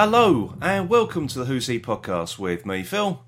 Hello, 0.00 0.54
and 0.62 0.88
welcome 0.88 1.26
to 1.26 1.40
the 1.40 1.44
Who's 1.46 1.66
He 1.66 1.80
podcast 1.80 2.38
with 2.38 2.64
me, 2.64 2.84
Phil. 2.84 3.20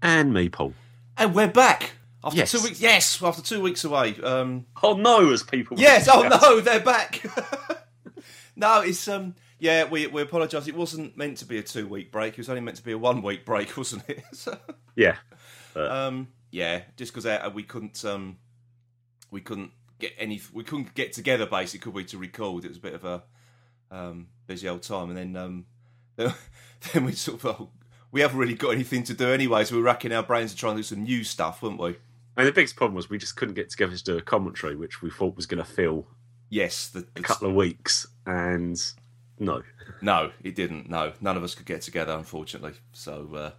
And 0.00 0.32
me, 0.32 0.48
Paul. 0.48 0.72
And 1.18 1.34
we're 1.34 1.48
back. 1.48 1.96
After 2.24 2.38
Yes. 2.38 2.52
two 2.52 2.62
weeks, 2.62 2.80
yes, 2.80 3.22
after 3.22 3.42
two 3.42 3.60
weeks 3.60 3.84
away. 3.84 4.16
Um, 4.22 4.64
Oh 4.82 4.94
no, 4.96 5.30
as 5.34 5.42
people. 5.42 5.78
yes, 5.78 6.08
oh 6.10 6.22
no, 6.26 6.60
they're 6.60 6.80
back. 6.80 7.22
no, 8.56 8.80
it's 8.80 9.06
um, 9.06 9.34
yeah, 9.58 9.84
we 9.84 10.06
we 10.06 10.22
apologise. 10.22 10.66
It 10.66 10.74
wasn't 10.74 11.14
meant 11.14 11.36
to 11.38 11.44
be 11.44 11.58
a 11.58 11.62
two 11.62 11.86
week 11.86 12.10
break. 12.10 12.32
It 12.32 12.38
was 12.38 12.48
only 12.48 12.62
meant 12.62 12.78
to 12.78 12.82
be 12.82 12.92
a 12.92 12.98
one 12.98 13.20
week 13.20 13.44
break, 13.44 13.76
wasn't 13.76 14.08
it? 14.08 14.24
So, 14.32 14.56
Yeah. 14.96 15.16
um, 15.76 16.28
yeah, 16.50 16.84
just 16.96 17.12
because 17.14 17.52
we 17.52 17.64
couldn't 17.64 18.02
um, 18.02 18.38
we 19.30 19.42
couldn't 19.42 19.72
get 19.98 20.14
any, 20.16 20.40
we 20.54 20.64
couldn't 20.64 20.94
get 20.94 21.12
together 21.12 21.44
basically, 21.44 21.80
could 21.80 21.92
we, 21.92 22.04
to 22.06 22.16
record? 22.16 22.64
It 22.64 22.68
was 22.68 22.78
a 22.78 22.80
bit 22.80 22.94
of 22.94 23.04
a 23.04 23.22
um, 23.90 24.28
busy 24.46 24.66
old 24.70 24.84
time, 24.84 25.10
and 25.10 25.18
then 25.18 25.36
um, 25.36 25.66
then 26.16 27.04
we 27.04 27.12
sort 27.12 27.44
of. 27.44 27.60
oh, 27.60 27.70
we 28.10 28.20
haven't 28.20 28.38
really 28.38 28.54
got 28.54 28.70
anything 28.70 29.02
to 29.04 29.14
do 29.14 29.28
anyway, 29.32 29.64
so 29.64 29.74
we're 29.76 29.82
racking 29.82 30.12
our 30.12 30.22
brains 30.22 30.52
to 30.52 30.56
try 30.56 30.70
and 30.70 30.78
do 30.78 30.82
some 30.84 31.02
new 31.02 31.24
stuff, 31.24 31.62
weren't 31.62 31.80
we? 31.80 31.96
And 32.36 32.46
the 32.46 32.52
biggest 32.52 32.76
problem 32.76 32.94
was 32.94 33.10
we 33.10 33.18
just 33.18 33.36
couldn't 33.36 33.54
get 33.54 33.70
together 33.70 33.96
to 33.96 34.04
do 34.04 34.16
a 34.16 34.22
commentary, 34.22 34.76
which 34.76 35.02
we 35.02 35.10
thought 35.10 35.34
was 35.36 35.46
going 35.46 35.62
to 35.62 35.68
fill 35.68 36.06
Yes, 36.50 36.88
the, 36.88 37.00
a 37.00 37.06
the 37.14 37.22
couple 37.22 37.48
of 37.48 37.54
weeks, 37.56 38.06
and 38.26 38.80
no. 39.40 39.62
No, 40.00 40.30
it 40.44 40.54
didn't. 40.54 40.88
No, 40.88 41.12
none 41.20 41.36
of 41.36 41.42
us 41.42 41.54
could 41.54 41.66
get 41.66 41.82
together, 41.82 42.12
unfortunately. 42.12 42.74
So, 42.92 43.28
uh, 43.34 43.50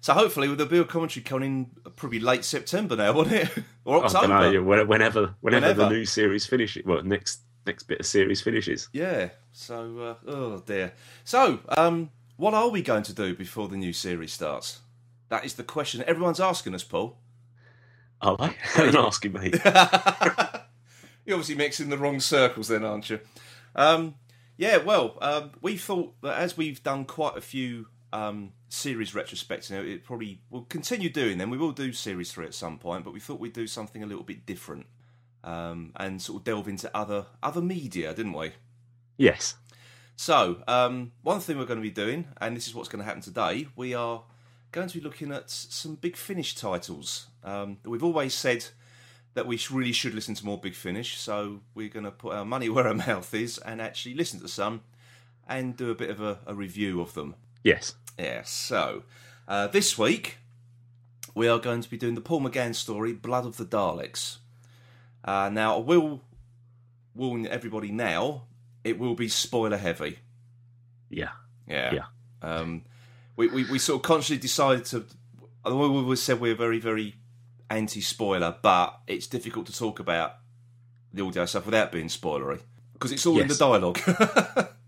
so 0.00 0.14
hopefully 0.14 0.48
with 0.48 0.56
the 0.58 0.64
be 0.64 0.78
a 0.78 0.84
commentary 0.84 1.22
coming 1.24 1.70
in 1.84 1.92
probably 1.96 2.20
late 2.20 2.44
September 2.44 2.96
now, 2.96 3.12
won't 3.12 3.32
it? 3.32 3.50
or 3.84 4.00
I 4.00 4.04
October? 4.06 4.26
don't 4.28 4.40
know, 4.40 4.50
yeah, 4.50 4.60
whenever, 4.60 4.86
whenever, 4.86 5.34
Whenever. 5.42 5.74
the 5.74 5.88
new 5.90 6.04
series 6.06 6.46
finishes, 6.46 6.84
well, 6.86 7.02
next 7.02 7.40
next 7.66 7.84
bit 7.84 8.00
of 8.00 8.06
series 8.06 8.40
finishes. 8.40 8.88
Yeah. 8.92 9.30
So, 9.52 9.98
uh, 9.98 10.14
oh 10.26 10.62
dear. 10.64 10.92
So, 11.24 11.60
um, 11.68 12.10
what 12.36 12.54
are 12.54 12.68
we 12.68 12.82
going 12.82 13.02
to 13.04 13.12
do 13.12 13.34
before 13.34 13.68
the 13.68 13.76
new 13.76 13.92
series 13.92 14.32
starts? 14.32 14.80
That 15.28 15.44
is 15.44 15.54
the 15.54 15.64
question 15.64 16.04
everyone's 16.06 16.40
asking 16.40 16.74
us, 16.74 16.84
Paul. 16.84 17.18
Are 18.20 18.36
they? 18.36 18.56
and 18.82 18.96
asking 18.96 19.32
me. 19.32 19.52
You're 21.24 21.36
obviously 21.36 21.54
mixing 21.54 21.88
the 21.88 21.98
wrong 21.98 22.20
circles, 22.20 22.68
then, 22.68 22.84
aren't 22.84 23.10
you? 23.10 23.20
Um, 23.76 24.16
yeah. 24.56 24.78
Well, 24.78 25.18
um, 25.20 25.52
we 25.60 25.76
thought 25.76 26.20
that 26.22 26.38
as 26.38 26.56
we've 26.56 26.82
done 26.82 27.04
quite 27.04 27.36
a 27.36 27.40
few 27.40 27.86
um, 28.12 28.52
series 28.68 29.12
retrospects, 29.12 29.70
you 29.70 29.76
know, 29.76 29.82
it 29.82 30.04
probably 30.04 30.40
we'll 30.50 30.62
continue 30.62 31.10
doing 31.10 31.38
them. 31.38 31.50
We 31.50 31.58
will 31.58 31.72
do 31.72 31.92
series 31.92 32.32
three 32.32 32.46
at 32.46 32.54
some 32.54 32.78
point, 32.78 33.04
but 33.04 33.12
we 33.12 33.20
thought 33.20 33.40
we'd 33.40 33.52
do 33.52 33.66
something 33.66 34.02
a 34.02 34.06
little 34.06 34.24
bit 34.24 34.46
different 34.46 34.86
um, 35.44 35.92
and 35.96 36.20
sort 36.20 36.40
of 36.40 36.44
delve 36.44 36.68
into 36.68 36.94
other 36.96 37.26
other 37.42 37.60
media, 37.60 38.14
didn't 38.14 38.34
we? 38.34 38.52
yes. 39.16 39.56
So, 40.14 40.62
um, 40.68 41.12
one 41.22 41.40
thing 41.40 41.58
we're 41.58 41.64
going 41.64 41.80
to 41.80 41.82
be 41.82 41.90
doing, 41.90 42.28
and 42.40 42.54
this 42.54 42.68
is 42.68 42.74
what's 42.74 42.88
going 42.88 43.00
to 43.00 43.04
happen 43.04 43.22
today, 43.22 43.66
we 43.74 43.94
are 43.94 44.22
going 44.70 44.86
to 44.86 44.98
be 44.98 45.02
looking 45.02 45.32
at 45.32 45.50
some 45.50 45.96
Big 45.96 46.16
Finish 46.16 46.54
titles. 46.54 47.26
Um, 47.42 47.78
we've 47.84 48.04
always 48.04 48.34
said 48.34 48.66
that 49.34 49.46
we 49.46 49.58
really 49.70 49.92
should 49.92 50.14
listen 50.14 50.34
to 50.34 50.44
more 50.44 50.58
Big 50.58 50.74
Finish, 50.74 51.18
so 51.18 51.60
we're 51.74 51.88
going 51.88 52.04
to 52.04 52.10
put 52.10 52.34
our 52.34 52.44
money 52.44 52.68
where 52.70 52.86
our 52.86 52.94
mouth 52.94 53.32
is 53.34 53.58
and 53.58 53.80
actually 53.80 54.14
listen 54.14 54.38
to 54.40 54.48
some 54.48 54.82
and 55.48 55.76
do 55.76 55.90
a 55.90 55.94
bit 55.94 56.10
of 56.10 56.20
a, 56.20 56.38
a 56.46 56.54
review 56.54 57.00
of 57.00 57.14
them. 57.14 57.34
Yes. 57.64 57.94
Yeah, 58.18 58.42
so 58.44 59.04
uh, 59.48 59.66
this 59.68 59.98
week 59.98 60.38
we 61.34 61.48
are 61.48 61.58
going 61.58 61.80
to 61.80 61.90
be 61.90 61.96
doing 61.96 62.14
the 62.14 62.20
Paul 62.20 62.42
McGann 62.42 62.74
story, 62.74 63.12
Blood 63.12 63.46
of 63.46 63.56
the 63.56 63.64
Daleks. 63.64 64.36
Uh, 65.24 65.50
now, 65.52 65.76
I 65.76 65.80
will 65.80 66.22
warn 67.14 67.46
everybody 67.46 67.92
now, 67.92 68.44
it 68.84 68.98
will 68.98 69.14
be 69.14 69.28
spoiler 69.28 69.76
heavy. 69.76 70.18
Yeah. 71.08 71.30
Yeah. 71.68 71.94
Yeah. 71.94 72.04
Um, 72.42 72.84
we, 73.36 73.48
we, 73.48 73.70
we 73.70 73.78
sort 73.78 74.00
of 74.00 74.02
consciously 74.02 74.38
decided 74.38 74.84
to. 74.86 75.06
We 75.64 75.72
always 75.72 76.20
said 76.20 76.40
we're 76.40 76.56
very, 76.56 76.80
very 76.80 77.14
anti 77.70 78.00
spoiler, 78.00 78.56
but 78.62 78.98
it's 79.06 79.28
difficult 79.28 79.66
to 79.66 79.76
talk 79.76 80.00
about 80.00 80.34
the 81.12 81.24
audio 81.24 81.46
stuff 81.46 81.66
without 81.66 81.92
being 81.92 82.08
spoilery 82.08 82.60
because 82.94 83.12
it's 83.12 83.24
all 83.26 83.38
in 83.38 83.48
the 83.48 83.54
dialogue. 83.54 83.98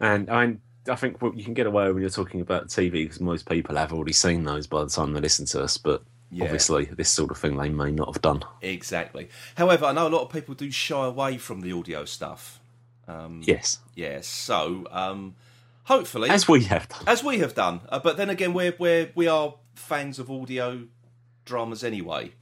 And 0.00 0.30
I, 0.30 0.56
I 0.90 0.94
think 0.96 1.18
you 1.34 1.44
can 1.44 1.54
get 1.54 1.66
away 1.66 1.90
when 1.90 2.00
you're 2.02 2.10
talking 2.10 2.40
about 2.40 2.68
TV 2.68 2.92
because 2.92 3.20
most 3.20 3.48
people 3.48 3.76
have 3.76 3.92
already 3.92 4.12
seen 4.12 4.44
those 4.44 4.66
by 4.66 4.84
the 4.84 4.90
time 4.90 5.12
they 5.12 5.20
listen 5.20 5.46
to 5.46 5.62
us, 5.62 5.78
but 5.78 6.02
Yeah. 6.30 6.44
obviously 6.44 6.86
this 6.86 7.08
sort 7.10 7.30
of 7.30 7.38
thing 7.38 7.56
they 7.56 7.68
may 7.68 7.90
not 7.92 8.08
have 8.12 8.20
done. 8.22 8.42
exactly. 8.60 9.28
However, 9.56 9.86
I 9.86 9.92
know 9.92 10.06
a 10.06 10.10
lot 10.10 10.22
of 10.22 10.30
people 10.30 10.54
do 10.54 10.70
shy 10.70 11.06
away 11.06 11.38
from 11.38 11.60
the 11.60 11.72
audio 11.72 12.04
stuff. 12.04 12.60
Um, 13.08 13.42
Yes. 13.44 13.78
yeah. 13.94 14.18
So 14.22 14.86
um, 14.90 15.36
hopefully, 15.84 16.28
As 16.30 16.48
we 16.48 16.64
have 16.64 16.88
done. 16.88 17.02
as 17.06 17.22
we 17.22 17.38
have 17.38 17.54
done. 17.54 17.80
Uh, 17.88 18.00
but 18.00 18.16
then 18.16 18.28
again, 18.30 18.52
we're, 18.52 18.74
we're 18.78 19.10
we 19.14 19.28
are 19.28 19.54
fans 19.74 20.18
of 20.18 20.30
audio 20.30 20.86
dramas 21.44 21.84
anyway. 21.84 22.32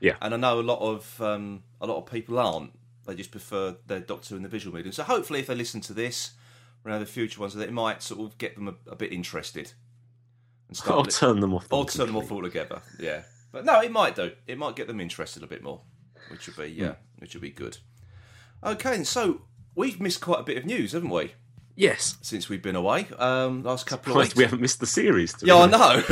Yeah. 0.00 0.16
and 0.22 0.32
I 0.34 0.36
know 0.36 0.60
a 0.60 0.62
lot 0.62 0.80
of 0.80 1.20
um, 1.20 1.62
a 1.80 1.86
lot 1.86 1.96
of 1.98 2.06
people 2.10 2.38
aren't. 2.38 2.72
They 3.06 3.14
just 3.14 3.30
prefer 3.30 3.76
their 3.86 4.00
Doctor 4.00 4.36
in 4.36 4.42
the 4.42 4.48
visual 4.48 4.74
medium. 4.76 4.92
So 4.92 5.02
hopefully, 5.02 5.40
if 5.40 5.46
they 5.46 5.54
listen 5.54 5.80
to 5.82 5.92
this, 5.94 6.32
or 6.84 6.98
the 6.98 7.06
future 7.06 7.40
ones, 7.40 7.54
that 7.54 7.68
it 7.68 7.72
might 7.72 8.02
sort 8.02 8.20
of 8.20 8.38
get 8.38 8.54
them 8.54 8.68
a, 8.68 8.74
a 8.90 8.96
bit 8.96 9.12
interested 9.12 9.72
and 10.70 10.76
start 10.76 11.06
li- 11.06 11.12
turn 11.12 11.40
them 11.40 11.52
off. 11.52 11.66
or 11.70 11.84
turn 11.84 12.06
them 12.06 12.16
off 12.16 12.30
altogether. 12.30 12.80
Yeah, 12.98 13.22
but 13.52 13.64
no, 13.64 13.80
it 13.80 13.90
might 13.90 14.14
do. 14.14 14.30
It 14.46 14.56
might 14.56 14.76
get 14.76 14.86
them 14.86 15.00
interested 15.00 15.42
a 15.42 15.46
bit 15.46 15.62
more, 15.62 15.80
which 16.30 16.46
would 16.46 16.56
be 16.56 16.72
yeah, 16.72 16.94
which 17.18 17.34
would 17.34 17.42
be 17.42 17.50
good. 17.50 17.78
Okay, 18.64 19.04
so 19.04 19.42
we've 19.74 20.00
missed 20.00 20.20
quite 20.20 20.40
a 20.40 20.44
bit 20.44 20.56
of 20.56 20.64
news, 20.64 20.92
haven't 20.92 21.10
we? 21.10 21.32
Yes. 21.76 22.18
Since 22.20 22.48
we've 22.48 22.62
been 22.62 22.76
away, 22.76 23.08
um, 23.18 23.62
last 23.62 23.86
couple 23.86 24.12
of 24.12 24.18
weeks. 24.18 24.36
we 24.36 24.44
haven't 24.44 24.60
missed 24.60 24.80
the 24.80 24.86
series. 24.86 25.34
Yeah, 25.42 25.56
I 25.56 25.66
know. 25.66 26.02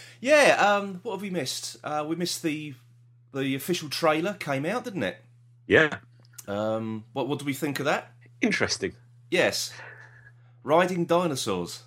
yeah, 0.20 0.56
um, 0.58 1.00
what 1.02 1.12
have 1.14 1.22
we 1.22 1.30
missed? 1.30 1.78
Uh, 1.82 2.04
we 2.06 2.16
missed 2.16 2.42
the 2.42 2.74
the 3.32 3.54
official 3.54 3.88
trailer 3.88 4.34
came 4.34 4.66
out, 4.66 4.84
didn't 4.84 5.02
it? 5.04 5.24
Yeah. 5.66 5.98
Um, 6.46 7.04
what 7.12 7.28
what 7.28 7.38
do 7.38 7.44
we 7.44 7.54
think 7.54 7.78
of 7.78 7.86
that? 7.86 8.12
Interesting. 8.42 8.92
Yes, 9.30 9.72
riding 10.64 11.04
dinosaurs. 11.06 11.82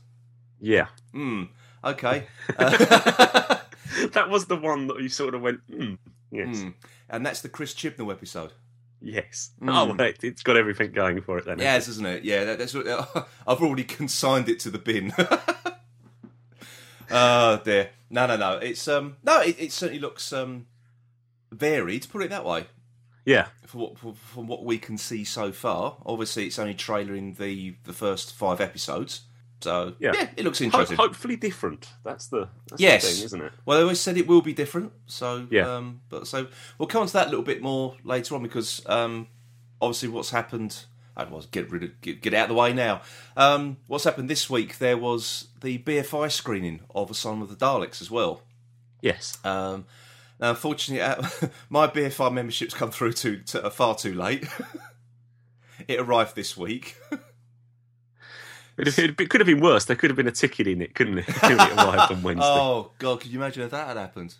Yeah. 0.60 0.88
Hmm. 1.12 1.44
Okay. 1.84 2.28
that 2.58 4.30
was 4.30 4.46
the 4.46 4.56
one 4.56 4.88
that 4.88 5.02
you 5.02 5.10
sort 5.10 5.36
of 5.36 5.42
went, 5.42 5.60
mm, 5.70 5.98
yes. 6.32 6.62
Hmm. 6.62 6.70
And 7.10 7.26
that's 7.26 7.42
the 7.42 7.50
Chris 7.50 7.74
Chibnall 7.74 8.12
episode. 8.12 8.54
Yes. 9.02 9.52
Mm. 9.62 10.00
Oh. 10.00 10.14
It's 10.22 10.44
got 10.44 10.56
everything 10.56 10.94
going 10.94 11.22
for 11.22 11.38
it 11.38 11.46
then. 11.46 11.60
Yes, 11.60 11.90
isn't 11.90 12.06
it? 12.06 12.24
Yeah, 12.24 12.46
that, 12.46 12.58
that's 12.58 12.74
what 12.74 12.88
I've 13.48 13.62
already 13.62 13.84
consigned 13.84 14.48
it 14.48 14.60
to 14.62 14.70
the 14.70 14.80
bin. 14.80 15.14
oh 17.12 17.62
dear. 17.64 17.90
No, 18.10 18.28
no, 18.28 18.38
no. 18.38 18.58
It's 18.58 18.88
um 18.88 19.18
no. 19.24 19.42
It, 19.42 19.58
it 19.60 19.72
certainly 19.74 20.00
looks 20.00 20.32
um 20.32 20.68
varied. 21.52 22.08
Put 22.10 22.24
it 22.24 22.30
that 22.30 22.46
way. 22.46 22.68
Yeah. 23.26 23.48
for 23.66 23.78
what, 23.78 24.18
from 24.18 24.48
what 24.48 24.64
we 24.66 24.78
can 24.78 24.98
see 24.98 25.24
so 25.24 25.52
far. 25.52 25.98
Obviously, 26.06 26.46
it's 26.46 26.60
only 26.60 26.74
trailing 26.74 27.34
the 27.34 27.76
the 27.84 27.94
first 27.94 28.34
five 28.34 28.62
episodes, 28.62 29.22
so 29.64 29.94
yeah, 30.00 30.12
Yeah. 30.14 30.30
it 30.38 30.44
looks 30.44 30.60
Ho- 30.60 30.66
interesting. 30.66 30.98
hopefully 30.98 31.36
different. 31.36 31.90
That's 32.04 32.28
the, 32.28 32.50
that's 32.70 32.82
Yes. 32.82 33.04
the 33.04 33.10
thing, 33.16 33.26
isn't 33.26 33.42
it? 33.42 33.52
Well, 33.66 33.78
they 33.78 33.84
always 33.84 34.00
said 34.00 34.18
it 34.18 34.28
will 34.28 34.42
be 34.42 34.54
different, 34.54 34.92
so 35.08 35.48
Yeah. 35.50 35.76
Um, 35.76 36.02
but 36.10 36.28
so 36.28 36.48
we'll 36.78 36.88
come 36.88 37.02
on 37.02 37.08
to 37.08 37.14
that 37.14 37.28
a 37.28 37.30
little 37.30 37.44
bit 37.46 37.62
more 37.62 37.96
later 38.04 38.36
on 38.36 38.44
because 38.44 38.82
um, 38.88 39.28
obviously 39.82 40.10
what's 40.10 40.30
happened. 40.30 40.86
I 41.16 41.26
was 41.26 41.46
get 41.46 41.70
rid 41.72 41.84
of 41.84 42.02
get, 42.02 42.22
get 42.24 42.34
out 42.34 42.46
of 42.46 42.50
the 42.50 42.56
way 42.56 42.74
now. 42.74 43.02
Um, 43.38 43.78
what's 43.86 44.04
happened 44.04 44.30
this 44.32 44.50
week? 44.50 44.80
There 44.80 44.98
was 44.98 45.48
the 45.62 45.78
BFI 45.78 46.32
screening 46.32 46.80
of 46.96 47.12
Asylum 47.12 47.44
of 47.44 47.50
the 47.50 47.56
Daleks 47.56 48.02
as 48.02 48.10
well. 48.10 48.42
Yes. 49.00 49.38
Um, 49.46 49.86
now, 50.40 50.50
unfortunately, 50.50 51.02
uh, 51.04 51.50
my 51.70 51.86
BFI 51.88 52.34
membership's 52.34 52.74
come 52.74 52.90
through 52.90 53.14
too, 53.14 53.42
to, 53.46 53.64
uh, 53.66 53.70
far 53.70 53.94
too 53.96 54.16
late. 54.16 54.48
it 55.88 56.00
arrived 56.00 56.36
this 56.36 56.58
week. 56.58 56.96
It, 58.78 58.98
it, 58.98 59.20
it 59.20 59.30
could 59.30 59.40
have 59.40 59.48
been 59.48 59.62
worse. 59.62 59.86
There 59.86 59.96
could 59.96 60.10
have 60.10 60.18
been 60.18 60.28
a 60.28 60.32
ticket 60.32 60.68
in 60.68 60.82
it, 60.82 60.96
couldn't 60.96 61.20
it? 61.20 61.26
It 61.44 61.60
arrived 61.60 62.12
on 62.12 62.24
Wednesday. 62.24 62.46
Oh 62.46 62.92
God, 62.98 63.22
could 63.22 63.32
you 63.32 63.40
imagine 63.40 63.64
if 63.64 63.72
that 63.72 63.88
had 63.88 63.98
happened? 63.98 64.36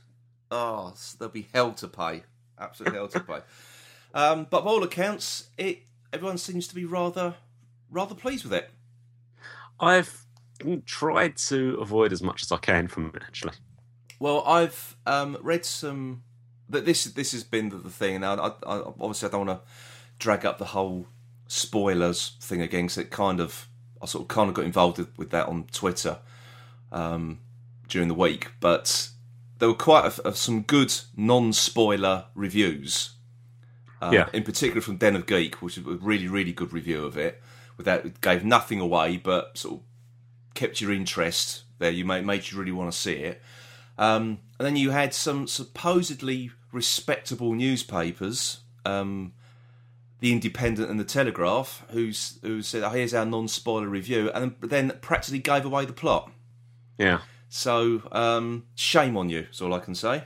Oh, 0.50 0.94
there'll 1.18 1.32
be 1.32 1.48
hell 1.54 1.74
to 1.74 1.88
pay. 1.88 2.24
Absolutely 2.60 2.98
hell 2.98 3.08
to 3.10 3.20
pay. 3.20 3.40
Um, 4.16 4.46
but 4.48 4.64
by 4.64 4.70
all 4.70 4.84
accounts, 4.84 5.48
it 5.58 5.80
everyone 6.14 6.38
seems 6.38 6.68
to 6.68 6.76
be 6.76 6.86
rather 6.86 7.34
rather 7.90 8.14
pleased 8.14 8.44
with 8.44 8.54
it. 8.54 8.70
I've 9.80 10.26
tried 10.86 11.38
to 11.38 11.80
avoid 11.82 12.14
as 12.14 12.22
much 12.22 12.44
as 12.44 12.52
I 12.52 12.58
can 12.58 12.88
from 12.88 13.12
it, 13.16 13.24
actually. 13.24 13.54
Well, 14.20 14.44
I've 14.46 14.96
um, 15.06 15.38
read 15.42 15.66
some 15.66 16.24
that 16.70 16.86
this 16.86 17.06
this 17.06 17.32
has 17.32 17.44
been 17.44 17.70
the, 17.70 17.78
the 17.78 17.90
thing. 17.90 18.22
Now, 18.22 18.36
I, 18.36 18.48
I, 18.48 18.82
obviously, 19.00 19.28
I 19.28 19.32
don't 19.32 19.48
want 19.48 19.62
to 19.62 19.70
drag 20.20 20.46
up 20.46 20.60
the 20.60 20.66
whole 20.66 21.08
spoilers 21.48 22.38
thing 22.40 22.62
again, 22.62 22.86
because 22.86 22.98
it 23.00 23.10
kind 23.10 23.40
of 23.40 23.68
I 24.04 24.06
sort 24.06 24.24
of 24.24 24.28
kind 24.28 24.50
of 24.50 24.54
got 24.56 24.66
involved 24.66 24.98
with, 25.00 25.18
with 25.18 25.30
that 25.32 25.48
on 25.48 25.64
Twitter 25.72 26.20
um, 26.92 27.40
during 27.88 28.08
the 28.10 28.14
week. 28.14 28.52
But 28.60 29.10
there 29.60 29.68
were 29.70 29.74
quite 29.76 30.06
a, 30.20 30.28
a- 30.30 30.36
some 30.36 30.62
good 30.62 30.94
non-spoiler 31.16 32.26
reviews. 32.36 33.12
Uh, 34.02 34.10
Yeah. 34.14 34.30
In 34.34 34.44
particular 34.44 34.82
from 34.82 34.98
Den 34.98 35.16
of 35.16 35.26
Geek, 35.26 35.62
which 35.62 35.78
was 35.78 35.96
a 35.96 35.98
really, 36.00 36.28
really 36.28 36.52
good 36.54 36.74
review 36.74 37.06
of 37.06 37.18
it, 37.18 37.42
without 37.78 38.06
it 38.06 38.22
gave 38.22 38.44
nothing 38.44 38.80
away, 38.80 39.18
but 39.18 39.58
sort 39.58 39.76
of 39.76 39.82
kept 40.54 40.82
your 40.82 40.92
interest 40.92 41.64
there. 41.80 41.90
You 41.92 42.06
made 42.06 42.26
made 42.26 42.52
you 42.52 42.60
really 42.60 42.72
want 42.74 42.92
to 42.92 42.98
see 42.98 43.14
it. 43.14 43.42
Um, 43.98 44.40
and 44.60 44.66
then 44.68 44.76
you 44.76 44.90
had 44.92 45.14
some 45.14 45.48
supposedly 45.48 46.52
respectable 46.72 47.54
newspapers, 47.54 48.60
um, 48.86 49.34
the 50.24 50.32
Independent 50.32 50.90
and 50.90 50.98
the 50.98 51.04
Telegraph, 51.04 51.84
who's 51.90 52.40
who 52.44 52.62
said, 52.62 52.82
oh, 52.82 52.92
"Here's 52.92 53.14
our 53.14 53.26
non-spoiler 53.26 53.90
review," 53.90 54.32
and 54.34 54.56
then 54.62 54.98
practically 55.02 55.40
gave 55.40 55.66
away 55.66 55.84
the 55.84 55.92
plot. 55.92 56.32
Yeah. 56.98 57.20
So 57.50 58.04
um, 58.10 58.64
shame 58.74 59.18
on 59.18 59.28
you. 59.28 59.48
Is 59.52 59.60
all 59.60 59.74
I 59.74 59.80
can 59.80 59.94
say. 59.94 60.24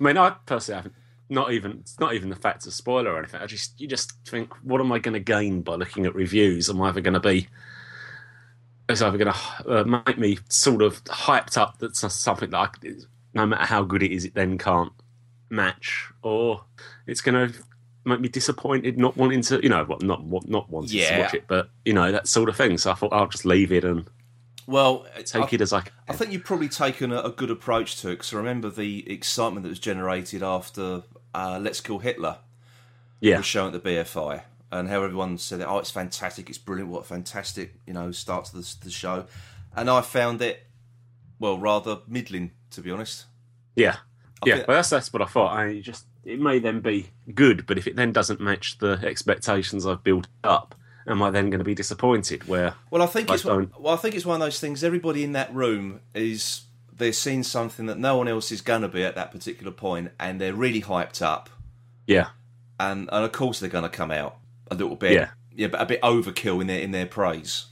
I 0.00 0.02
mean, 0.02 0.16
I 0.16 0.30
personally 0.46 0.76
haven't. 0.76 0.94
Not 1.28 1.52
even 1.52 1.72
it's 1.80 2.00
not 2.00 2.14
even 2.14 2.30
the 2.30 2.36
fact 2.36 2.66
of 2.66 2.72
spoiler 2.72 3.12
or 3.12 3.18
anything. 3.18 3.42
I 3.42 3.46
just 3.46 3.78
you 3.78 3.86
just 3.86 4.14
think, 4.24 4.54
what 4.62 4.80
am 4.80 4.90
I 4.90 5.00
going 5.00 5.12
to 5.12 5.20
gain 5.20 5.60
by 5.60 5.74
looking 5.74 6.06
at 6.06 6.14
reviews? 6.14 6.70
Am 6.70 6.80
I 6.80 6.88
ever 6.88 7.02
going 7.02 7.12
to 7.12 7.20
be 7.20 7.46
it's 8.88 9.02
either 9.02 9.18
going 9.18 9.34
to 9.34 9.80
uh, 9.80 9.84
make 9.84 10.16
me 10.16 10.38
sort 10.48 10.80
of 10.80 11.04
hyped 11.04 11.58
up 11.58 11.76
that 11.80 11.94
something 11.94 12.48
that 12.48 12.56
I, 12.56 12.70
no 13.34 13.44
matter 13.44 13.66
how 13.66 13.82
good 13.82 14.02
it 14.02 14.12
is, 14.12 14.24
it 14.24 14.32
then 14.32 14.56
can't 14.56 14.92
match, 15.50 16.10
or 16.22 16.64
it's 17.06 17.20
going 17.20 17.52
to 17.52 17.58
make 18.08 18.20
me 18.20 18.28
disappointed, 18.28 18.98
not 18.98 19.16
wanting 19.16 19.42
to, 19.42 19.60
you 19.62 19.68
know, 19.68 19.84
what 19.84 20.02
not 20.02 20.24
not 20.48 20.68
wanting 20.70 20.98
Yeah. 20.98 21.16
to 21.16 21.22
watch 21.22 21.34
it, 21.34 21.44
but 21.48 21.70
you 21.84 21.92
know 21.92 22.10
that 22.12 22.26
sort 22.28 22.48
of 22.48 22.56
thing. 22.56 22.78
So 22.78 22.90
I 22.90 22.94
thought 22.94 23.12
I'll 23.12 23.28
just 23.28 23.44
leave 23.44 23.70
it 23.72 23.84
and 23.84 24.08
Well, 24.66 25.06
take 25.24 25.42
I, 25.42 25.48
it 25.52 25.60
as 25.60 25.72
I 25.72 25.80
can. 25.82 25.92
I 26.08 26.12
think 26.14 26.32
you've 26.32 26.44
probably 26.44 26.68
taken 26.68 27.12
a, 27.12 27.20
a 27.22 27.30
good 27.30 27.50
approach 27.50 28.00
to 28.02 28.08
it 28.08 28.12
because 28.16 28.32
I 28.34 28.36
remember 28.36 28.68
the 28.70 29.10
excitement 29.10 29.62
that 29.64 29.70
was 29.70 29.78
generated 29.78 30.42
after 30.42 31.02
uh, 31.34 31.58
Let's 31.62 31.80
Kill 31.80 31.98
Hitler 32.00 32.38
yeah, 33.20 33.38
was 33.38 33.46
shown 33.46 33.74
at 33.74 33.82
the 33.82 33.90
BFI 33.90 34.42
and 34.70 34.88
how 34.88 35.02
everyone 35.02 35.38
said, 35.38 35.60
"Oh, 35.62 35.78
it's 35.78 35.90
fantastic! 35.90 36.48
It's 36.48 36.58
brilliant! 36.58 36.90
What 36.90 37.00
a 37.00 37.04
fantastic 37.04 37.74
you 37.86 37.92
know 37.94 38.10
start 38.12 38.44
to 38.46 38.56
the, 38.58 38.74
the 38.84 38.90
show." 38.90 39.26
And 39.76 39.88
I 39.90 40.00
found 40.02 40.42
it 40.42 40.66
well 41.38 41.58
rather 41.58 41.98
middling, 42.06 42.50
to 42.72 42.80
be 42.80 42.90
honest. 42.90 43.26
yeah, 43.76 43.96
yeah. 44.44 44.54
think- 44.56 44.66
But 44.66 44.74
that's 44.74 44.90
that's 44.90 45.12
what 45.12 45.22
I 45.22 45.26
thought. 45.26 45.56
I 45.56 45.80
just 45.80 46.04
it 46.28 46.40
may 46.40 46.58
then 46.58 46.80
be 46.80 47.08
good, 47.34 47.66
but 47.66 47.78
if 47.78 47.86
it 47.86 47.96
then 47.96 48.12
doesn't 48.12 48.40
match 48.40 48.78
the 48.78 49.00
expectations 49.02 49.86
I've 49.86 50.04
built 50.04 50.26
up, 50.44 50.74
am 51.06 51.22
I 51.22 51.30
then 51.30 51.50
going 51.50 51.58
to 51.58 51.64
be 51.64 51.74
disappointed? 51.74 52.46
Where 52.46 52.74
Well, 52.90 53.02
I 53.02 53.06
think 53.06 53.30
I 53.30 53.34
it's 53.34 53.42
don't- 53.42 53.72
well, 53.80 53.94
I 53.94 53.96
think 53.96 54.14
it's 54.14 54.26
one 54.26 54.40
of 54.40 54.46
those 54.46 54.60
things. 54.60 54.84
Everybody 54.84 55.24
in 55.24 55.32
that 55.32 55.52
room 55.54 56.00
is 56.14 56.62
they're 56.96 57.12
seeing 57.12 57.42
something 57.42 57.86
that 57.86 57.98
no 57.98 58.16
one 58.16 58.28
else 58.28 58.50
is 58.52 58.60
going 58.60 58.82
to 58.82 58.88
be 58.88 59.04
at 59.04 59.14
that 59.14 59.30
particular 59.32 59.72
point, 59.72 60.10
and 60.20 60.40
they're 60.40 60.54
really 60.54 60.82
hyped 60.82 61.22
up. 61.22 61.48
yeah, 62.06 62.28
and 62.80 63.08
and 63.12 63.24
of 63.24 63.32
course 63.32 63.58
they're 63.60 63.70
going 63.70 63.84
to 63.90 63.96
come 64.00 64.10
out 64.10 64.36
a 64.70 64.74
little 64.74 64.96
bit, 64.96 65.12
Yeah. 65.12 65.30
yeah, 65.54 65.68
but 65.68 65.80
a 65.80 65.86
bit 65.86 66.00
overkill 66.02 66.60
in 66.60 66.66
their 66.66 66.80
in 66.80 66.90
their 66.92 67.06
praise, 67.06 67.66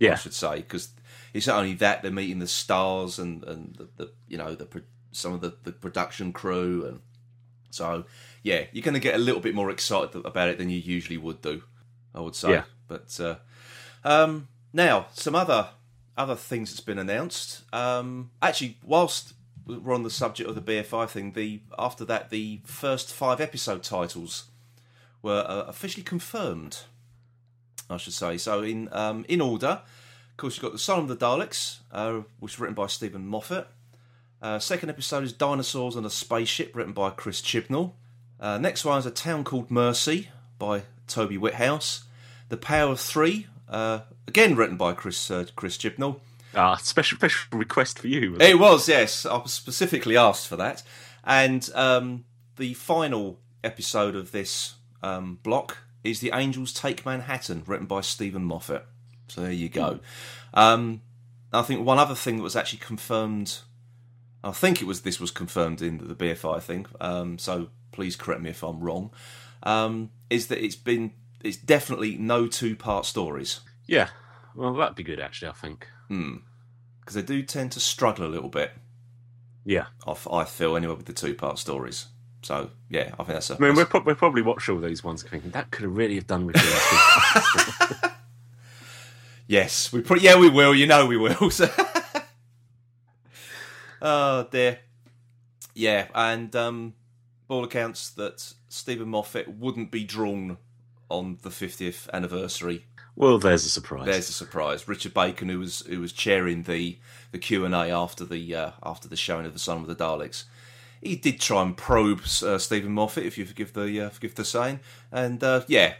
Yeah, 0.00 0.12
I 0.12 0.16
should 0.16 0.34
say, 0.34 0.56
because 0.56 0.88
it's 1.32 1.46
not 1.46 1.58
only 1.58 1.74
that 1.74 2.02
they're 2.02 2.10
meeting 2.10 2.40
the 2.40 2.46
stars 2.48 3.18
and 3.18 3.44
and 3.44 3.76
the, 3.76 3.88
the 4.04 4.12
you 4.28 4.36
know 4.38 4.54
the 4.54 4.66
some 5.12 5.32
of 5.34 5.40
the, 5.42 5.54
the 5.64 5.72
production 5.72 6.32
crew, 6.32 6.84
and 6.86 7.00
so 7.70 8.04
yeah, 8.42 8.64
you're 8.72 8.82
going 8.82 8.94
to 8.94 9.00
get 9.00 9.14
a 9.14 9.18
little 9.18 9.40
bit 9.40 9.54
more 9.54 9.70
excited 9.70 10.24
about 10.24 10.48
it 10.48 10.58
than 10.58 10.70
you 10.70 10.78
usually 10.78 11.18
would 11.18 11.42
do, 11.42 11.62
I 12.14 12.20
would 12.20 12.34
say. 12.34 12.50
Yeah. 12.50 12.64
But 12.88 13.18
uh, 13.20 13.36
um, 14.04 14.48
now 14.72 15.06
some 15.12 15.34
other 15.34 15.68
other 16.16 16.36
things 16.36 16.70
that's 16.70 16.80
been 16.80 16.98
announced. 16.98 17.62
Um, 17.72 18.30
actually, 18.42 18.76
whilst 18.84 19.34
we're 19.66 19.94
on 19.94 20.02
the 20.02 20.10
subject 20.10 20.48
of 20.48 20.54
the 20.54 20.60
BFI 20.62 21.08
thing, 21.08 21.32
the 21.32 21.60
after 21.78 22.04
that 22.06 22.30
the 22.30 22.60
first 22.64 23.12
five 23.12 23.40
episode 23.40 23.82
titles 23.82 24.44
were 25.22 25.44
uh, 25.46 25.64
officially 25.68 26.02
confirmed. 26.02 26.80
I 27.88 27.96
should 27.96 28.12
say 28.12 28.38
so. 28.38 28.62
In 28.62 28.88
um, 28.92 29.24
in 29.28 29.40
order, 29.40 29.82
of 30.30 30.36
course, 30.36 30.56
you've 30.56 30.62
got 30.62 30.72
the 30.72 30.76
Asylum 30.76 31.10
of 31.10 31.18
the 31.18 31.26
Daleks, 31.26 31.78
uh, 31.92 32.22
which 32.38 32.52
was 32.52 32.60
written 32.60 32.74
by 32.74 32.86
Steven 32.86 33.26
Moffat. 33.26 33.68
Uh, 34.42 34.58
second 34.58 34.88
episode 34.88 35.22
is 35.22 35.32
Dinosaurs 35.34 35.96
on 35.96 36.04
a 36.04 36.10
Spaceship, 36.10 36.74
written 36.74 36.94
by 36.94 37.10
Chris 37.10 37.42
Chibnall. 37.42 37.92
Uh, 38.38 38.56
next 38.56 38.84
one 38.86 38.98
is 38.98 39.04
A 39.04 39.10
Town 39.10 39.44
Called 39.44 39.70
Mercy 39.70 40.28
by 40.58 40.82
Toby 41.06 41.36
Whithouse. 41.36 42.04
The 42.48 42.56
Power 42.56 42.92
of 42.92 43.00
Three, 43.00 43.46
uh, 43.68 44.00
again 44.26 44.56
written 44.56 44.76
by 44.76 44.92
Chris 44.94 45.30
uh, 45.30 45.44
Chris 45.56 45.76
Chibnall. 45.76 46.20
Ah, 46.54 46.76
special 46.76 47.16
special 47.18 47.58
request 47.58 47.98
for 47.98 48.08
you. 48.08 48.34
it? 48.36 48.42
It 48.42 48.58
was, 48.58 48.88
yes. 48.88 49.26
I 49.26 49.36
was 49.36 49.52
specifically 49.52 50.16
asked 50.16 50.48
for 50.48 50.56
that. 50.56 50.82
And 51.22 51.68
um, 51.74 52.24
the 52.56 52.74
final 52.74 53.38
episode 53.62 54.16
of 54.16 54.32
this 54.32 54.74
um, 55.02 55.38
block 55.42 55.78
is 56.02 56.20
The 56.20 56.30
Angels 56.32 56.72
Take 56.72 57.04
Manhattan, 57.04 57.62
written 57.66 57.86
by 57.86 58.00
Steven 58.00 58.42
Moffat. 58.42 58.86
So 59.28 59.42
there 59.42 59.52
you 59.52 59.68
go. 59.68 60.00
Um, 60.54 61.02
I 61.52 61.62
think 61.62 61.84
one 61.84 61.98
other 61.98 62.14
thing 62.14 62.38
that 62.38 62.42
was 62.42 62.56
actually 62.56 62.78
confirmed, 62.78 63.58
I 64.42 64.52
think 64.52 64.80
it 64.80 64.86
was 64.86 65.02
this 65.02 65.20
was 65.20 65.30
confirmed 65.30 65.82
in 65.82 65.98
the 65.98 66.14
BFI 66.14 66.62
thing. 66.62 66.86
Um, 67.00 67.38
so 67.38 67.68
please 67.92 68.16
correct 68.16 68.40
me 68.40 68.50
if 68.50 68.62
I'm 68.62 68.80
wrong. 68.80 69.10
Um, 69.62 70.10
is 70.30 70.46
that 70.48 70.64
it's 70.64 70.76
been 70.76 71.12
it's 71.42 71.56
definitely 71.58 72.16
no 72.16 72.46
two 72.46 72.74
part 72.76 73.04
stories 73.06 73.60
Yeah, 73.86 74.08
well, 74.54 74.72
that'd 74.74 74.96
be 74.96 75.02
good 75.02 75.20
actually. 75.20 75.48
I 75.48 75.52
think. 75.52 75.86
because 76.08 77.14
they 77.14 77.22
do 77.22 77.42
tend 77.42 77.72
to 77.72 77.80
struggle 77.80 78.24
a 78.26 78.28
little 78.28 78.48
bit. 78.48 78.72
Yeah, 79.64 79.86
I 80.06 80.44
feel 80.44 80.76
anyway 80.76 80.94
with 80.94 81.06
the 81.06 81.12
two 81.12 81.34
part 81.34 81.58
stories. 81.58 82.06
So 82.42 82.70
yeah, 82.88 83.10
I 83.18 83.24
think 83.24 83.28
that's 83.28 83.50
a. 83.50 83.56
I 83.56 83.58
mean, 83.58 83.74
that's- 83.74 83.88
pro- 83.90 84.00
we'll 84.00 84.14
probably 84.14 84.40
watch 84.40 84.68
all 84.70 84.78
these 84.78 85.04
ones 85.04 85.22
thinking 85.22 85.50
that 85.50 85.70
could 85.70 85.82
have 85.82 85.94
really 85.94 86.14
have 86.14 86.26
done 86.26 86.46
with 86.46 86.56
yes, 89.46 89.92
we 89.92 90.00
pro- 90.00 90.16
yeah 90.16 90.38
we 90.38 90.48
will. 90.48 90.74
You 90.74 90.86
know 90.86 91.04
we 91.06 91.16
will. 91.16 91.50
So 91.50 91.68
oh 94.02 94.46
dear. 94.50 94.80
Yeah, 95.74 96.08
and 96.14 96.54
um, 96.56 96.94
all 97.48 97.64
accounts 97.64 98.10
that 98.10 98.54
Steven 98.68 99.08
Moffat 99.08 99.48
wouldn't 99.48 99.90
be 99.90 100.04
drawn 100.04 100.58
on 101.08 101.38
the 101.42 101.50
50th 101.50 102.08
anniversary. 102.12 102.84
well, 103.16 103.38
there's 103.38 103.64
a 103.64 103.68
surprise. 103.68 104.06
There's 104.06 104.28
a 104.28 104.32
surprise. 104.32 104.88
Richard 104.88 105.14
Bacon, 105.14 105.48
who 105.48 105.58
was 105.58 105.80
who 105.80 106.00
was 106.00 106.12
chairing 106.12 106.64
the 106.64 106.98
the 107.32 107.38
Q 107.38 107.64
and 107.64 107.74
A 107.74 107.90
after 107.90 108.24
the 108.24 108.54
uh, 108.54 108.70
after 108.82 109.08
the 109.08 109.16
showing 109.16 109.46
of 109.46 109.52
the 109.52 109.56
Asylum 109.56 109.82
of 109.82 109.88
the 109.88 110.04
Daleks, 110.04 110.44
he 111.00 111.16
did 111.16 111.40
try 111.40 111.62
and 111.62 111.76
probe 111.76 112.22
uh, 112.42 112.58
Steven 112.58 112.92
Moffat, 112.92 113.24
if 113.24 113.38
you 113.38 113.44
forgive 113.44 113.72
the 113.72 114.00
uh, 114.00 114.10
forgive 114.10 114.34
the 114.34 114.44
saying, 114.44 114.80
and 115.10 115.42
uh, 115.42 115.62
yeah, 115.66 115.94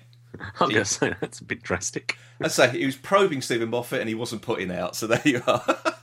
I'm 0.60 0.68
going 0.68 0.74
to 0.74 0.84
say 0.84 1.14
that's 1.20 1.40
a 1.40 1.44
bit 1.44 1.62
drastic. 1.62 2.16
I'd 2.42 2.52
say 2.52 2.70
he 2.70 2.86
was 2.86 2.96
probing 2.96 3.42
Stephen 3.42 3.70
Moffat 3.70 4.00
and 4.00 4.08
he 4.08 4.14
wasn't 4.14 4.42
putting 4.42 4.70
out. 4.70 4.96
So 4.96 5.06
there 5.06 5.22
you 5.24 5.42
are. 5.46 5.62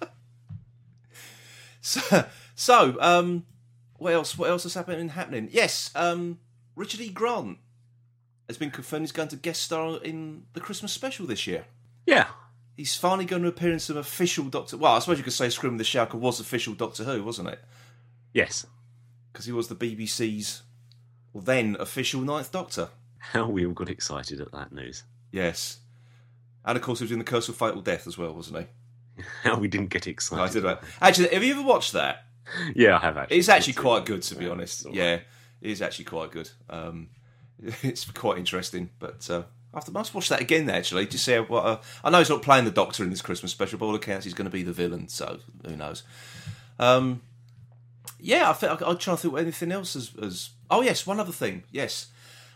so, 1.87 2.25
so 2.55 2.97
um, 2.99 3.45
what 3.97 4.13
else? 4.13 4.37
What 4.37 4.49
else 4.49 4.63
has 4.63 4.73
happened? 4.73 5.11
Happening? 5.11 5.49
Yes, 5.51 5.91
um, 5.95 6.39
Richard 6.75 7.01
E. 7.01 7.09
Grant 7.09 7.57
has 8.47 8.57
been 8.57 8.71
confirmed 8.71 9.03
he's 9.03 9.11
going 9.11 9.27
to 9.29 9.35
guest 9.35 9.61
star 9.63 9.97
in 10.03 10.43
the 10.53 10.59
Christmas 10.59 10.91
special 10.93 11.25
this 11.25 11.47
year. 11.47 11.65
Yeah, 12.05 12.27
He's 12.77 12.95
finally 12.95 13.25
going 13.25 13.41
to 13.41 13.47
appear 13.47 13.71
in 13.71 13.79
some 13.79 13.97
official 13.97 14.45
Doctor. 14.45 14.77
Well, 14.77 14.93
I 14.93 14.99
suppose 14.99 15.17
you 15.17 15.23
could 15.23 15.33
say 15.33 15.49
Scream 15.49 15.77
the 15.77 15.83
Shalka 15.83 16.13
was 16.13 16.39
official 16.39 16.75
Doctor 16.75 17.03
Who, 17.03 17.23
wasn't 17.23 17.49
it? 17.49 17.59
yes. 18.33 18.67
Because 19.33 19.45
he 19.45 19.51
was 19.51 19.67
the 19.67 19.75
BBC's 19.75 20.61
well, 21.33 21.43
then 21.43 21.75
official 21.79 22.21
Ninth 22.21 22.51
Doctor. 22.51 22.89
How 23.17 23.47
we 23.49 23.65
all 23.65 23.73
got 23.73 23.89
excited 23.89 24.39
at 24.39 24.51
that 24.51 24.71
news. 24.71 25.03
Yes, 25.31 25.79
and 26.63 26.77
of 26.77 26.83
course 26.83 26.99
he 26.99 27.03
was 27.05 27.11
in 27.11 27.19
the 27.19 27.25
Curse 27.25 27.49
of 27.49 27.55
Fatal 27.55 27.81
Death 27.81 28.07
as 28.07 28.17
well, 28.17 28.33
wasn't 28.33 28.59
he? 28.59 28.65
How 29.43 29.55
we 29.59 29.67
didn't 29.67 29.89
get 29.89 30.07
I 30.07 30.11
excited. 30.11 30.53
did 30.53 30.63
that. 30.63 30.83
Actually, 31.01 31.29
have 31.29 31.43
you 31.43 31.53
ever 31.53 31.63
watched 31.63 31.93
that? 31.93 32.25
Yeah, 32.75 32.95
I 32.97 32.99
have 32.99 33.17
actually. 33.17 33.37
It's 33.37 33.49
actually 33.49 33.73
quite 33.73 34.05
good, 34.05 34.21
to 34.23 34.35
be 34.35 34.45
Yeah, 34.45 34.51
honest. 34.51 34.85
all 34.85 34.95
Yeah, 34.95 35.13
it 35.15 35.23
is 35.71 35.81
actually 35.81 36.05
quite 36.05 36.31
good. 36.31 36.49
Um, 36.69 37.09
it's 37.83 38.09
quite 38.11 38.37
interesting, 38.37 38.89
but 38.99 39.29
uh, 39.29 39.43
I 39.73 39.77
have 39.77 39.85
to- 39.85 39.91
must 39.91 40.13
watch 40.13 40.29
that 40.29 40.41
again. 40.41 40.69
Actually, 40.69 41.07
to 41.07 41.17
see 41.17 41.35
what. 41.37 41.65
Uh, 41.65 41.77
I 42.03 42.09
know 42.09 42.19
he's 42.19 42.29
not 42.29 42.41
playing 42.41 42.65
the 42.65 42.71
Doctor 42.71 43.03
in 43.03 43.09
this 43.09 43.21
Christmas 43.21 43.51
special, 43.51 43.79
but 43.79 43.85
all 43.87 43.95
accounts 43.95 44.23
he's 44.25 44.33
going 44.33 44.45
to 44.49 44.51
be 44.51 44.63
the 44.63 44.71
villain. 44.73 45.07
So 45.09 45.39
who 45.65 45.75
knows? 45.75 46.03
Um, 46.79 47.21
yeah, 48.19 48.49
I 48.49 48.53
think 48.53 48.71
I'm 48.81 48.97
trying 48.97 49.17
to 49.17 49.21
think 49.21 49.33
of 49.33 49.39
anything 49.39 49.71
else 49.71 49.95
as, 49.95 50.11
as. 50.21 50.49
Oh 50.69 50.81
yes, 50.81 51.05
one 51.05 51.19
other 51.19 51.31
thing. 51.31 51.63
Yes, 51.71 52.07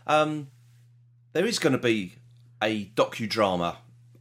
um, 0.06 0.48
there 1.32 1.44
is 1.46 1.58
going 1.58 1.72
to 1.74 1.78
be 1.78 2.14
a 2.62 2.86
docudrama 2.86 3.76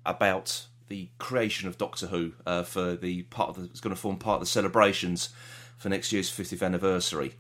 about 0.05 0.65
the 0.91 1.07
creation 1.19 1.69
of 1.69 1.77
Doctor 1.77 2.07
Who 2.07 2.33
uh, 2.45 2.63
for 2.63 2.98
the 2.98 3.21
part 3.24 3.48
of 3.48 3.55
the, 3.55 3.63
it's 3.63 3.79
going 3.79 3.95
to 3.95 4.01
form 4.01 4.17
part 4.17 4.36
of 4.36 4.39
the 4.41 4.45
celebrations 4.45 5.29
for 5.77 5.88
next 5.88 6.12
year's 6.12 6.29
50th 6.29 6.62
anniversary, 6.62 7.36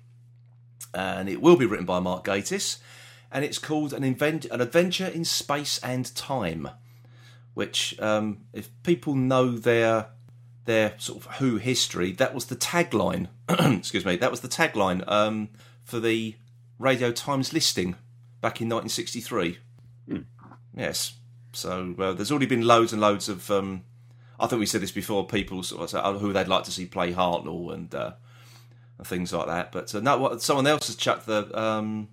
and 0.93 1.27
it 1.27 1.41
will 1.41 1.57
be 1.57 1.65
written 1.65 1.85
by 1.85 1.99
Mark 1.99 2.23
Gatiss, 2.23 2.77
and 3.29 3.43
it's 3.43 3.57
called 3.57 3.91
an, 3.91 4.05
invent, 4.05 4.45
an 4.45 4.61
adventure 4.61 5.05
in 5.05 5.25
space 5.25 5.79
and 5.79 6.15
time, 6.15 6.69
which 7.53 7.99
um, 7.99 8.45
if 8.53 8.69
people 8.83 9.15
know 9.15 9.51
their 9.51 10.07
their 10.63 10.93
sort 10.97 11.25
of 11.25 11.35
Who 11.35 11.57
history, 11.57 12.13
that 12.13 12.33
was 12.33 12.45
the 12.45 12.55
tagline. 12.55 13.27
excuse 13.49 14.05
me, 14.05 14.15
that 14.15 14.31
was 14.31 14.39
the 14.39 14.47
tagline 14.47 15.03
um, 15.11 15.49
for 15.83 15.99
the 15.99 16.37
Radio 16.79 17.11
Times 17.11 17.51
listing 17.51 17.95
back 18.39 18.61
in 18.61 18.69
1963. 18.69 19.57
Yes. 20.73 21.15
So 21.53 21.95
uh, 21.99 22.13
there's 22.13 22.31
already 22.31 22.45
been 22.45 22.65
loads 22.65 22.93
and 22.93 23.01
loads 23.01 23.29
of. 23.29 23.49
Um, 23.51 23.83
I 24.39 24.47
think 24.47 24.59
we 24.59 24.65
said 24.65 24.81
this 24.81 24.91
before. 24.91 25.25
People 25.27 25.63
sort 25.63 25.83
of 25.83 25.89
say 25.89 25.99
oh, 26.03 26.17
who 26.17 26.33
they'd 26.33 26.47
like 26.47 26.63
to 26.63 26.71
see 26.71 26.85
play 26.85 27.13
Hartnell 27.13 27.73
and, 27.73 27.93
uh, 27.93 28.13
and 28.97 29.05
things 29.05 29.31
like 29.33 29.47
that. 29.47 29.71
But 29.71 29.93
uh, 29.93 29.99
no, 29.99 30.17
what, 30.17 30.41
someone 30.41 30.67
else 30.67 30.87
has 30.87 30.95
chucked 30.95 31.25
the 31.25 31.59
um, 31.59 32.07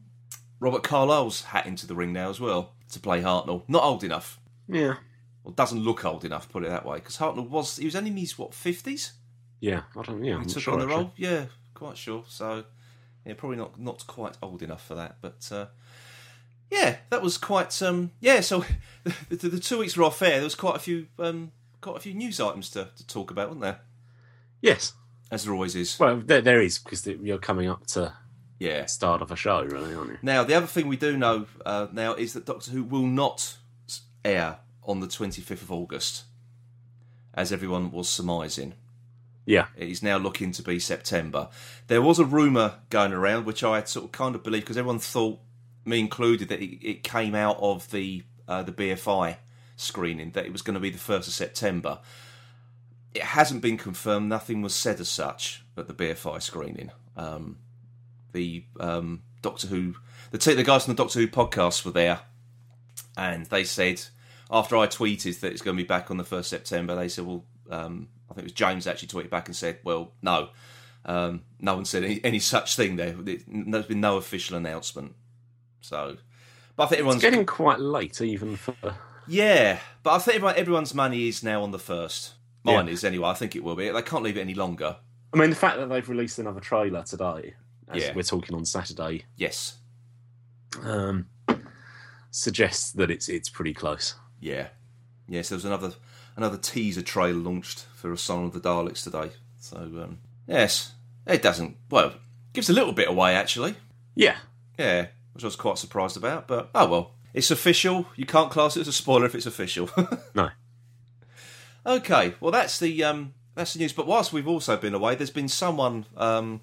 Robert 0.60 0.82
Carlyle's 0.82 1.42
hat 1.42 1.66
into 1.66 1.86
the 1.86 1.94
ring 1.94 2.12
now 2.12 2.28
as 2.30 2.40
well 2.40 2.72
to 2.92 3.00
play 3.00 3.22
Hartnell. 3.22 3.62
Not 3.68 3.82
old 3.82 4.04
enough. 4.04 4.38
Yeah. 4.68 4.96
Well, 5.44 5.54
doesn't 5.54 5.80
look 5.82 6.04
old 6.04 6.24
enough. 6.24 6.48
Put 6.50 6.64
it 6.64 6.68
that 6.68 6.84
way, 6.84 6.98
because 6.98 7.16
Hartnell 7.16 7.48
was 7.48 7.76
he 7.76 7.86
was 7.86 7.96
only 7.96 8.10
in 8.10 8.16
his 8.18 8.38
what 8.38 8.52
fifties. 8.52 9.12
Yeah, 9.60 9.82
I 9.96 10.02
don't. 10.02 10.22
Yeah, 10.22 10.34
He 10.34 10.40
I'm 10.40 10.46
took 10.46 10.62
sure, 10.62 10.74
on 10.74 10.80
the 10.80 10.86
actually. 10.86 11.02
role. 11.02 11.12
Yeah, 11.16 11.46
quite 11.74 11.96
sure. 11.96 12.24
So 12.28 12.64
yeah, 13.24 13.34
probably 13.34 13.56
not 13.56 13.80
not 13.80 14.06
quite 14.06 14.36
old 14.42 14.62
enough 14.62 14.84
for 14.86 14.96
that. 14.96 15.16
But 15.22 15.48
uh, 15.50 15.66
yeah, 16.70 16.96
that 17.10 17.22
was 17.22 17.38
quite. 17.38 17.80
Um, 17.82 18.10
yeah, 18.20 18.40
so 18.40 18.64
the, 19.04 19.36
the, 19.36 19.48
the 19.48 19.60
two 19.60 19.78
weeks 19.78 19.96
were 19.96 20.04
off 20.04 20.20
air. 20.22 20.36
There 20.36 20.44
was 20.44 20.54
quite 20.54 20.76
a 20.76 20.80
few 20.80 21.06
um, 21.18 21.52
quite 21.80 21.96
a 21.96 22.00
few 22.00 22.14
news 22.14 22.40
items 22.40 22.70
to, 22.70 22.88
to 22.96 23.06
talk 23.06 23.30
about, 23.30 23.48
weren't 23.48 23.60
there? 23.62 23.80
Yes. 24.60 24.92
As 25.30 25.44
there 25.44 25.52
always 25.52 25.74
is. 25.76 25.98
Well, 26.00 26.22
there, 26.24 26.40
there 26.40 26.60
is 26.62 26.78
because 26.78 27.06
you're 27.06 27.38
coming 27.38 27.68
up 27.68 27.86
to 27.88 28.14
Yeah. 28.58 28.86
start 28.86 29.20
of 29.22 29.30
a 29.30 29.36
show, 29.36 29.62
really, 29.62 29.94
aren't 29.94 30.10
you? 30.12 30.18
Now 30.22 30.42
the 30.42 30.54
other 30.54 30.66
thing 30.66 30.88
we 30.88 30.96
do 30.96 31.16
know 31.18 31.46
uh, 31.66 31.88
now 31.92 32.14
is 32.14 32.32
that 32.32 32.46
Doctor 32.46 32.70
Who 32.70 32.82
will 32.82 33.06
not 33.06 33.56
air 34.24 34.58
on 34.84 35.00
the 35.00 35.06
twenty 35.06 35.42
fifth 35.42 35.62
of 35.62 35.70
August, 35.70 36.24
as 37.34 37.52
everyone 37.52 37.90
was 37.92 38.08
surmising. 38.08 38.74
Yeah. 39.44 39.66
It 39.76 39.88
is 39.88 40.02
now 40.02 40.18
looking 40.18 40.52
to 40.52 40.62
be 40.62 40.78
September. 40.78 41.48
There 41.86 42.02
was 42.02 42.18
a 42.18 42.24
rumour 42.24 42.74
going 42.90 43.12
around, 43.12 43.46
which 43.46 43.62
I 43.64 43.82
sort 43.84 44.04
of 44.06 44.12
kind 44.12 44.34
of 44.34 44.42
believed 44.42 44.64
because 44.66 44.76
everyone 44.76 44.98
thought, 44.98 45.38
me 45.88 46.00
included, 46.00 46.48
that 46.48 46.60
it, 46.60 46.86
it 46.86 47.02
came 47.02 47.34
out 47.34 47.58
of 47.60 47.90
the 47.90 48.22
uh, 48.46 48.62
the 48.62 48.72
BFI 48.72 49.36
screening 49.76 50.30
that 50.32 50.44
it 50.44 50.52
was 50.52 50.62
going 50.62 50.74
to 50.74 50.80
be 50.80 50.90
the 50.90 50.98
first 50.98 51.28
of 51.28 51.34
September. 51.34 52.00
It 53.14 53.22
hasn't 53.22 53.62
been 53.62 53.78
confirmed. 53.78 54.28
Nothing 54.28 54.62
was 54.62 54.74
said 54.74 55.00
as 55.00 55.08
such 55.08 55.64
at 55.76 55.88
the 55.88 55.94
BFI 55.94 56.42
screening. 56.42 56.90
Um, 57.16 57.58
the 58.32 58.64
um, 58.78 59.22
Doctor 59.42 59.68
Who, 59.68 59.94
the 60.30 60.38
t- 60.38 60.54
the 60.54 60.62
guys 60.62 60.84
from 60.84 60.94
the 60.94 61.02
Doctor 61.02 61.20
Who 61.20 61.28
podcast 61.28 61.84
were 61.84 61.90
there, 61.90 62.20
and 63.16 63.46
they 63.46 63.64
said 63.64 64.02
after 64.50 64.76
I 64.76 64.86
tweeted 64.86 65.40
that 65.40 65.52
it's 65.52 65.62
going 65.62 65.76
to 65.76 65.82
be 65.82 65.86
back 65.86 66.10
on 66.10 66.16
the 66.16 66.24
first 66.24 66.50
September, 66.50 66.94
they 66.94 67.08
said, 67.08 67.26
well, 67.26 67.44
um, 67.70 68.08
I 68.30 68.34
think 68.34 68.44
it 68.44 68.44
was 68.44 68.52
James 68.52 68.86
actually 68.86 69.08
tweeted 69.08 69.30
back 69.30 69.48
and 69.48 69.56
said, 69.56 69.78
well, 69.84 70.12
no, 70.22 70.48
um, 71.04 71.42
no 71.60 71.74
one 71.74 71.84
said 71.84 72.04
any, 72.04 72.20
any 72.24 72.38
such 72.38 72.76
thing 72.76 72.96
there. 72.96 73.12
There's 73.12 73.86
been 73.86 74.00
no 74.00 74.16
official 74.16 74.56
announcement. 74.56 75.14
So, 75.80 76.16
but 76.76 76.84
I 76.84 76.86
think 76.86 76.98
everyone's 77.00 77.16
It's 77.16 77.30
getting 77.30 77.46
quite 77.46 77.80
late, 77.80 78.20
even 78.20 78.56
for. 78.56 78.74
yeah, 79.26 79.78
but 80.02 80.12
I 80.14 80.18
think 80.18 80.42
everyone's 80.42 80.94
money 80.94 81.28
is 81.28 81.42
now 81.42 81.62
on 81.62 81.70
the 81.70 81.78
first. 81.78 82.34
Mine 82.64 82.86
Yeah. 82.86 82.92
is 82.92 83.04
anyway. 83.04 83.28
I 83.28 83.34
think 83.34 83.54
it 83.56 83.62
will 83.64 83.76
be. 83.76 83.88
They 83.88 84.02
can't 84.02 84.22
leave 84.24 84.36
it 84.36 84.40
any 84.40 84.54
longer. 84.54 84.96
I 85.32 85.38
mean, 85.38 85.50
the 85.50 85.56
fact 85.56 85.76
that 85.78 85.88
they've 85.88 86.08
released 86.08 86.38
another 86.38 86.60
trailer 86.60 87.02
today, 87.02 87.54
as 87.88 88.02
Yeah. 88.02 88.12
we're 88.14 88.22
talking 88.22 88.54
on 88.56 88.64
Saturday, 88.64 89.24
Yes. 89.36 89.76
um, 90.82 91.26
suggests 92.30 92.92
that 92.92 93.10
it's 93.10 93.28
it's 93.28 93.48
pretty 93.48 93.74
close. 93.74 94.14
Yeah. 94.40 94.68
Yes, 95.28 95.48
there 95.48 95.56
was 95.56 95.64
another 95.64 95.92
another 96.36 96.56
teaser 96.58 97.02
trailer 97.02 97.38
launched 97.38 97.86
for 97.94 98.12
Asylum 98.12 98.44
of 98.46 98.52
the 98.52 98.60
Daleks 98.60 99.02
today. 99.02 99.32
So 99.58 99.76
um, 99.78 100.18
yes, 100.46 100.92
it 101.26 101.42
doesn't. 101.42 101.76
Well, 101.90 102.14
gives 102.52 102.68
a 102.70 102.72
little 102.72 102.92
bit 102.92 103.08
away 103.08 103.34
actually. 103.34 103.74
Yeah. 104.14 104.36
Yeah, 104.78 105.08
which 105.38 105.44
I 105.44 105.46
was 105.46 105.54
quite 105.56 105.78
surprised 105.78 106.16
about. 106.16 106.48
But 106.48 106.68
oh 106.74 106.88
well, 106.88 107.14
it's 107.32 107.52
official. 107.52 108.06
You 108.16 108.26
can't 108.26 108.50
class 108.50 108.76
it 108.76 108.80
as 108.80 108.88
a 108.88 108.92
spoiler 108.92 109.24
if 109.26 109.36
it's 109.36 109.46
official. 109.46 109.88
No. 110.34 110.50
okay, 111.86 112.34
well 112.40 112.50
that's 112.50 112.80
the 112.80 113.04
um, 113.04 113.34
that's 113.54 113.72
the 113.74 113.78
news. 113.78 113.92
But 113.92 114.08
whilst 114.08 114.32
we've 114.32 114.48
also 114.48 114.76
been 114.76 114.94
away, 114.94 115.14
there's 115.14 115.30
been 115.30 115.46
someone 115.48 116.06
um, 116.16 116.60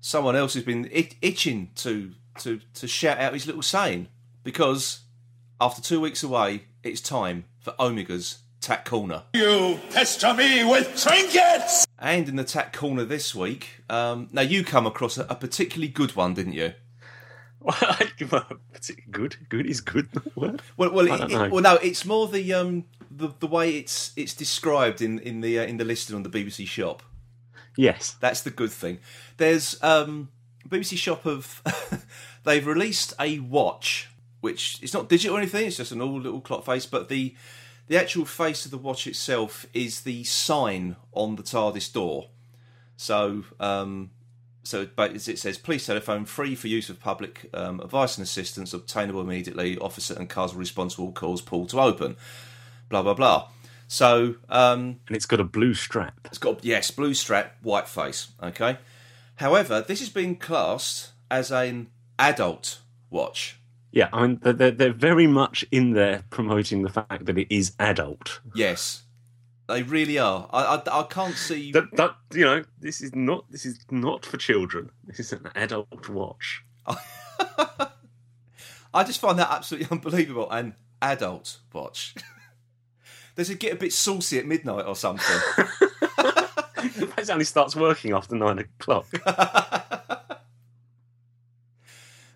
someone 0.00 0.34
else 0.34 0.54
who's 0.54 0.64
been 0.64 0.88
it- 0.90 1.14
itching 1.22 1.70
to 1.76 2.10
to 2.40 2.60
to 2.74 2.88
shout 2.88 3.18
out 3.18 3.32
his 3.32 3.46
little 3.46 3.62
saying 3.62 4.08
because 4.42 5.00
after 5.60 5.80
two 5.80 6.00
weeks 6.00 6.24
away, 6.24 6.64
it's 6.82 7.00
time 7.00 7.44
for 7.60 7.74
Omega's 7.78 8.38
Tat 8.60 8.84
Corner. 8.84 9.22
You 9.34 9.78
pester 9.92 10.34
me 10.34 10.64
with 10.64 11.00
trinkets! 11.00 11.86
And 11.98 12.28
in 12.28 12.34
the 12.34 12.44
Tat 12.44 12.72
Corner 12.72 13.04
this 13.04 13.34
week, 13.36 13.82
um, 13.88 14.28
now 14.32 14.42
you 14.42 14.64
come 14.64 14.84
across 14.84 15.16
a, 15.16 15.22
a 15.30 15.36
particularly 15.36 15.86
good 15.88 16.16
one, 16.16 16.34
didn't 16.34 16.54
you? 16.54 16.72
good. 19.10 19.36
Good 19.48 19.66
is 19.66 19.80
good. 19.80 20.08
Well, 20.34 20.56
well, 20.76 21.00
it, 21.00 21.30
it- 21.32 21.50
well, 21.50 21.62
no, 21.62 21.76
it's 21.76 22.04
more 22.04 22.28
the 22.28 22.52
um 22.54 22.84
the, 23.10 23.30
the 23.38 23.46
way 23.46 23.76
it's 23.76 24.12
it's 24.16 24.34
described 24.34 25.00
in 25.00 25.18
in 25.20 25.40
the 25.40 25.58
uh, 25.58 25.64
in 25.64 25.76
the 25.78 25.84
listing 25.84 26.16
on 26.16 26.22
the 26.22 26.30
BBC 26.30 26.66
shop. 26.66 27.02
Yes. 27.76 28.16
That's 28.20 28.42
the 28.42 28.50
good 28.50 28.70
thing. 28.70 28.98
There's 29.36 29.82
um 29.82 30.28
BBC 30.68 30.96
shop 30.96 31.26
of 31.26 31.62
they've 32.44 32.66
released 32.66 33.14
a 33.18 33.38
watch 33.40 34.10
which 34.40 34.78
it's 34.82 34.92
not 34.92 35.08
digital 35.08 35.36
or 35.36 35.40
anything. 35.40 35.66
It's 35.66 35.78
just 35.78 35.90
an 35.92 36.02
all 36.02 36.20
little 36.20 36.40
clock 36.42 36.66
face, 36.66 36.84
but 36.84 37.08
the 37.08 37.34
the 37.86 37.96
actual 37.98 38.24
face 38.26 38.64
of 38.64 38.70
the 38.70 38.78
watch 38.78 39.06
itself 39.06 39.66
is 39.72 40.02
the 40.02 40.24
sign 40.24 40.96
on 41.12 41.36
the 41.36 41.42
TARDIS 41.42 41.92
door. 41.92 42.28
So 42.96 43.44
um, 43.60 44.10
so 44.64 44.86
but 44.96 45.14
it 45.14 45.38
says, 45.38 45.58
please 45.58 45.86
telephone 45.86 46.24
free 46.24 46.54
for 46.56 46.68
use 46.68 46.88
of 46.90 46.98
public 46.98 47.48
um, 47.54 47.80
advice 47.80 48.18
and 48.18 48.24
assistance 48.24 48.74
obtainable 48.74 49.20
immediately. 49.20 49.78
Officer 49.78 50.14
and 50.18 50.28
cars 50.28 50.52
will 50.52 50.60
respond 50.60 50.90
to 50.92 51.02
all 51.02 51.12
calls. 51.12 51.40
Pull 51.40 51.66
to 51.66 51.80
open. 51.80 52.16
Blah 52.88 53.02
blah 53.02 53.14
blah. 53.14 53.48
So 53.86 54.36
um, 54.48 54.98
And 55.06 55.16
it's 55.16 55.26
got 55.26 55.40
a 55.40 55.44
blue 55.44 55.74
strap. 55.74 56.18
it's 56.24 56.38
got 56.38 56.64
yes, 56.64 56.90
blue 56.90 57.14
strap, 57.14 57.56
white 57.62 57.86
face. 57.88 58.28
Okay. 58.42 58.78
However, 59.36 59.80
this 59.86 60.00
has 60.00 60.08
been 60.08 60.36
classed 60.36 61.12
as 61.30 61.50
an 61.52 61.88
adult 62.18 62.80
watch. 63.10 63.58
Yeah, 63.92 64.08
I 64.12 64.26
mean, 64.26 64.40
they're, 64.42 64.72
they're 64.72 64.92
very 64.92 65.28
much 65.28 65.64
in 65.70 65.92
there 65.92 66.24
promoting 66.30 66.82
the 66.82 66.88
fact 66.88 67.26
that 67.26 67.38
it 67.38 67.46
is 67.48 67.74
adult. 67.78 68.40
Yes, 68.52 69.03
they 69.68 69.82
really 69.82 70.18
are. 70.18 70.48
I 70.52 70.76
I, 70.76 71.00
I 71.00 71.02
can't 71.04 71.36
see. 71.36 71.72
That, 71.72 71.94
that 71.96 72.16
you 72.32 72.44
know, 72.44 72.64
this 72.80 73.00
is 73.00 73.14
not 73.14 73.50
this 73.50 73.66
is 73.66 73.78
not 73.90 74.24
for 74.24 74.36
children. 74.36 74.90
This 75.04 75.20
is 75.20 75.32
an 75.32 75.48
adult 75.54 76.08
watch. 76.08 76.64
I 78.94 79.02
just 79.04 79.20
find 79.20 79.38
that 79.38 79.50
absolutely 79.50 79.88
unbelievable. 79.96 80.50
An 80.50 80.74
adult 81.02 81.58
watch. 81.72 82.14
Does 83.36 83.50
it 83.50 83.58
get 83.58 83.72
a 83.72 83.76
bit 83.76 83.92
saucy 83.92 84.38
at 84.38 84.46
midnight 84.46 84.86
or 84.86 84.94
something? 84.94 85.40
It 86.86 87.30
only 87.30 87.44
starts 87.44 87.74
working 87.74 88.12
after 88.12 88.36
nine 88.36 88.60
o'clock. 88.60 89.06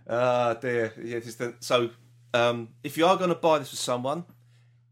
Ah, 0.08 0.54
dear. 0.54 0.92
Yeah, 1.02 1.18
the, 1.18 1.54
so, 1.61 1.90
um, 2.32 2.68
if 2.82 2.97
you 2.97 3.06
are 3.06 3.16
going 3.16 3.28
to 3.28 3.35
buy 3.35 3.58
this 3.58 3.70
for 3.70 3.76
someone, 3.76 4.25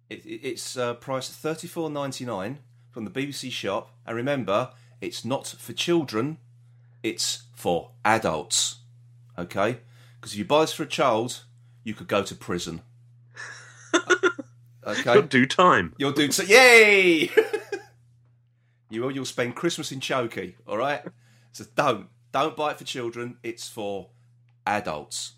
it, 0.09 0.25
it, 0.27 0.41
it's 0.43 0.77
uh, 0.77 0.95
priced 0.95 1.33
thirty 1.33 1.67
four 1.67 1.91
ninety 1.91 2.25
nine 2.25 2.59
from 2.91 3.05
the 3.05 3.11
BBC 3.11 3.51
shop. 3.51 3.91
And 4.07 4.17
remember, 4.17 4.71
it's 5.01 5.25
not 5.25 5.47
for 5.47 5.73
children; 5.73 6.39
it's 7.03 7.45
for 7.55 7.91
adults. 8.05 8.77
Okay, 9.39 9.79
because 10.21 10.33
if 10.33 10.39
you 10.39 10.45
buy 10.45 10.61
this 10.63 10.73
for 10.73 10.85
a 10.85 10.87
child, 10.87 11.45
you 11.85 11.95
could 11.95 12.09
go 12.09 12.23
to 12.23 12.35
prison. 12.35 12.83
okay, 14.87 15.15
You'll 15.15 15.23
do 15.23 15.47
time. 15.47 15.95
you'll 15.99 16.13
do 16.13 16.31
so. 16.33 16.43
Yay! 16.43 17.31
you 18.91 19.03
will. 19.03 19.11
You'll 19.11 19.25
spend 19.25 19.55
Christmas 19.57 19.93
in 19.93 20.01
Chokey. 20.01 20.55
All 20.67 20.79
right. 20.79 21.03
So 21.53 21.65
don't 21.75 22.09
don't 22.33 22.57
buy 22.57 22.73
it 22.73 22.79
for 22.79 22.85
children. 22.85 23.39
It's 23.43 23.69
for 23.69 24.09
adults. 24.67 25.33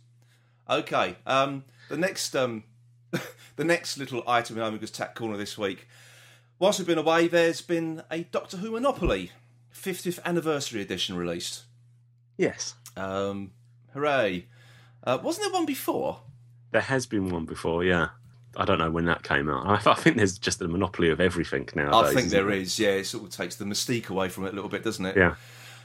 Okay. 0.68 1.16
Um, 1.26 1.64
the 1.88 1.96
next 1.96 2.34
um, 2.36 2.64
the 3.58 3.64
next 3.64 3.98
little 3.98 4.22
item 4.26 4.56
in 4.56 4.62
Omega's 4.62 4.90
Tat 4.92 5.14
Corner 5.14 5.36
this 5.36 5.58
week. 5.58 5.86
Whilst 6.60 6.78
we've 6.78 6.86
been 6.86 6.96
away, 6.98 7.26
there's 7.28 7.60
been 7.60 8.02
a 8.10 8.20
Doctor 8.22 8.56
Who 8.58 8.70
Monopoly 8.70 9.32
50th 9.74 10.18
anniversary 10.24 10.80
edition 10.80 11.16
released. 11.16 11.64
Yes, 12.36 12.74
Um, 12.96 13.50
hooray! 13.92 14.46
Uh, 15.04 15.18
wasn't 15.22 15.46
there 15.46 15.52
one 15.52 15.66
before? 15.66 16.20
there 16.70 16.82
has 16.82 17.06
been 17.06 17.30
one 17.30 17.46
before. 17.46 17.82
Yeah, 17.82 18.08
I 18.56 18.64
don't 18.64 18.78
know 18.78 18.90
when 18.90 19.06
that 19.06 19.22
came 19.24 19.48
out. 19.50 19.86
I, 19.86 19.90
I 19.90 19.94
think 19.94 20.16
there's 20.16 20.38
just 20.38 20.60
a 20.62 20.68
monopoly 20.68 21.10
of 21.10 21.20
everything 21.20 21.68
now. 21.74 22.00
I 22.02 22.12
think 22.14 22.28
there 22.28 22.50
is. 22.50 22.78
Yeah, 22.78 22.90
it 22.90 23.06
sort 23.06 23.24
of 23.24 23.30
takes 23.30 23.56
the 23.56 23.64
mystique 23.64 24.08
away 24.10 24.28
from 24.28 24.44
it 24.44 24.52
a 24.52 24.54
little 24.54 24.68
bit, 24.70 24.84
doesn't 24.84 25.04
it? 25.06 25.16
Yeah. 25.16 25.34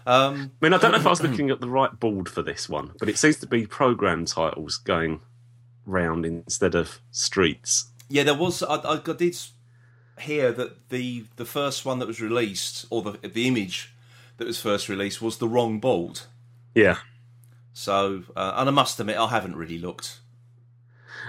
Um, 0.05 0.51
I 0.61 0.65
mean, 0.65 0.73
I 0.73 0.77
don't 0.77 0.91
know 0.91 0.97
if 0.99 1.07
I 1.07 1.09
was 1.09 1.21
looking 1.27 1.49
at 1.49 1.59
the 1.61 1.69
right 1.69 1.97
board 1.99 2.27
for 2.29 2.41
this 2.43 2.67
one, 2.69 2.91
but 2.99 3.07
it 3.09 3.17
seems 3.17 3.37
to 3.37 3.47
be 3.47 3.65
program 3.65 4.25
titles 4.25 4.77
going 4.77 5.21
round 5.85 6.25
instead 6.25 6.75
of 6.75 6.99
streets. 7.11 7.87
Yeah, 8.09 8.23
there 8.23 8.35
was. 8.35 8.61
I, 8.63 8.75
I 8.75 8.93
I 8.95 9.13
did 9.13 9.37
hear 10.19 10.51
that 10.51 10.89
the 10.89 11.25
the 11.35 11.45
first 11.45 11.85
one 11.85 11.99
that 11.99 12.07
was 12.07 12.21
released, 12.21 12.85
or 12.89 13.01
the 13.01 13.27
the 13.27 13.47
image 13.47 13.93
that 14.37 14.47
was 14.47 14.59
first 14.59 14.89
released, 14.89 15.21
was 15.21 15.37
the 15.37 15.47
wrong 15.47 15.79
bolt. 15.79 16.27
Yeah. 16.75 16.97
So, 17.73 18.23
uh, 18.35 18.53
and 18.57 18.69
I 18.69 18.71
must 18.71 18.99
admit, 18.99 19.17
I 19.17 19.27
haven't 19.27 19.55
really 19.55 19.79
looked. 19.79 20.19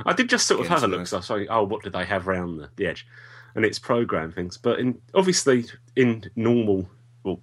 I 0.05 0.13
did 0.13 0.29
just 0.29 0.47
sort 0.47 0.61
of 0.61 0.67
have 0.69 0.83
a 0.83 0.89
look. 0.89 1.07
So 1.07 1.17
I 1.17 1.21
was 1.21 1.31
like, 1.31 1.47
oh, 1.49 1.65
what 1.65 1.83
do 1.83 1.89
they 1.91 2.05
have 2.05 2.27
round 2.27 2.59
the, 2.61 2.69
the 2.77 2.87
edge? 2.87 3.07
And 3.55 3.65
it's 3.65 3.79
program 3.79 4.33
things, 4.33 4.59
but 4.59 4.79
in 4.81 5.01
obviously 5.15 5.65
in 5.97 6.31
normal, 6.37 6.89
well, 7.23 7.41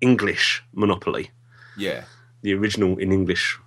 English 0.00 0.62
Monopoly, 0.72 1.30
Yeah. 1.76 2.04
the 2.42 2.54
original 2.54 2.96
in 2.96 3.10
English, 3.12 3.58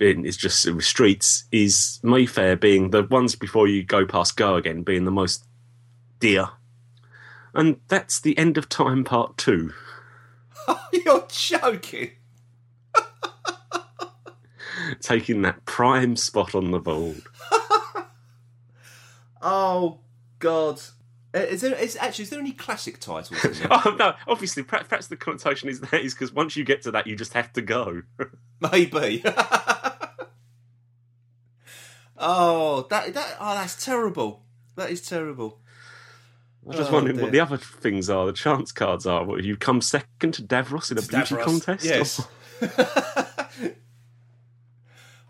in, 0.00 0.24
is 0.24 0.36
just 0.36 0.64
the 0.64 0.80
streets 0.82 1.44
is 1.52 2.00
Mayfair 2.02 2.56
being 2.56 2.90
the 2.90 3.04
ones 3.04 3.34
before 3.34 3.68
you 3.68 3.84
go 3.84 4.06
past 4.06 4.36
go 4.36 4.56
again 4.56 4.82
being 4.82 5.04
the 5.04 5.10
most 5.10 5.44
dear, 6.20 6.50
and 7.54 7.80
that's 7.88 8.20
the 8.20 8.36
end 8.38 8.58
of 8.58 8.68
time 8.68 9.04
part 9.04 9.36
two. 9.36 9.72
You're 10.92 11.26
joking. 11.28 12.12
taking 15.00 15.42
that 15.42 15.64
prime 15.64 16.16
spot 16.16 16.54
on 16.54 16.70
the 16.70 16.78
board. 16.78 17.22
Oh 19.40 20.00
God. 20.40 20.80
Uh, 21.34 21.38
Is 21.38 21.60
there 21.60 21.74
is 21.74 21.96
actually 22.00 22.24
is 22.24 22.30
there 22.30 22.40
any 22.40 22.52
classic 22.52 22.98
titles? 22.98 23.44
In? 23.44 23.68
Oh 23.70 23.94
no! 23.98 24.14
Obviously, 24.26 24.62
perhaps, 24.62 24.88
perhaps 24.88 25.06
the 25.06 25.16
connotation 25.16 25.68
is 25.68 25.80
that 25.80 26.00
is 26.00 26.14
because 26.14 26.32
once 26.32 26.56
you 26.56 26.64
get 26.64 26.82
to 26.82 26.90
that, 26.90 27.06
you 27.06 27.14
just 27.14 27.34
have 27.34 27.52
to 27.52 27.62
go. 27.62 28.02
Maybe. 28.60 29.22
Oh, 32.18 32.86
that 32.90 33.14
that 33.14 33.36
oh, 33.40 33.54
that's 33.54 33.84
terrible. 33.84 34.42
That 34.76 34.90
is 34.90 35.00
terrible. 35.06 35.58
I 36.64 36.68
was 36.68 36.76
just 36.76 36.90
Oh, 36.90 36.94
wondering 36.94 37.16
dear. 37.16 37.24
what 37.24 37.32
the 37.32 37.40
other 37.40 37.56
things 37.56 38.10
are. 38.10 38.26
The 38.26 38.32
chance 38.32 38.72
cards 38.72 39.06
are. 39.06 39.24
What 39.24 39.42
you 39.44 39.56
come 39.56 39.80
second 39.80 40.34
to 40.34 40.42
Davros 40.42 40.90
in 40.92 40.98
a 40.98 41.02
beauty 41.02 41.34
Davros. 41.34 41.42
contest? 41.44 41.84
Yes. 41.84 42.26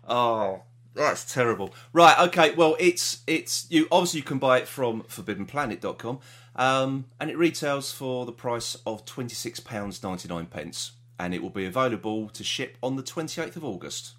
oh, 0.07 0.61
that's 0.95 1.31
terrible. 1.33 1.73
Right. 1.93 2.17
Okay. 2.27 2.53
Well, 2.55 2.75
it's 2.79 3.21
it's 3.27 3.67
you. 3.69 3.87
Obviously, 3.91 4.19
you 4.19 4.23
can 4.25 4.39
buy 4.39 4.57
it 4.59 4.67
from 4.67 5.03
ForbiddenPlanet.com, 5.03 6.19
um, 6.55 7.05
and 7.19 7.29
it 7.29 7.37
retails 7.37 7.91
for 7.91 8.25
the 8.25 8.31
price 8.31 8.75
of 8.85 9.05
twenty 9.05 9.35
six 9.35 9.59
pounds 9.59 10.01
ninety 10.03 10.27
nine 10.27 10.45
pence, 10.47 10.91
and 11.19 11.33
it 11.33 11.41
will 11.41 11.49
be 11.51 11.65
available 11.65 12.29
to 12.29 12.43
ship 12.43 12.77
on 12.83 12.95
the 12.95 13.03
twenty 13.03 13.41
eighth 13.41 13.55
of 13.55 13.63
August. 13.63 14.13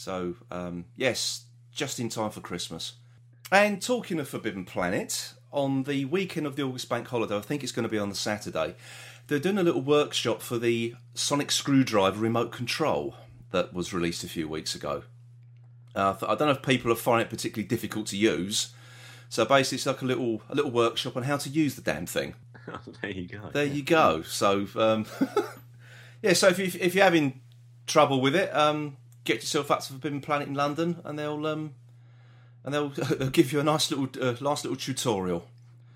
So, 0.00 0.36
um, 0.50 0.86
yes, 0.96 1.44
just 1.70 2.00
in 2.00 2.08
time 2.08 2.30
for 2.30 2.40
Christmas. 2.40 2.94
And 3.52 3.82
talking 3.82 4.18
of 4.18 4.30
Forbidden 4.30 4.64
Planet, 4.64 5.34
on 5.52 5.82
the 5.82 6.06
weekend 6.06 6.46
of 6.46 6.56
the 6.56 6.62
August 6.62 6.88
Bank 6.88 7.06
holiday, 7.06 7.36
I 7.36 7.40
think 7.40 7.62
it's 7.62 7.70
going 7.70 7.82
to 7.82 7.90
be 7.90 7.98
on 7.98 8.08
the 8.08 8.14
Saturday, 8.14 8.76
they're 9.26 9.38
doing 9.38 9.58
a 9.58 9.62
little 9.62 9.82
workshop 9.82 10.40
for 10.40 10.56
the 10.56 10.94
Sonic 11.12 11.50
Screwdriver 11.50 12.18
remote 12.18 12.50
control 12.50 13.14
that 13.50 13.74
was 13.74 13.92
released 13.92 14.24
a 14.24 14.28
few 14.28 14.48
weeks 14.48 14.74
ago. 14.74 15.02
Uh, 15.94 16.14
I 16.22 16.34
don't 16.34 16.48
know 16.48 16.52
if 16.52 16.62
people 16.62 16.90
are 16.90 16.96
finding 16.96 17.26
it 17.26 17.30
particularly 17.30 17.68
difficult 17.68 18.06
to 18.06 18.16
use. 18.16 18.72
So 19.28 19.44
basically, 19.44 19.76
it's 19.76 19.86
like 19.86 20.00
a 20.00 20.06
little 20.06 20.40
a 20.48 20.54
little 20.54 20.70
workshop 20.70 21.14
on 21.14 21.24
how 21.24 21.36
to 21.36 21.50
use 21.50 21.74
the 21.74 21.82
damn 21.82 22.06
thing. 22.06 22.36
there 23.02 23.10
you 23.10 23.28
go. 23.28 23.50
There 23.52 23.66
you 23.66 23.82
go. 23.82 24.22
So 24.22 24.66
um, 24.76 25.04
yeah, 26.22 26.32
so 26.32 26.48
if 26.48 26.58
you 26.58 26.70
if 26.80 26.94
you're 26.94 27.04
having 27.04 27.42
trouble 27.86 28.22
with 28.22 28.34
it, 28.34 28.54
um, 28.56 28.96
get 29.24 29.36
yourself 29.36 29.70
up 29.70 29.80
to 29.80 29.92
Forbidden 29.92 30.20
Planet 30.20 30.48
in 30.48 30.54
London, 30.54 31.00
and 31.04 31.18
they'll 31.18 31.46
um, 31.46 31.74
and 32.64 32.74
they'll 32.74 32.88
they'll 33.18 33.30
give 33.30 33.52
you 33.52 33.60
a 33.60 33.64
nice 33.64 33.90
little 33.90 34.08
uh, 34.22 34.36
nice 34.40 34.64
little 34.64 34.76
tutorial. 34.76 35.46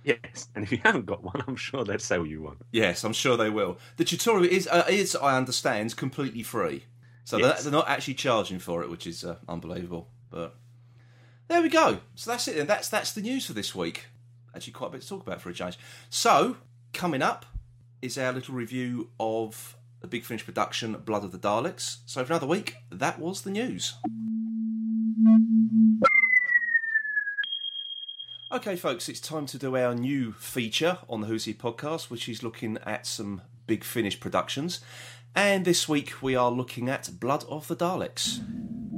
Yes, 0.05 0.49
and 0.55 0.63
if 0.63 0.71
you 0.71 0.79
haven't 0.85 1.07
got 1.07 1.23
one, 1.25 1.43
I'm 1.49 1.57
sure 1.57 1.83
they'll 1.83 1.99
sell 1.99 2.27
you 2.27 2.43
one. 2.43 2.57
Yes, 2.71 3.05
I'm 3.05 3.15
sure 3.15 3.39
they 3.39 3.49
will. 3.49 3.79
The 3.97 4.05
tutorial 4.05 4.45
is 4.45 4.67
uh, 4.69 4.85
is 4.89 5.17
I 5.17 5.37
understand 5.37 5.97
completely 5.97 6.43
free, 6.43 6.85
so 7.25 7.39
Yes. 7.39 7.55
they're, 7.57 7.63
they're 7.71 7.79
not 7.81 7.89
actually 7.89 8.15
charging 8.15 8.59
for 8.59 8.83
it, 8.83 8.91
which 8.91 9.07
is 9.07 9.25
uh, 9.25 9.37
unbelievable. 9.49 10.09
But 10.31 10.57
there 11.49 11.63
we 11.63 11.71
go. 11.71 12.01
So 12.17 12.31
that's 12.33 12.47
it. 12.49 12.57
Then 12.57 12.67
that's 12.67 12.89
that's 12.91 13.13
the 13.13 13.23
news 13.23 13.47
for 13.47 13.55
this 13.55 13.75
week. 13.75 14.07
Actually, 14.55 14.75
quite 14.75 14.89
a 14.89 14.91
bit 14.91 15.03
to 15.03 15.09
talk 15.09 15.27
about 15.27 15.41
for 15.41 15.49
a 15.49 15.55
change. 15.55 15.79
So 16.11 16.59
coming 16.93 17.23
up 17.23 17.47
is 18.03 18.19
our 18.19 18.33
little 18.33 18.55
review 18.55 19.09
of 19.19 19.75
the 20.05 20.09
Big 20.09 20.23
Finish 20.27 20.45
production, 20.45 20.93
Blood 21.03 21.25
of 21.25 21.33
the 21.33 21.39
Daleks. 21.39 22.01
So 22.05 22.23
for 22.23 22.35
another 22.35 22.47
week, 22.47 22.75
that 22.93 23.19
was 23.19 23.41
the 23.41 23.51
news. 23.51 23.95
Okay, 28.53 28.77
folks, 28.77 29.09
it's 29.09 29.19
time 29.19 29.47
to 29.47 29.57
do 29.57 29.79
our 29.79 29.95
new 29.95 30.33
feature 30.33 30.99
on 31.09 31.23
the 31.23 31.27
Who's 31.27 31.47
He 31.47 31.55
podcast, 31.55 32.11
which 32.11 32.29
is 32.29 32.43
looking 32.43 32.77
at 32.85 33.07
some 33.07 33.41
Big 33.67 33.83
Finish 33.83 34.21
productions. 34.21 34.81
And 35.35 35.65
this 35.65 35.89
week 35.89 36.21
we 36.21 36.37
are 36.37 36.51
looking 36.51 36.91
at 36.91 37.19
Blood 37.19 37.45
of 37.49 37.67
the 37.67 37.75
Daleks. 37.75 38.45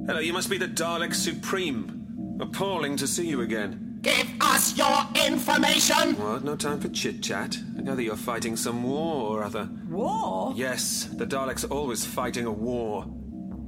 Hello, 0.09 0.19
you 0.19 0.33
must 0.33 0.51
be 0.51 0.59
the 0.59 0.67
Dalek 0.67 1.15
Supreme. 1.15 2.39
Appalling 2.41 2.97
to 2.97 3.07
see 3.07 3.29
you 3.29 3.43
again. 3.43 3.86
Give 4.07 4.41
us 4.41 4.79
your 4.79 5.05
information! 5.27 6.15
What? 6.15 6.45
No 6.45 6.55
time 6.55 6.79
for 6.79 6.89
chit 6.91 7.25
chat. 7.25 7.59
I 7.77 7.83
gather 7.83 8.01
you're 8.01 8.15
fighting 8.15 8.55
some 8.55 8.85
war 8.85 9.37
or 9.37 9.43
other. 9.43 9.69
War? 9.89 10.53
Yes, 10.55 11.09
the 11.13 11.27
Daleks 11.27 11.65
are 11.65 11.75
always 11.75 12.07
fighting 12.07 12.47
a 12.47 12.53
war. 12.53 13.05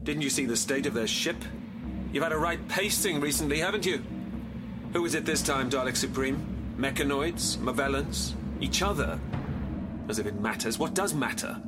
Didn't 0.05 0.23
you 0.23 0.31
see 0.31 0.47
the 0.47 0.57
state 0.57 0.87
of 0.87 0.95
their 0.95 1.09
ship? 1.09 1.35
You've 2.13 2.23
had 2.23 2.31
a 2.31 2.39
right 2.39 2.61
pasting 2.69 3.21
recently, 3.21 3.59
haven't 3.59 3.85
you? 3.85 4.01
Who 4.93 5.05
is 5.05 5.17
it 5.17 5.27
this 5.27 5.43
time, 5.43 5.71
Dalek 5.71 5.97
Supreme? 5.97 6.77
Mechanoids? 6.79 7.57
Movellans? 7.57 8.35
Each 8.61 8.81
other? 8.81 9.19
As 10.09 10.21
if 10.21 10.27
it 10.27 10.41
matters. 10.41 10.79
What 10.79 10.95
does 10.95 11.15
matter 11.15 11.61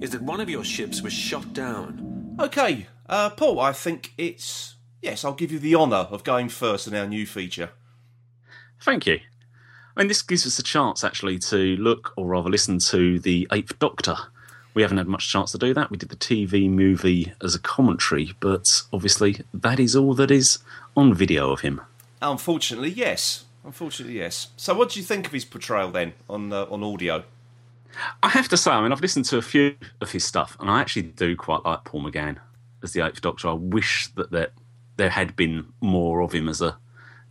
is 0.00 0.10
that 0.10 0.22
one 0.22 0.40
of 0.40 0.50
your 0.50 0.64
ships 0.64 1.00
was 1.00 1.12
shot 1.12 1.52
down. 1.52 2.34
Okay, 2.40 2.88
uh, 3.08 3.30
Paul, 3.30 3.60
I 3.60 3.70
think 3.70 4.14
it's. 4.18 4.74
Yes, 5.00 5.24
I'll 5.24 5.32
give 5.32 5.52
you 5.52 5.60
the 5.60 5.76
honour 5.76 6.08
of 6.10 6.24
going 6.24 6.48
first 6.48 6.88
in 6.88 6.94
our 6.96 7.06
new 7.06 7.24
feature. 7.24 7.70
Thank 8.80 9.06
you. 9.06 9.20
I 9.96 10.00
mean, 10.00 10.08
this 10.08 10.22
gives 10.22 10.46
us 10.46 10.58
a 10.58 10.62
chance 10.62 11.02
actually 11.02 11.38
to 11.38 11.76
look, 11.76 12.12
or 12.16 12.26
rather 12.26 12.50
listen 12.50 12.78
to 12.80 13.18
the 13.18 13.48
Eighth 13.52 13.78
Doctor. 13.78 14.16
We 14.74 14.82
haven't 14.82 14.98
had 14.98 15.08
much 15.08 15.30
chance 15.30 15.52
to 15.52 15.58
do 15.58 15.72
that. 15.72 15.90
We 15.90 15.96
did 15.96 16.10
the 16.10 16.16
TV 16.16 16.68
movie 16.68 17.32
as 17.42 17.54
a 17.54 17.58
commentary, 17.58 18.34
but 18.40 18.82
obviously 18.92 19.40
that 19.54 19.80
is 19.80 19.96
all 19.96 20.12
that 20.14 20.30
is 20.30 20.58
on 20.94 21.14
video 21.14 21.50
of 21.50 21.60
him. 21.60 21.80
Unfortunately, 22.20 22.90
yes. 22.90 23.44
Unfortunately, 23.64 24.18
yes. 24.18 24.48
So, 24.56 24.74
what 24.74 24.90
do 24.90 25.00
you 25.00 25.04
think 25.04 25.26
of 25.26 25.32
his 25.32 25.44
portrayal 25.44 25.90
then 25.90 26.12
on 26.28 26.52
uh, 26.52 26.66
on 26.70 26.84
audio? 26.84 27.24
I 28.22 28.28
have 28.28 28.48
to 28.48 28.56
say, 28.56 28.70
I 28.70 28.82
mean, 28.82 28.92
I've 28.92 29.00
listened 29.00 29.24
to 29.26 29.38
a 29.38 29.42
few 29.42 29.76
of 30.00 30.12
his 30.12 30.24
stuff, 30.24 30.56
and 30.60 30.70
I 30.70 30.80
actually 30.80 31.02
do 31.02 31.34
quite 31.36 31.64
like 31.64 31.84
Paul 31.84 32.02
McGann 32.02 32.36
as 32.82 32.92
the 32.92 33.04
Eighth 33.04 33.20
Doctor. 33.20 33.48
I 33.48 33.54
wish 33.54 34.08
that 34.16 34.30
there, 34.30 34.50
there 34.96 35.10
had 35.10 35.34
been 35.36 35.72
more 35.80 36.20
of 36.20 36.32
him 36.32 36.48
as 36.48 36.60
a 36.60 36.76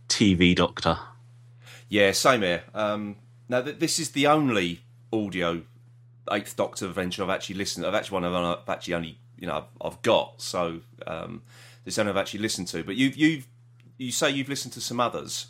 TV 0.08 0.54
Doctor. 0.54 0.98
Yeah, 1.88 2.12
same 2.12 2.42
here. 2.42 2.64
Um, 2.74 3.16
now, 3.48 3.62
th- 3.62 3.78
this 3.78 3.98
is 3.98 4.10
the 4.10 4.26
only 4.26 4.80
audio 5.12 5.62
Eighth 6.32 6.56
Doctor 6.56 6.86
adventure 6.86 7.22
I've 7.22 7.30
actually 7.30 7.56
listened. 7.56 7.86
I've 7.86 7.94
actually 7.94 8.14
one 8.14 8.24
of 8.24 8.34
I've 8.34 8.68
actually 8.68 8.94
only 8.94 9.18
you 9.38 9.46
know 9.46 9.56
I've, 9.58 9.92
I've 9.92 10.02
got. 10.02 10.40
So 10.40 10.80
um, 11.06 11.42
this 11.84 11.98
one 11.98 12.08
I've 12.08 12.16
actually 12.16 12.40
listened 12.40 12.68
to. 12.68 12.82
But 12.82 12.96
you 12.96 13.08
you 13.14 13.42
you 13.98 14.12
say 14.12 14.30
you've 14.30 14.48
listened 14.48 14.74
to 14.74 14.80
some 14.80 15.00
others. 15.00 15.46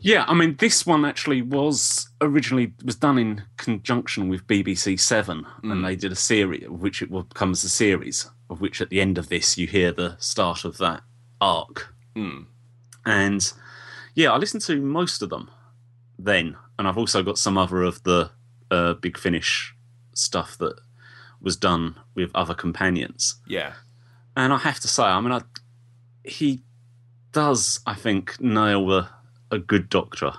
Yeah, 0.00 0.24
I 0.28 0.34
mean, 0.34 0.56
this 0.56 0.86
one 0.86 1.04
actually 1.04 1.42
was 1.42 2.08
originally 2.20 2.72
was 2.84 2.96
done 2.96 3.18
in 3.18 3.42
conjunction 3.56 4.28
with 4.28 4.46
BBC 4.46 4.98
Seven, 5.00 5.46
and 5.62 5.84
they 5.84 5.96
did 5.96 6.12
a 6.12 6.16
series, 6.16 6.64
of 6.64 6.80
which 6.80 7.02
it 7.02 7.10
will 7.10 7.24
come 7.24 7.50
as 7.52 7.64
a 7.64 7.68
series, 7.68 8.30
of 8.48 8.60
which 8.60 8.80
at 8.80 8.90
the 8.90 9.00
end 9.00 9.18
of 9.18 9.28
this 9.28 9.58
you 9.58 9.66
hear 9.66 9.90
the 9.92 10.16
start 10.18 10.64
of 10.64 10.78
that 10.78 11.02
arc. 11.40 11.94
And 13.04 13.52
yeah, 14.18 14.32
I 14.32 14.36
listened 14.36 14.64
to 14.64 14.80
most 14.80 15.22
of 15.22 15.30
them 15.30 15.48
then, 16.18 16.56
and 16.76 16.88
I've 16.88 16.98
also 16.98 17.22
got 17.22 17.38
some 17.38 17.56
other 17.56 17.84
of 17.84 18.02
the 18.02 18.32
uh, 18.68 18.94
Big 18.94 19.16
Finish 19.16 19.76
stuff 20.12 20.58
that 20.58 20.74
was 21.40 21.56
done 21.56 21.94
with 22.16 22.32
other 22.34 22.52
companions. 22.52 23.36
Yeah, 23.46 23.74
And 24.34 24.52
I 24.52 24.58
have 24.58 24.80
to 24.80 24.88
say, 24.88 25.04
I 25.04 25.20
mean, 25.20 25.30
I, 25.30 25.42
he 26.24 26.62
does, 27.30 27.78
I 27.86 27.94
think, 27.94 28.40
nail 28.40 28.90
a, 28.92 29.08
a 29.52 29.58
good 29.60 29.88
Doctor. 29.88 30.32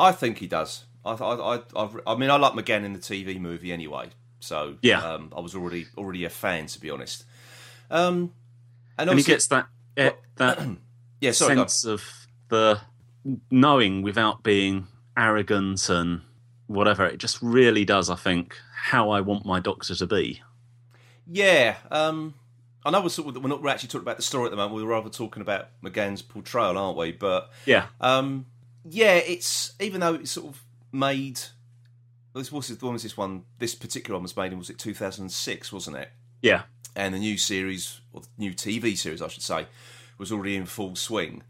I 0.00 0.10
think 0.10 0.38
he 0.38 0.48
does. 0.48 0.84
I 1.04 1.12
I 1.12 1.54
I, 1.54 1.60
I, 1.76 1.88
I 2.08 2.16
mean 2.16 2.28
I 2.28 2.36
like 2.36 2.54
McGann 2.54 2.82
in 2.82 2.92
the 2.92 2.98
TV 2.98 3.38
movie 3.38 3.72
anyway. 3.72 4.08
So 4.40 4.78
Yeah. 4.82 5.00
um, 5.00 5.32
I 5.36 5.40
was 5.40 5.54
already 5.54 5.86
already 5.96 6.24
a 6.24 6.30
fan 6.30 6.66
to 6.66 6.80
be 6.80 6.90
honest. 6.90 7.24
Um, 7.88 8.32
and, 8.98 9.08
and 9.10 9.18
he 9.18 9.24
gets 9.24 9.46
that 9.46 9.68
eh, 9.96 10.10
that 10.36 10.58
yeah 11.20 11.30
sorry 11.30 11.54
sense 11.54 11.84
of 11.84 12.02
the 12.48 12.80
knowing 13.50 14.02
without 14.02 14.42
being 14.42 14.86
arrogant 15.16 15.88
and 15.88 16.22
whatever. 16.66 17.06
It 17.06 17.18
just 17.18 17.40
really 17.42 17.84
does, 17.84 18.10
I 18.10 18.16
think, 18.16 18.56
how 18.74 19.10
I 19.10 19.20
want 19.20 19.46
my 19.46 19.60
doctor 19.60 19.94
to 19.94 20.06
be. 20.06 20.42
Yeah, 21.26 21.76
um, 21.90 22.34
I 22.84 22.90
know 22.90 23.00
we're 23.00 23.08
sort 23.10 23.36
of, 23.36 23.42
we're 23.42 23.48
not 23.48 23.62
we're 23.62 23.70
actually 23.70 23.88
talking 23.88 24.04
about 24.04 24.16
the 24.16 24.22
story 24.22 24.46
at 24.46 24.50
the 24.50 24.56
moment. 24.56 24.74
We're 24.74 24.90
rather 24.90 25.08
talking 25.08 25.40
about 25.40 25.68
McGann's 25.82 26.22
portrayal, 26.22 26.76
aren't 26.76 26.98
we? 26.98 27.12
But 27.12 27.50
Yeah, 27.64 27.86
um, 28.00 28.46
yeah, 28.84 29.14
it's 29.14 29.74
even 29.80 30.00
though 30.00 30.14
it's 30.14 30.32
sort 30.32 30.48
of 30.48 30.62
made. 30.90 31.40
This 32.34 32.50
was 32.50 32.70
when 32.80 32.94
was 32.94 33.02
this 33.02 33.16
one? 33.16 33.44
This 33.58 33.74
particular 33.74 34.16
one 34.16 34.22
was 34.22 34.36
made 34.36 34.52
in 34.52 34.58
was 34.58 34.70
it 34.70 34.78
two 34.78 34.94
thousand 34.94 35.24
and 35.24 35.32
six, 35.32 35.72
wasn't 35.72 35.98
it? 35.98 36.10
Yeah, 36.40 36.62
and 36.96 37.14
the 37.14 37.18
new 37.18 37.38
series, 37.38 38.00
or 38.12 38.22
new 38.36 38.52
TV 38.52 38.96
series, 38.96 39.22
I 39.22 39.28
should 39.28 39.42
say, 39.42 39.66
was 40.18 40.32
already 40.32 40.56
in 40.56 40.66
full 40.66 40.96
swing. 40.96 41.42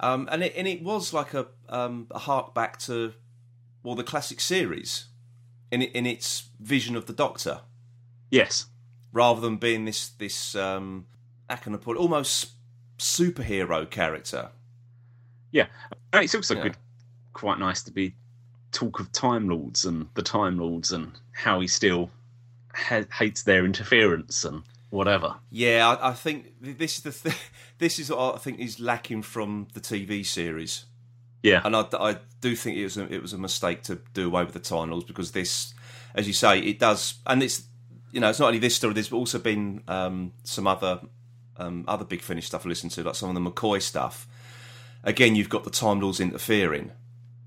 Um, 0.00 0.28
and 0.32 0.42
it 0.42 0.54
and 0.56 0.66
it 0.66 0.82
was 0.82 1.12
like 1.12 1.34
a 1.34 1.46
um, 1.68 2.06
a 2.10 2.18
hark 2.18 2.54
back 2.54 2.78
to 2.80 3.12
well 3.82 3.94
the 3.94 4.02
classic 4.04 4.40
series 4.40 5.06
in 5.70 5.82
in 5.82 6.06
its 6.06 6.48
vision 6.58 6.96
of 6.96 7.06
the 7.06 7.12
Doctor, 7.12 7.60
yes, 8.30 8.66
rather 9.12 9.40
than 9.40 9.56
being 9.56 9.84
this 9.84 10.08
this 10.08 10.54
um, 10.56 11.06
how 11.48 11.56
can 11.56 11.74
I 11.74 11.78
put 11.78 11.96
it, 11.96 12.00
almost 12.00 12.52
superhero 12.98 13.88
character. 13.88 14.50
yeah. 15.52 15.66
It's 16.12 16.34
also 16.34 16.54
Yeah. 16.56 16.62
good, 16.64 16.76
quite 17.32 17.58
nice 17.58 17.82
to 17.84 17.90
be 17.92 18.14
talk 18.72 19.00
of 19.00 19.10
Time 19.12 19.48
Lords 19.48 19.84
and 19.84 20.08
the 20.14 20.22
Time 20.22 20.58
Lords 20.58 20.92
and 20.92 21.12
how 21.32 21.60
he 21.60 21.66
still 21.68 22.10
ha- 22.74 23.04
hates 23.12 23.42
their 23.42 23.64
interference 23.64 24.44
and 24.44 24.62
whatever. 24.90 25.36
Yeah, 25.50 25.88
I, 25.88 26.10
I 26.10 26.12
think 26.12 26.52
this 26.60 26.98
is 26.98 27.02
the 27.02 27.30
th- 27.30 27.40
this 27.78 27.98
is 27.98 28.10
what 28.10 28.34
I 28.34 28.38
think 28.38 28.58
is 28.60 28.78
lacking 28.78 29.22
from 29.22 29.68
the 29.74 29.80
TV 29.80 30.24
series. 30.24 30.84
Yeah, 31.42 31.62
and 31.64 31.74
I, 31.74 31.86
I 31.92 32.16
do 32.40 32.54
think 32.54 32.76
it 32.76 32.84
was 32.84 32.96
a, 32.98 33.12
it 33.12 33.22
was 33.22 33.32
a 33.32 33.38
mistake 33.38 33.82
to 33.84 34.00
do 34.12 34.26
away 34.26 34.44
with 34.44 34.52
the 34.52 34.60
time 34.60 34.90
lords 34.90 35.06
because 35.06 35.32
this, 35.32 35.72
as 36.14 36.26
you 36.26 36.34
say, 36.34 36.60
it 36.60 36.78
does, 36.78 37.14
and 37.26 37.42
it's 37.42 37.62
you 38.12 38.20
know 38.20 38.28
it's 38.28 38.38
not 38.38 38.48
only 38.48 38.58
this 38.58 38.76
story. 38.76 38.92
There's 38.92 39.12
also 39.12 39.38
been 39.38 39.82
um, 39.88 40.32
some 40.44 40.66
other 40.66 41.00
um, 41.56 41.84
other 41.88 42.04
big 42.04 42.20
finish 42.20 42.46
stuff 42.46 42.66
I 42.66 42.68
listened 42.68 42.92
to, 42.92 43.04
like 43.04 43.14
some 43.14 43.34
of 43.34 43.42
the 43.42 43.50
McCoy 43.50 43.80
stuff. 43.80 44.26
Again, 45.02 45.34
you've 45.34 45.48
got 45.48 45.64
the 45.64 45.70
time 45.70 46.00
lords 46.00 46.20
interfering 46.20 46.92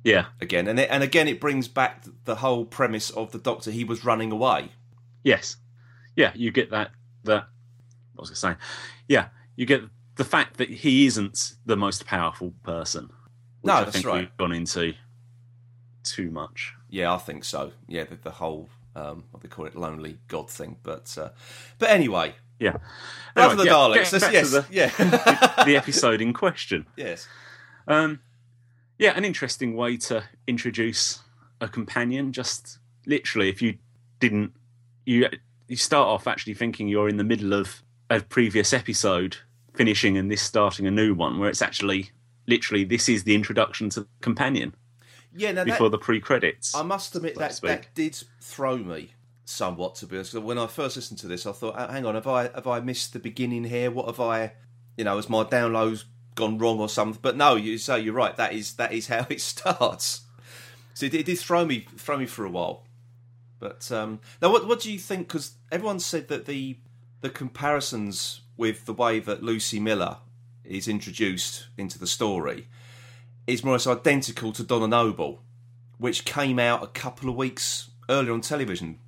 yeah, 0.03 0.25
again, 0.41 0.67
and 0.67 0.79
it, 0.79 0.89
and 0.91 1.01
again 1.01 1.27
it 1.27 1.39
brings 1.39 1.67
back 1.67 2.03
the 2.25 2.35
whole 2.35 2.65
premise 2.65 3.09
of 3.11 3.31
the 3.31 3.37
Doctor. 3.37 3.71
He 3.71 3.85
was 3.85 4.03
running 4.03 4.31
away. 4.31 4.69
yes, 5.23 5.55
yeah. 6.15 6.31
You 6.35 6.51
get 6.51 6.71
that 6.71 6.91
that. 7.23 7.47
What 8.15 8.21
was 8.29 8.31
I 8.31 8.35
saying? 8.35 8.57
Yeah, 9.07 9.29
you 9.55 9.65
get 9.65 9.81
the 10.15 10.23
fact 10.23 10.57
that 10.57 10.69
he 10.69 11.05
isn't 11.07 11.53
the 11.65 11.75
most 11.75 12.05
powerful 12.05 12.53
person. 12.63 13.09
No, 13.63 13.73
I 13.73 13.83
that's 13.85 13.95
think 13.95 14.05
right. 14.05 14.19
We've 14.21 14.37
gone 14.37 14.51
into 14.51 14.93
too 16.03 16.29
much. 16.29 16.73
Yeah, 16.89 17.13
I 17.13 17.17
think 17.17 17.43
so. 17.43 17.71
Yeah, 17.87 18.03
the, 18.03 18.15
the 18.15 18.31
whole 18.31 18.69
um, 18.95 19.23
what 19.31 19.41
they 19.41 19.49
call 19.49 19.65
it, 19.65 19.75
lonely 19.75 20.17
god 20.27 20.49
thing. 20.49 20.77
But 20.83 21.15
uh, 21.17 21.29
but 21.79 21.89
anyway, 21.89 22.35
Yeah. 22.59 22.77
Anyway, 23.35 23.55
the 23.55 23.63
yeah, 23.65 23.71
Daleks. 23.71 23.93
getting 23.95 24.11
Let's- 24.11 24.23
back 24.23 24.29
to 24.29 24.33
yes, 24.33 24.51
the- 24.51 24.65
yeah, 24.69 25.63
the 25.65 25.75
episode 25.77 26.21
in 26.21 26.33
question. 26.33 26.85
yes. 26.95 27.27
Um, 27.87 28.19
yeah, 28.99 29.17
an 29.17 29.25
interesting 29.25 29.75
way 29.75 29.97
to 29.97 30.23
introduce 30.47 31.19
a 31.59 31.67
companion. 31.67 32.31
Just 32.31 32.77
literally, 33.07 33.49
if 33.49 33.61
you 33.61 33.77
didn't, 34.19 34.53
you 35.05 35.27
you 35.73 35.77
start 35.77 36.07
off 36.07 36.27
actually 36.27 36.53
thinking 36.53 36.87
you're 36.87 37.09
in 37.09 37.17
the 37.17 37.23
middle 37.23 37.51
of 37.51 37.81
a 38.07 38.19
previous 38.21 38.73
episode, 38.73 39.37
finishing 39.73 40.15
and 40.19 40.29
this 40.29 40.43
starting 40.43 40.85
a 40.85 40.91
new 40.91 41.15
one, 41.15 41.39
where 41.39 41.49
it's 41.49 41.63
actually 41.63 42.11
literally 42.45 42.83
this 42.83 43.09
is 43.09 43.23
the 43.23 43.33
introduction 43.33 43.89
to 43.89 44.01
the 44.01 44.07
companion 44.21 44.75
Yeah, 45.35 45.51
now 45.51 45.63
that, 45.63 45.71
before 45.71 45.89
the 45.89 45.97
pre-credits. 45.97 46.75
I 46.75 46.83
must 46.83 47.15
admit 47.15 47.33
so 47.33 47.39
that 47.39 47.59
that 47.61 47.95
did 47.95 48.23
throw 48.39 48.77
me 48.77 49.13
somewhat. 49.45 49.95
To 49.95 50.05
be 50.05 50.17
honest, 50.17 50.35
when 50.35 50.59
I 50.59 50.67
first 50.67 50.95
listened 50.95 51.17
to 51.21 51.27
this, 51.27 51.47
I 51.47 51.53
thought, 51.53 51.73
"Oh, 51.75 51.91
"Hang 51.91 52.05
on, 52.05 52.13
have 52.13 52.27
I 52.27 52.43
have 52.53 52.67
I 52.67 52.79
missed 52.79 53.13
the 53.13 53.19
beginning 53.19 53.63
here? 53.63 53.89
What 53.89 54.05
have 54.05 54.19
I, 54.19 54.53
you 54.95 55.05
know, 55.05 55.15
has 55.15 55.27
my 55.27 55.43
downloads 55.43 56.03
gone 56.35 56.59
wrong 56.59 56.79
or 56.79 56.87
something?" 56.87 57.19
But 57.19 57.35
no, 57.35 57.55
you 57.55 57.79
say 57.79 57.99
you're 57.99 58.13
right. 58.13 58.37
That 58.37 58.53
is 58.53 58.75
that 58.75 58.93
is 58.93 59.07
how 59.07 59.25
it 59.31 59.41
starts. 59.41 60.21
So 60.93 61.07
it, 61.07 61.15
it 61.15 61.25
did 61.25 61.39
throw 61.39 61.65
me 61.65 61.87
throw 61.97 62.17
me 62.17 62.27
for 62.27 62.45
a 62.45 62.49
while. 62.51 62.83
But 63.63 63.89
um, 63.93 64.19
now, 64.41 64.51
what 64.51 64.67
what 64.67 64.81
do 64.81 64.91
you 64.91 64.99
think? 64.99 65.29
Because 65.29 65.53
everyone 65.71 66.01
said 66.01 66.27
that 66.27 66.47
the 66.47 66.75
the 67.21 67.29
comparisons 67.29 68.41
with 68.57 68.85
the 68.85 68.91
way 68.91 69.21
that 69.21 69.41
Lucy 69.41 69.79
Miller 69.79 70.17
is 70.65 70.89
introduced 70.89 71.67
into 71.77 71.97
the 71.97 72.05
story 72.05 72.67
is 73.47 73.63
more 73.63 73.71
or 73.71 73.75
less 73.75 73.87
identical 73.87 74.51
to 74.51 74.63
Donna 74.63 74.89
Noble, 74.89 75.43
which 75.97 76.25
came 76.25 76.59
out 76.59 76.83
a 76.83 76.87
couple 76.87 77.29
of 77.29 77.37
weeks 77.37 77.89
earlier 78.09 78.33
on 78.33 78.41
television. 78.41 78.99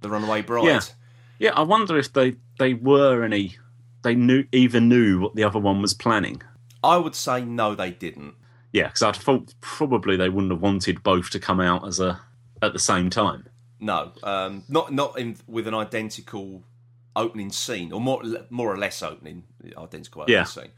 The 0.00 0.10
Runaway 0.10 0.42
Bride. 0.42 0.64
Yeah. 0.64 0.80
yeah, 1.40 1.50
I 1.54 1.62
wonder 1.62 1.98
if 1.98 2.12
they 2.12 2.36
they 2.60 2.74
were 2.74 3.24
any 3.24 3.56
they 4.02 4.14
knew 4.14 4.44
even 4.52 4.88
knew 4.88 5.18
what 5.18 5.34
the 5.34 5.42
other 5.42 5.58
one 5.58 5.82
was 5.82 5.92
planning. 5.92 6.40
I 6.84 6.98
would 6.98 7.16
say 7.16 7.44
no, 7.44 7.74
they 7.74 7.90
didn't. 7.90 8.34
Yeah, 8.72 8.86
because 8.86 9.02
I'd 9.02 9.16
thought 9.16 9.54
probably 9.60 10.16
they 10.16 10.28
wouldn't 10.28 10.52
have 10.52 10.62
wanted 10.62 11.02
both 11.02 11.30
to 11.30 11.40
come 11.40 11.58
out 11.58 11.84
as 11.84 11.98
a 11.98 12.20
at 12.62 12.72
the 12.72 12.78
same 12.78 13.10
time. 13.10 13.48
No, 13.80 14.12
um, 14.22 14.64
not 14.68 14.92
not 14.92 15.18
in, 15.18 15.36
with 15.46 15.66
an 15.68 15.74
identical 15.74 16.64
opening 17.14 17.50
scene, 17.50 17.92
or 17.92 18.00
more 18.00 18.22
more 18.50 18.72
or 18.72 18.76
less 18.76 19.02
opening 19.02 19.44
identical 19.76 20.22
opening 20.22 20.38
Yeah. 20.38 20.44
scene. 20.44 20.70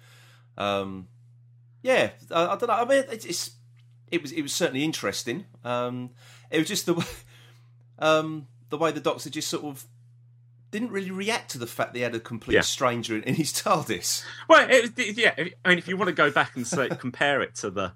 Um, 0.58 1.08
yeah, 1.82 2.10
I, 2.30 2.42
I 2.48 2.56
don't 2.56 2.68
know. 2.68 2.74
I 2.74 2.84
mean, 2.84 3.04
it's, 3.10 3.24
it's 3.24 3.50
it 4.10 4.20
was 4.22 4.32
it 4.32 4.42
was 4.42 4.52
certainly 4.52 4.84
interesting. 4.84 5.46
Um, 5.64 6.10
it 6.50 6.58
was 6.58 6.68
just 6.68 6.86
the 6.86 6.94
way, 6.94 7.04
um, 7.98 8.46
the 8.68 8.76
way 8.76 8.92
the 8.92 9.00
Doctor 9.00 9.30
just 9.30 9.48
sort 9.48 9.64
of 9.64 9.84
didn't 10.70 10.90
really 10.90 11.10
react 11.10 11.50
to 11.50 11.58
the 11.58 11.66
fact 11.66 11.94
they 11.94 12.00
had 12.00 12.14
a 12.14 12.20
complete 12.20 12.54
Yeah. 12.54 12.60
stranger 12.60 13.16
in, 13.16 13.22
in 13.24 13.34
his 13.34 13.52
TARDIS. 13.62 14.22
Well, 14.48 14.68
it, 14.70 14.96
it- 14.98 15.16
yeah. 15.18 15.34
I 15.64 15.68
mean, 15.70 15.78
if 15.78 15.88
you 15.88 15.96
want 15.96 16.08
to 16.08 16.14
go 16.14 16.30
back 16.30 16.54
and 16.56 16.66
say 16.66 16.88
compare 16.98 17.40
it 17.42 17.54
to 17.56 17.70
the 17.70 17.92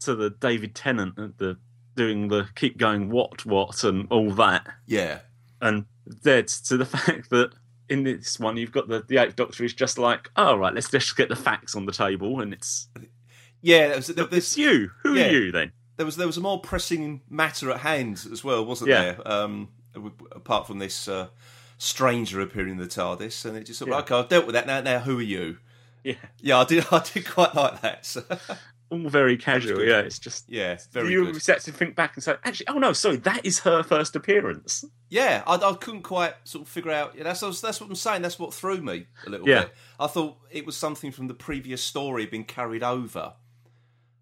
to 0.00 0.14
the 0.14 0.30
David 0.30 0.74
Tennant 0.74 1.38
the 1.38 1.56
doing 1.96 2.28
the 2.28 2.48
keep 2.54 2.76
going 2.78 3.10
what 3.10 3.44
what 3.46 3.82
and 3.84 4.06
all 4.10 4.30
that, 4.32 4.66
Yeah, 4.86 5.20
and 5.60 5.86
dead 6.22 6.48
to 6.48 6.76
the 6.76 6.84
fact 6.96 7.30
that 7.30 7.50
in 7.88 8.02
this 8.04 8.38
one 8.40 8.56
you've 8.56 8.72
got 8.72 8.88
the 8.88 9.04
the 9.08 9.16
Eighth 9.18 9.36
Doctor 9.36 9.64
is 9.64 9.74
just 9.74 9.98
like, 9.98 10.30
oh 10.36 10.56
right, 10.56 10.74
let's 10.74 10.90
just 10.90 11.16
get 11.16 11.28
the 11.28 11.36
facts 11.36 11.74
on 11.74 11.86
the 11.86 11.92
table, 11.92 12.40
and 12.40 12.52
it's 12.52 12.88
yeah. 13.62 13.88
There 13.88 13.96
was, 13.96 14.08
it's 14.10 14.56
you. 14.58 14.90
Who 15.02 15.14
Yeah. 15.14 15.26
are 15.26 15.32
you 15.32 15.52
then? 15.52 15.72
there 15.96 16.04
was 16.06 16.16
there 16.16 16.26
was 16.26 16.36
a 16.36 16.40
more 16.42 16.60
pressing 16.60 17.22
matter 17.30 17.70
at 17.70 17.80
hand 17.80 18.26
as 18.30 18.44
well, 18.44 18.64
wasn't 18.64 18.90
Yeah. 18.90 19.12
there? 19.14 19.28
Um, 19.32 19.68
apart 20.32 20.66
from 20.66 20.78
this 20.78 21.08
uh, 21.08 21.28
stranger 21.78 22.40
appearing 22.42 22.72
in 22.72 22.76
the 22.76 22.86
TARDIS, 22.86 23.44
and 23.46 23.56
it 23.56 23.64
just 23.64 23.78
sort 23.78 23.90
of 23.90 23.94
Yeah. 23.94 24.00
okay, 24.00 24.14
I've 24.14 24.28
dealt 24.28 24.46
with 24.46 24.52
that 24.54 24.66
now. 24.66 24.80
Now, 24.82 24.98
who 25.00 25.18
are 25.18 25.22
you? 25.22 25.56
Yeah, 26.04 26.14
Yeah, 26.40 26.58
I 26.58 26.64
did. 26.64 26.84
I 26.92 26.98
did 27.00 27.26
quite 27.26 27.54
like 27.54 27.80
that. 27.80 28.04
So, 28.06 28.22
all 28.90 29.08
very 29.08 29.36
casual. 29.36 29.82
Yeah, 29.84 30.00
it's 30.00 30.18
just 30.18 30.48
yeah, 30.48 30.78
very 30.92 31.10
you 31.10 31.32
good. 31.32 31.42
set 31.42 31.60
to 31.62 31.72
think 31.72 31.96
back 31.96 32.14
and 32.14 32.22
say, 32.22 32.36
actually, 32.44 32.68
oh 32.68 32.78
no, 32.78 32.92
sorry, 32.92 33.16
that 33.16 33.44
is 33.44 33.60
her 33.60 33.82
first 33.82 34.14
appearance. 34.14 34.84
Yeah, 35.08 35.42
I, 35.46 35.54
I 35.56 35.72
couldn't 35.74 36.02
quite 36.02 36.34
sort 36.44 36.62
of 36.62 36.68
figure 36.68 36.92
out. 36.92 37.14
Yeah, 37.16 37.24
that's 37.24 37.40
that's 37.60 37.80
what 37.80 37.88
I'm 37.88 37.94
saying. 37.96 38.22
That's 38.22 38.38
what 38.38 38.54
threw 38.54 38.80
me 38.80 39.06
a 39.26 39.30
little 39.30 39.48
Yeah. 39.48 39.62
bit. 39.64 39.74
I 39.98 40.06
thought 40.06 40.36
it 40.50 40.66
was 40.66 40.76
something 40.76 41.10
from 41.12 41.26
the 41.26 41.34
previous 41.34 41.82
story 41.82 42.26
being 42.26 42.44
carried 42.44 42.82
over, 42.82 43.34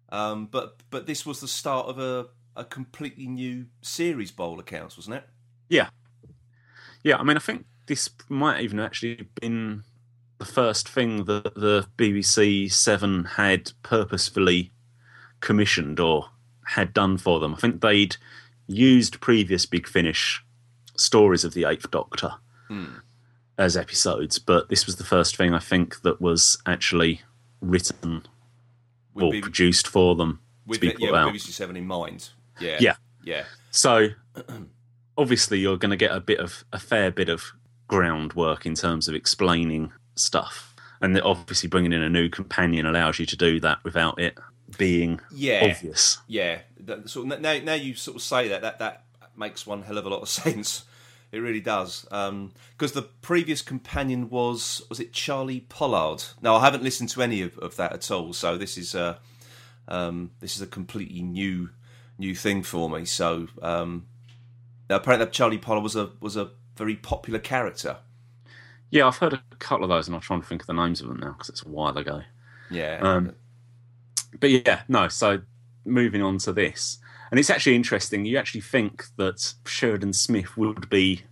um, 0.09 0.47
but 0.47 0.77
but 0.89 1.05
this 1.05 1.25
was 1.25 1.41
the 1.41 1.47
start 1.47 1.87
of 1.87 1.99
a 1.99 2.27
a 2.55 2.63
completely 2.65 3.27
new 3.27 3.65
series. 3.81 4.31
Bowl 4.31 4.59
accounts, 4.59 4.97
wasn't 4.97 5.17
it? 5.17 5.23
Yeah. 5.69 5.89
Yeah, 7.03 7.17
I 7.17 7.23
mean, 7.23 7.37
I 7.37 7.39
think 7.39 7.65
this 7.85 8.09
might 8.29 8.61
even 8.61 8.79
actually 8.79 9.27
been 9.39 9.83
the 10.37 10.45
first 10.45 10.89
thing 10.89 11.25
that 11.25 11.55
the 11.55 11.87
BBC 11.97 12.71
Seven 12.71 13.23
had 13.23 13.71
purposefully 13.83 14.71
commissioned 15.39 15.99
or 15.99 16.29
had 16.65 16.93
done 16.93 17.17
for 17.17 17.39
them. 17.39 17.53
I 17.53 17.57
think 17.57 17.81
they'd 17.81 18.17
used 18.67 19.21
previous 19.21 19.65
Big 19.65 19.87
Finish 19.87 20.43
stories 20.97 21.43
of 21.43 21.53
the 21.53 21.65
Eighth 21.65 21.89
Doctor 21.91 22.31
hmm. 22.67 22.85
as 23.57 23.77
episodes, 23.77 24.39
but 24.39 24.69
this 24.69 24.85
was 24.85 24.95
the 24.95 25.03
first 25.03 25.35
thing 25.35 25.53
I 25.53 25.59
think 25.59 26.01
that 26.01 26.19
was 26.19 26.57
actually 26.65 27.21
written 27.61 28.25
With 29.13 29.25
or 29.25 29.31
B- 29.31 29.41
produced 29.41 29.87
for 29.87 30.15
them 30.15 30.39
with 30.65 30.79
to 30.79 30.87
be 30.87 30.91
put 30.93 31.01
yeah, 31.01 31.15
out. 31.15 31.33
BBC 31.33 31.51
Seven 31.51 31.77
in 31.77 31.85
mind. 31.85 32.29
Yeah, 32.59 32.77
Yeah. 32.79 32.95
yeah. 33.23 33.43
So 33.71 34.09
obviously 35.17 35.59
you're 35.59 35.77
going 35.77 35.91
to 35.91 35.97
get 35.97 36.11
a 36.11 36.19
bit 36.19 36.39
of 36.39 36.65
a 36.73 36.79
fair 36.79 37.11
bit 37.11 37.29
of 37.29 37.53
groundwork 37.87 38.65
in 38.65 38.73
terms 38.73 39.07
of 39.07 39.15
explaining 39.15 39.91
stuff. 40.15 40.75
And 41.01 41.19
obviously 41.21 41.69
bringing 41.69 41.93
in 41.93 42.01
a 42.01 42.09
new 42.09 42.29
companion 42.29 42.85
allows 42.85 43.19
you 43.19 43.25
to 43.27 43.35
do 43.37 43.59
that 43.59 43.83
without 43.83 44.19
it 44.19 44.37
being 44.77 45.19
Yeah. 45.31 45.69
obvious. 45.71 46.19
Yeah, 46.27 46.59
so 47.05 47.23
now 47.23 47.35
now 47.59 47.73
you 47.73 47.95
sort 47.95 48.15
of 48.17 48.23
say 48.23 48.47
that 48.47 48.61
that 48.61 48.79
that 48.79 49.03
makes 49.37 49.67
one 49.67 49.83
hell 49.83 49.97
of 49.97 50.05
a 50.05 50.09
lot 50.09 50.21
of 50.21 50.29
sense. 50.43 50.85
It 51.31 51.39
really 51.39 51.59
does. 51.59 52.05
Because 52.05 52.93
the 52.93 53.01
previous 53.21 53.61
companion 53.61 54.29
was 54.29 54.81
was 54.89 54.99
it 54.99 55.11
Charley 55.13 55.61
Pollard? 55.61 56.23
Now 56.41 56.55
I 56.55 56.61
haven't 56.61 56.83
listened 56.83 57.09
to 57.09 57.21
any 57.21 57.41
of, 57.41 57.57
of 57.59 57.75
that 57.75 57.91
at 57.93 58.09
all. 58.09 58.31
So 58.33 58.57
this 58.57 58.77
is 58.77 58.95
a 58.95 59.19
um, 59.87 60.31
this 60.39 60.55
is 60.55 60.61
a 60.61 60.67
completely 60.67 61.21
new 61.21 61.69
new 62.17 62.33
thing 62.35 62.63
for 62.63 62.89
me. 62.89 63.03
So 63.05 63.47
um, 63.61 64.05
apparently 64.89 65.27
Charley 65.31 65.57
Pollard 65.57 65.81
was 65.81 65.95
a 65.95 66.11
was 66.21 66.35
a 66.37 66.51
very 66.77 66.95
popular 66.95 67.39
character. 67.39 67.97
Yeah, 68.91 69.07
I've 69.07 69.17
heard 69.17 69.33
a 69.33 69.41
couple 69.59 69.83
of 69.83 69.89
those 69.89 70.07
and 70.07 70.15
I'm 70.15 70.21
trying 70.21 70.41
to 70.41 70.47
think 70.47 70.61
of 70.61 70.67
the 70.67 70.73
names 70.73 71.01
of 71.01 71.07
them 71.07 71.19
now 71.19 71.31
because 71.33 71.49
it's 71.49 71.63
a 71.65 71.69
while 71.69 71.97
ago. 71.97 72.21
Yeah, 72.69 72.99
Um, 73.01 73.33
but 74.39 74.49
yeah, 74.51 74.81
no. 74.87 75.07
So 75.07 75.41
moving 75.85 76.21
on 76.21 76.37
to 76.39 76.53
this, 76.53 76.97
and 77.31 77.39
it's 77.39 77.49
actually 77.49 77.75
interesting. 77.75 78.25
You 78.25 78.37
actually 78.37 78.61
think 78.61 79.05
that 79.17 79.53
Sheridan 79.65 80.13
Smith 80.13 80.55
would 80.57 80.89
be 80.89 81.23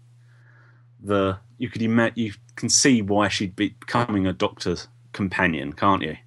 the 1.02 1.38
you 1.58 1.70
could 1.70 1.82
imagine 1.82 2.14
you 2.18 2.34
can 2.56 2.70
see 2.70 3.02
why 3.02 3.28
she'd 3.30 3.56
be 3.56 3.70
becoming 3.80 4.28
a 4.28 4.34
doctor's 4.34 4.88
companion, 5.12 5.74
can't 5.74 6.02
you? 6.02 6.18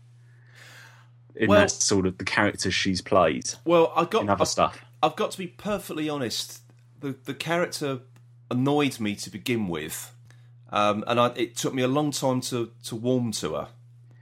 In 1.34 1.48
Well- 1.50 1.60
that 1.60 1.70
sort 1.70 2.06
of 2.06 2.18
the 2.18 2.24
characters 2.24 2.72
she's 2.74 3.00
played 3.02 3.50
Well, 3.64 3.92
I 3.94 4.04
got 4.06 4.28
other 4.28 4.42
I- 4.42 4.44
stuff. 4.44 4.80
I've 5.02 5.16
got 5.16 5.30
to 5.32 5.38
be 5.38 5.46
perfectly 5.48 6.08
honest. 6.08 6.62
The 7.00 7.16
the 7.24 7.34
character 7.34 8.00
annoyed 8.50 8.98
me 8.98 9.14
to 9.16 9.30
begin 9.30 9.68
with, 9.68 10.12
um, 10.76 11.04
and 11.06 11.18
I, 11.18 11.26
it 11.36 11.56
took 11.56 11.72
me 11.74 11.82
a 11.82 11.88
long 11.88 12.10
time 12.10 12.40
to, 12.42 12.70
to 12.84 12.96
warm 12.96 13.32
to 13.32 13.54
her. 13.54 13.68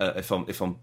Uh, 0.01 0.13
if 0.17 0.31
I'm 0.31 0.45
if 0.49 0.61
I'm 0.61 0.77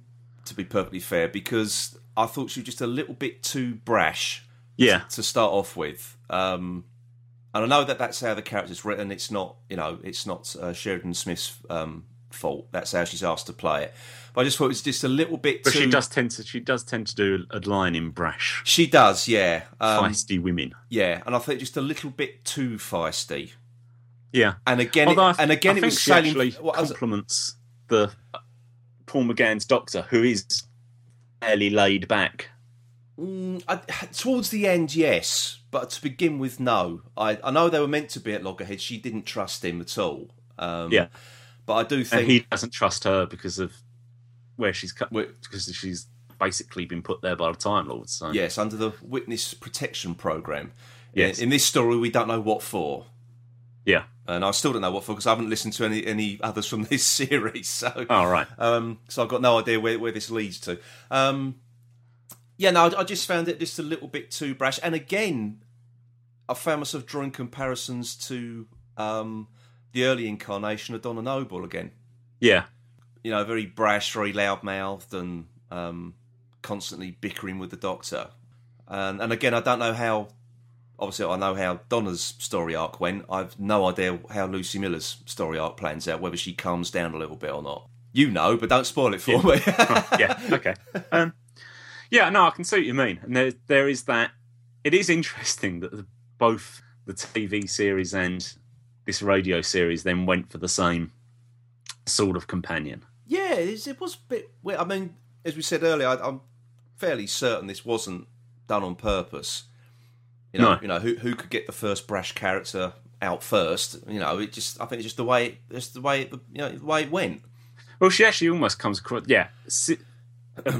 to 0.46 0.54
be 0.54 0.64
perfectly 0.64 1.00
fair, 1.00 1.28
because 1.28 1.98
I 2.18 2.26
thought 2.26 2.50
she 2.50 2.60
was 2.60 2.66
just 2.66 2.82
a 2.82 2.88
little 2.88 3.14
bit 3.14 3.42
too 3.44 3.76
brash 3.86 4.44
Yeah, 4.78 5.02
to 5.12 5.24
start 5.24 5.52
off 5.54 5.76
with. 5.78 6.18
Um, 6.30 6.86
and 7.54 7.66
I 7.66 7.68
know 7.68 7.84
that 7.84 7.98
that's 8.00 8.20
how 8.22 8.34
the 8.34 8.42
character's 8.42 8.84
written. 8.86 9.12
It's 9.12 9.30
not 9.32 9.56
you 9.70 9.78
know 9.78 10.00
it's 10.04 10.26
not 10.26 10.56
uh, 10.62 10.74
Sheridan 10.74 11.14
Smith's 11.14 11.58
um, 11.70 12.06
fault. 12.32 12.68
That's 12.72 12.92
how 12.94 13.04
she's 13.06 13.24
asked 13.24 13.48
to 13.48 13.54
play 13.54 13.84
it. 13.86 13.94
But 14.34 14.42
I 14.42 14.44
just 14.46 14.58
thought 14.58 14.66
it 14.66 14.70
was 14.70 14.82
just 14.82 15.04
a 15.04 15.10
little 15.10 15.38
bit 15.38 15.64
but 15.64 15.74
too. 15.74 15.80
she 15.80 15.90
does 15.90 16.08
tend 16.08 16.32
to 16.32 16.44
she 16.44 16.60
does 16.62 16.84
tend 16.86 17.08
to 17.08 17.16
do 17.16 17.46
a 17.52 17.60
line 17.60 17.96
in 17.96 18.12
brash, 18.12 18.62
She 18.66 18.88
does, 18.88 19.28
yeah, 19.28 19.64
um, 19.82 20.06
feisty 20.06 20.42
women. 20.42 20.74
yeah, 20.90 21.22
and 21.26 21.36
I 21.36 21.40
think 21.40 21.60
just 21.60 21.76
a 21.78 21.82
little 21.82 22.10
bit 22.10 22.46
too 22.46 22.72
feisty. 22.78 23.52
Yeah, 24.34 24.56
And 24.66 24.80
again, 24.80 25.08
it, 25.08 25.18
Although 25.18 25.24
I, 25.24 25.36
and 25.40 25.52
again, 25.52 25.76
I 25.76 25.80
it 25.80 25.84
was 25.86 26.00
she 26.00 26.12
actually 26.12 26.52
what 26.52 26.76
compliments 26.76 27.56
the 27.88 28.12
Paul 29.06 29.26
McGann's 29.26 29.66
doctor, 29.66 30.04
who 30.10 30.24
is 30.24 30.64
fairly 31.42 31.70
laid 31.70 32.08
back. 32.08 32.50
Mm, 33.20 33.62
I, 33.68 33.76
towards 34.14 34.50
the 34.50 34.68
end, 34.68 34.96
yes, 34.96 35.60
but 35.70 35.90
to 35.92 36.02
begin 36.02 36.40
with, 36.40 36.60
no. 36.60 37.02
I, 37.18 37.38
I 37.44 37.52
know 37.52 37.70
they 37.70 37.80
were 37.80 37.88
meant 37.88 38.10
to 38.12 38.20
be 38.20 38.34
at 38.34 38.44
loggerheads. 38.44 38.82
She 38.82 38.98
didn't 38.98 39.26
trust 39.26 39.66
him 39.66 39.82
at 39.82 39.98
all. 39.98 40.30
Um, 40.58 40.92
Yeah, 40.92 41.08
but 41.66 41.74
I 41.74 41.84
do 41.84 42.04
think 42.04 42.22
and 42.22 42.32
he 42.32 42.40
doesn't 42.50 42.72
trust 42.72 43.04
her 43.04 43.26
because 43.26 43.60
of 43.60 43.74
where 44.56 44.74
she's 44.74 44.92
cut 44.92 45.12
because 45.12 45.70
she's 45.74 46.08
basically 46.40 46.86
been 46.86 47.02
put 47.02 47.22
there 47.22 47.36
by 47.36 47.52
the 47.52 47.58
Time 47.58 47.88
Lord. 47.88 48.10
So. 48.10 48.32
yes, 48.32 48.58
under 48.58 48.76
the 48.76 48.94
witness 49.02 49.54
protection 49.54 50.16
program. 50.16 50.72
Yes. 51.14 51.38
In, 51.40 51.46
in 51.46 51.50
this 51.50 51.66
story, 51.66 51.98
we 51.98 52.10
don't 52.10 52.28
know 52.28 52.40
what 52.40 52.64
for. 52.64 53.06
yeah. 53.86 54.04
And 54.28 54.46
I 54.46 54.52
still 54.52 54.72
don't 54.72 54.82
know 54.82 54.92
what 54.92 55.04
for 55.04 55.14
because 55.14 55.26
I 55.28 55.32
haven't 55.32 55.50
listened 55.50 55.74
to 55.74 55.86
any, 55.86 56.06
any 56.06 56.40
others 56.42 56.68
from 56.68 56.84
this 56.90 57.06
series. 57.06 57.68
So, 57.68 58.06
Oh 58.10 58.26
right. 58.26 58.48
um, 58.58 59.00
so 59.10 59.24
I've 59.24 59.30
got 59.30 59.42
no 59.42 59.60
idea 59.60 59.80
where, 59.80 59.98
where 60.00 60.12
this 60.12 60.30
leads 60.30 60.60
to. 60.62 60.80
Um, 61.10 61.56
yeah, 62.58 62.70
no, 62.72 62.86
I, 62.86 63.00
I 63.00 63.04
just 63.04 63.28
found 63.28 63.48
it 63.48 63.60
just 63.60 63.80
a 63.80 63.84
little 63.84 64.08
bit 64.08 64.30
too 64.30 64.54
brash. 64.54 64.80
And 64.84 64.94
again, 64.94 65.64
I 66.48 66.54
found 66.54 66.82
myself 66.82 67.06
drawing 67.06 67.32
comparisons 67.32 68.16
to 68.28 68.68
um, 68.98 69.48
the 69.94 70.06
early 70.06 70.28
incarnation 70.28 70.94
of 70.94 71.02
Donna 71.02 71.22
Noble 71.22 71.64
again. 71.64 71.92
Yeah. 72.40 72.66
You 73.24 73.32
know, 73.32 73.44
very 73.44 73.66
brash, 73.66 74.14
very 74.14 74.34
loud 74.34 74.62
mouthed, 74.64 75.14
and 75.14 75.48
um, 75.72 76.14
constantly 76.62 77.12
bickering 77.12 77.58
with 77.58 77.72
the 77.72 77.78
Doctor. 77.78 78.30
And, 78.88 79.22
and 79.22 79.32
again, 79.34 79.54
I 79.54 79.62
don't 79.62 79.80
know 79.80 79.94
how. 79.94 80.30
Obviously, 81.02 81.26
I 81.26 81.36
know 81.36 81.56
how 81.56 81.80
Donna's 81.90 82.22
story 82.38 82.76
arc 82.76 83.00
went. 83.00 83.26
I've 83.28 83.60
no 83.60 83.88
idea 83.88 84.20
how 84.30 84.46
Lucy 84.46 84.78
Miller's 84.78 85.18
story 85.26 85.58
arc 85.58 85.76
plans 85.76 86.08
out, 86.08 86.22
whether 86.22 86.38
she 86.38 86.54
calms 86.54 86.92
down 86.92 87.16
a 87.16 87.18
little 87.18 87.36
bit 87.36 87.52
or 87.52 87.64
not. 87.64 87.90
You 88.14 88.30
know, 88.30 88.56
but 88.56 88.70
don't 88.70 88.86
spoil 88.86 89.14
it 89.16 89.22
for 89.22 89.42
me. 89.42 89.60
yeah. 90.20 90.40
Okay. 90.52 90.76
Um, 91.12 91.34
yeah. 92.12 92.30
No, 92.30 92.46
I 92.46 92.52
can 92.52 92.64
see 92.64 92.78
what 92.78 92.86
you 92.86 92.94
mean, 92.94 93.20
and 93.24 93.36
there 93.36 93.54
there 93.68 93.90
is 93.90 94.04
that. 94.04 94.32
It 94.84 94.94
is 94.94 95.10
interesting 95.10 95.80
that 95.80 95.92
the, 95.92 96.06
both 96.38 96.82
the 97.06 97.14
TV 97.14 97.68
series 97.70 98.14
and 98.14 98.54
this 99.06 99.22
radio 99.22 99.62
series 99.62 100.04
then 100.04 100.26
went 100.26 100.52
for 100.52 100.60
the 100.60 100.70
same 100.70 101.14
sort 102.06 102.38
of 102.38 102.48
companion. 102.48 103.06
Yeah, 103.26 103.56
it, 103.56 103.88
it 103.88 104.00
was 104.00 104.16
a 104.16 104.20
bit. 104.28 104.52
Weird. 104.62 104.80
I 104.80 104.86
mean, 104.86 105.16
as 105.44 105.56
we 105.56 105.62
said 105.64 105.84
earlier, 105.84 106.08
I, 106.10 106.16
I'm 106.16 106.42
fairly 106.98 107.26
certain 107.26 107.66
this 107.66 107.84
wasn't 107.84 108.28
done 108.68 108.84
on 108.84 108.96
purpose. 108.96 109.64
You 110.54 110.60
know, 110.62 110.76
No. 110.76 110.82
you 110.82 110.88
know 110.88 111.00
who 111.00 111.16
who 111.16 111.36
could 111.36 111.50
get 111.50 111.66
the 111.66 111.72
first 111.72 112.08
brash 112.08 112.34
character 112.34 112.94
out 113.22 113.44
first. 113.44 113.98
You 114.08 114.20
know, 114.20 114.38
it 114.40 114.52
just 114.52 114.80
I 114.82 114.86
think 114.86 115.00
it's 115.00 115.06
just 115.06 115.18
the 115.18 115.24
way 115.24 115.46
it, 115.48 115.58
it's 115.70 115.88
the 115.90 116.02
way 116.02 116.22
it, 116.24 116.32
you 116.34 116.58
know 116.60 116.70
the 116.72 116.86
way 116.86 117.04
it 117.04 117.12
went. 117.12 117.42
Well, 118.00 118.10
she 118.10 118.26
actually 118.26 118.50
almost 118.50 118.80
comes 118.80 118.98
across, 119.00 119.24
yeah, 119.28 119.50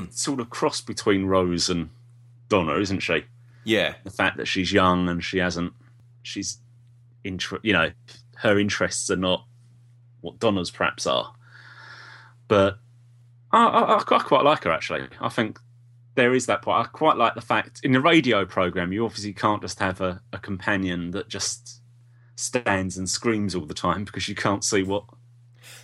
sort 0.10 0.40
of 0.40 0.50
cross 0.50 0.82
between 0.82 1.26
Rose 1.26 1.70
and 1.70 1.90
Donna, 2.50 2.76
isn't 2.80 3.00
she? 3.02 3.26
Yeah, 3.64 3.94
The 4.04 4.10
fact 4.10 4.38
that 4.38 4.48
she's 4.48 4.74
young 4.74 5.08
and 5.08 5.24
she 5.24 5.38
hasn't, 5.38 5.72
she's, 6.24 6.58
inter- 7.24 7.60
you 7.62 7.74
know, 7.74 7.92
her 8.38 8.58
interests 8.58 9.12
are 9.12 9.16
not 9.16 9.46
what 10.22 10.40
Donna's 10.40 10.72
perhaps 10.72 11.06
are. 11.06 11.32
But 12.48 12.80
I, 13.52 13.66
I 13.68 13.98
I 13.98 14.20
quite 14.24 14.44
like 14.44 14.64
her 14.64 14.72
actually. 14.72 15.08
I 15.20 15.30
think 15.30 15.60
there 16.16 16.34
is 16.34 16.46
that 16.48 16.62
point. 16.62 16.86
I 16.86 16.90
quite 16.90 17.18
like 17.18 17.36
the 17.36 17.42
fact 17.42 17.82
in 17.84 17.92
the 17.94 18.02
radio 18.02 18.46
program, 18.46 18.92
you 18.92 19.06
obviously 19.06 19.34
can't 19.34 19.62
just 19.62 19.80
have 19.80 20.02
a, 20.02 20.22
a 20.34 20.38
companion 20.40 21.12
that 21.12 21.30
just 21.30 21.82
stands 22.36 22.98
and 22.98 23.10
screams 23.10 23.56
all 23.56 23.66
the 23.66 23.74
time 23.74 24.04
because 24.06 24.28
you 24.28 24.36
can't 24.36 24.64
see 24.64 24.84
what 24.84 25.06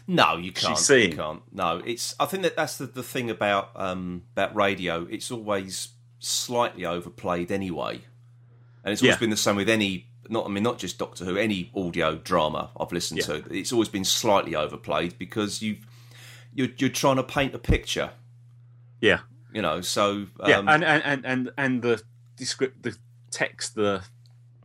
no, 0.07 0.37
you 0.37 0.51
can't. 0.53 0.77
seeing. 0.77 1.11
You 1.11 1.17
can't. 1.17 1.41
No, 1.53 1.81
it's. 1.85 2.15
I 2.19 2.25
think 2.25 2.43
that 2.43 2.55
that's 2.55 2.77
the, 2.77 2.85
the 2.87 3.03
thing 3.03 3.29
about 3.29 3.71
um 3.75 4.23
about 4.33 4.55
radio. 4.55 5.05
It's 5.09 5.31
always 5.31 5.89
slightly 6.19 6.85
overplayed 6.85 7.51
anyway, 7.51 8.01
and 8.83 8.93
it's 8.93 9.01
always 9.01 9.15
Yeah. 9.15 9.19
been 9.19 9.29
the 9.29 9.37
same 9.37 9.55
with 9.57 9.69
any. 9.69 10.07
Not 10.29 10.45
I 10.45 10.49
mean, 10.49 10.63
not 10.63 10.77
just 10.77 10.97
Doctor 10.97 11.23
Who. 11.25 11.37
Any 11.37 11.71
audio 11.75 12.15
drama 12.15 12.71
I've 12.79 12.91
listened 12.91 13.19
Yeah. 13.19 13.25
to, 13.39 13.53
it's 13.53 13.71
always 13.71 13.87
been 13.89 14.03
slightly 14.05 14.55
overplayed 14.55 15.17
because 15.17 15.61
you've 15.61 15.85
you're, 16.53 16.69
you're 16.77 16.89
trying 16.89 17.17
to 17.17 17.23
paint 17.23 17.53
a 17.53 17.59
picture. 17.59 18.11
yeah 18.99 19.19
You 19.53 19.61
know, 19.61 19.81
so 19.81 20.11
um, 20.11 20.49
yeah, 20.49 20.59
and, 20.67 20.83
and 20.83 21.25
and 21.25 21.51
and 21.57 21.81
the 21.81 22.01
descript 22.35 22.83
the 22.83 22.95
text 23.31 23.75
the 23.75 24.03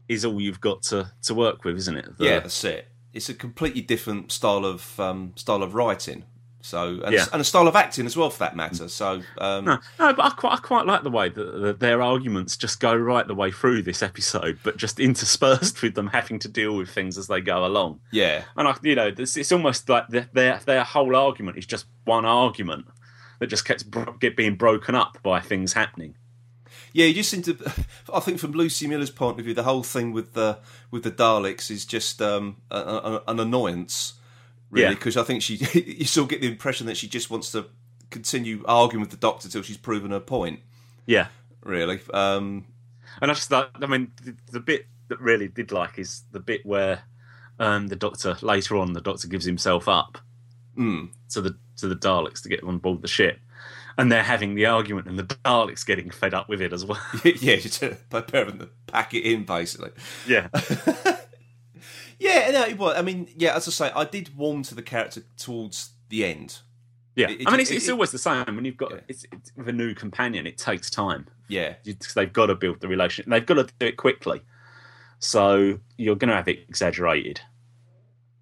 is 0.09 0.25
all 0.25 0.41
you've 0.41 0.61
got 0.61 0.83
to 0.83 1.13
to 1.23 1.35
work 1.35 1.65
with, 1.65 1.77
isn't 1.77 1.97
it? 1.97 2.19
The- 2.19 2.25
yeah, 2.25 2.39
that's 2.41 2.63
it. 2.65 2.89
It's 3.13 3.29
a 3.29 3.35
completely 3.35 3.83
different 3.83 4.33
style 4.33 4.65
of 4.65 4.99
um, 4.99 5.33
style 5.37 5.63
of 5.63 5.75
writing. 5.75 6.25
So 6.65 7.01
and, 7.05 7.13
Yeah. 7.13 7.27
and 7.33 7.41
a 7.41 7.45
style 7.45 7.67
of 7.67 7.75
acting 7.75 8.07
as 8.07 8.17
well, 8.17 8.31
for 8.31 8.39
that 8.39 8.55
matter. 8.55 8.87
So 8.89 9.21
um, 9.39 9.65
No, 9.65 9.79
no, 9.99 10.13
but 10.15 10.25
I 10.25 10.31
quite 10.31 10.53
I 10.53 10.57
quite 10.59 10.87
like 10.87 11.03
the 11.03 11.11
way 11.11 11.29
that, 11.29 11.61
that 11.61 11.81
their 11.81 12.01
arguments 12.01 12.57
just 12.57 12.79
go 12.79 12.95
right 12.95 13.27
the 13.27 13.35
way 13.35 13.51
through 13.51 13.83
this 13.83 14.01
episode, 14.01 14.61
but 14.63 14.77
just 14.77 15.01
interspersed 15.09 15.83
with 15.83 15.95
them 15.97 16.07
having 16.07 16.39
to 16.39 16.49
deal 16.49 16.77
with 16.77 16.89
things 16.89 17.19
as 17.19 17.27
they 17.27 17.41
go 17.41 17.67
along. 17.67 18.01
yeah, 18.13 18.45
And 18.57 18.69
I, 18.69 18.77
you 18.83 18.95
know, 18.95 19.11
this, 19.11 19.37
it's 19.37 19.51
almost 19.51 19.89
like 19.89 20.07
their, 20.09 20.29
their 20.33 20.61
their 20.65 20.85
whole 20.85 21.17
argument 21.17 21.59
is 21.59 21.67
just 21.67 21.87
one 22.05 22.25
argument 22.25 22.87
that 23.43 23.49
just 23.49 23.67
keeps 23.67 23.83
bro- 23.83 24.15
get 24.21 24.37
being 24.37 24.55
broken 24.55 24.95
up 24.95 25.19
by 25.21 25.41
things 25.41 25.73
happening. 25.73 26.15
Yeah, 26.93 27.07
you 27.07 27.15
just 27.15 27.29
seem 27.29 27.43
to. 27.43 27.57
I 28.15 28.21
think 28.21 28.39
from 28.39 28.53
Lucy 28.53 28.87
Miller's 28.87 29.11
point 29.11 29.41
of 29.41 29.45
view, 29.45 29.53
the 29.53 29.65
whole 29.65 29.83
thing 29.83 30.13
with 30.13 30.35
the 30.35 30.59
with 30.93 31.03
the 31.03 31.11
Daleks 31.11 31.69
is 31.69 31.85
just 31.85 32.23
um, 32.23 32.59
a, 32.71 32.77
a, 32.79 33.23
an 33.27 33.41
annoyance, 33.41 34.15
really. 34.71 34.87
Yeah. 34.87 34.95
Because 34.95 35.17
I 35.17 35.25
think 35.25 35.43
she, 35.43 35.57
you 35.75 36.05
still 36.05 36.27
get 36.27 36.41
the 36.41 36.47
impression 36.47 36.87
that 36.87 36.97
she 36.97 37.09
just 37.09 37.31
wants 37.31 37.51
to 37.51 37.67
continue 38.11 38.63
arguing 38.65 39.01
with 39.01 39.11
the 39.11 39.17
Doctor 39.17 39.49
till 39.49 39.63
she's 39.63 39.77
proven 39.77 40.13
her 40.13 40.21
point. 40.21 40.61
Yeah, 41.05 41.27
Really, 41.65 42.01
um, 42.15 42.65
And 43.21 43.31
I 43.31 43.35
just 43.35 43.49
thought, 43.49 43.71
I 43.81 43.87
mean, 43.87 44.13
the, 44.23 44.37
the 44.53 44.61
bit 44.61 44.87
that 45.09 45.21
really 45.21 45.49
did 45.49 45.73
like 45.73 45.99
is 45.99 46.23
the 46.31 46.41
bit 46.41 46.65
where 46.65 47.03
um, 47.59 47.89
the 47.89 47.97
Doctor 47.97 48.37
later 48.41 48.77
on, 48.77 48.93
the 48.93 49.01
Doctor 49.01 49.27
gives 49.27 49.45
himself 49.45 49.89
up 49.89 50.19
mm, 50.77 51.09
to 51.31 51.41
the 51.41 51.57
to 51.77 51.89
the 51.89 51.97
Daleks 51.97 52.43
to 52.43 52.49
get 52.49 52.63
on 52.63 52.79
board 52.79 53.03
the 53.03 53.09
ship, 53.09 53.39
and 53.99 54.11
they're 54.11 54.23
having 54.23 54.55
the 54.55 54.67
argument, 54.67 55.07
and 55.07 55.19
the 55.19 55.25
Daleks 55.25 55.85
getting 55.87 56.11
fed 56.11 56.35
up 56.35 56.49
with 56.49 56.61
it 56.61 56.73
as 56.73 56.85
well. 56.85 57.01
yeah, 57.25 57.57
just 57.57 57.83
preparing 58.11 58.59
to 58.59 58.69
pack 58.87 59.15
it 59.15 59.23
in, 59.25 59.45
basically. 59.45 59.91
yeah, 60.27 60.49
Yeah, 62.19 62.51
no, 62.53 62.63
it 62.65 62.79
was. 62.79 62.97
I 62.97 63.03
mean, 63.03 63.29
yeah, 63.37 63.57
as 63.57 63.67
I 63.67 63.71
say, 63.73 63.93
I 63.97 64.05
did 64.05 64.37
warm 64.37 64.63
to 64.65 64.75
the 64.77 64.83
character 64.83 65.23
towards 65.37 65.91
the 66.09 66.25
end. 66.25 66.61
yeah. 67.17 67.29
It- 67.31 67.49
I 67.49 67.51
mean, 67.51 67.61
it- 67.61 67.63
it's, 67.63 67.71
it's 67.73 67.89
always 67.89 68.13
the 68.13 68.19
same 68.19 68.45
when 68.55 68.65
you've 68.65 68.77
got 68.77 68.93
Yeah. 68.93 69.01
it's, 69.09 69.25
it's 69.33 69.51
with 69.57 69.69
a 69.69 69.73
new 69.73 69.93
companion. 69.95 70.47
It 70.47 70.57
takes 70.57 70.89
time. 70.89 71.27
Yeah, 71.49 71.75
You, 71.83 71.95
'cause 71.97 72.15
they've 72.15 72.33
got 72.33 72.47
to 72.47 72.55
build 72.55 72.81
the 72.81 72.87
relationship. 72.89 73.29
They've 73.31 73.45
got 73.45 73.55
to 73.55 73.65
do 73.79 73.87
it 73.87 73.97
quickly, 73.97 74.41
so 75.19 75.79
you're 75.99 76.15
going 76.17 76.29
to 76.31 76.37
have 76.37 76.49
it 76.49 76.61
exaggerated. 76.69 77.41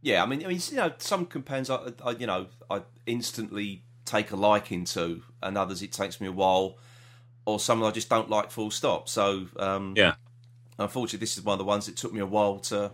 Yeah, 0.02 0.22
I 0.22 0.26
mean, 0.26 0.44
I 0.44 0.48
mean, 0.48 0.60
you 0.70 0.76
know, 0.76 0.92
some 0.98 1.26
companions, 1.26 1.68
I, 1.68 1.92
I, 2.04 2.12
you 2.12 2.26
know, 2.26 2.46
I 2.70 2.82
instantly 3.06 3.82
take 4.06 4.30
a 4.30 4.36
liking 4.36 4.84
to, 4.86 5.22
and 5.42 5.58
others 5.58 5.82
it 5.82 5.92
takes 5.92 6.20
me 6.20 6.26
a 6.28 6.32
while, 6.32 6.78
or 7.44 7.60
some 7.60 7.82
I 7.84 7.90
just 7.90 8.08
don't 8.08 8.30
like. 8.30 8.50
Full 8.50 8.70
stop. 8.70 9.08
So, 9.08 9.46
um, 9.58 9.94
Yeah. 9.96 10.14
unfortunately, 10.78 11.18
this 11.18 11.36
is 11.36 11.44
one 11.44 11.54
of 11.54 11.58
the 11.58 11.64
ones 11.64 11.86
that 11.86 11.96
took 11.96 12.12
me 12.12 12.20
a 12.20 12.26
while 12.26 12.58
to 12.60 12.92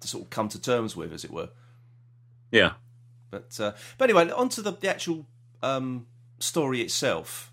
to 0.00 0.08
sort 0.08 0.24
of 0.24 0.30
come 0.30 0.48
to 0.50 0.60
terms 0.60 0.94
with, 0.94 1.12
as 1.12 1.24
it 1.24 1.30
were. 1.30 1.48
Yeah, 2.52 2.74
But 3.30 3.58
uh, 3.58 3.72
but 3.96 4.10
anyway, 4.10 4.30
onto 4.30 4.60
the, 4.62 4.72
the 4.72 4.90
actual 4.90 5.26
um, 5.62 6.06
story 6.38 6.82
itself 6.82 7.50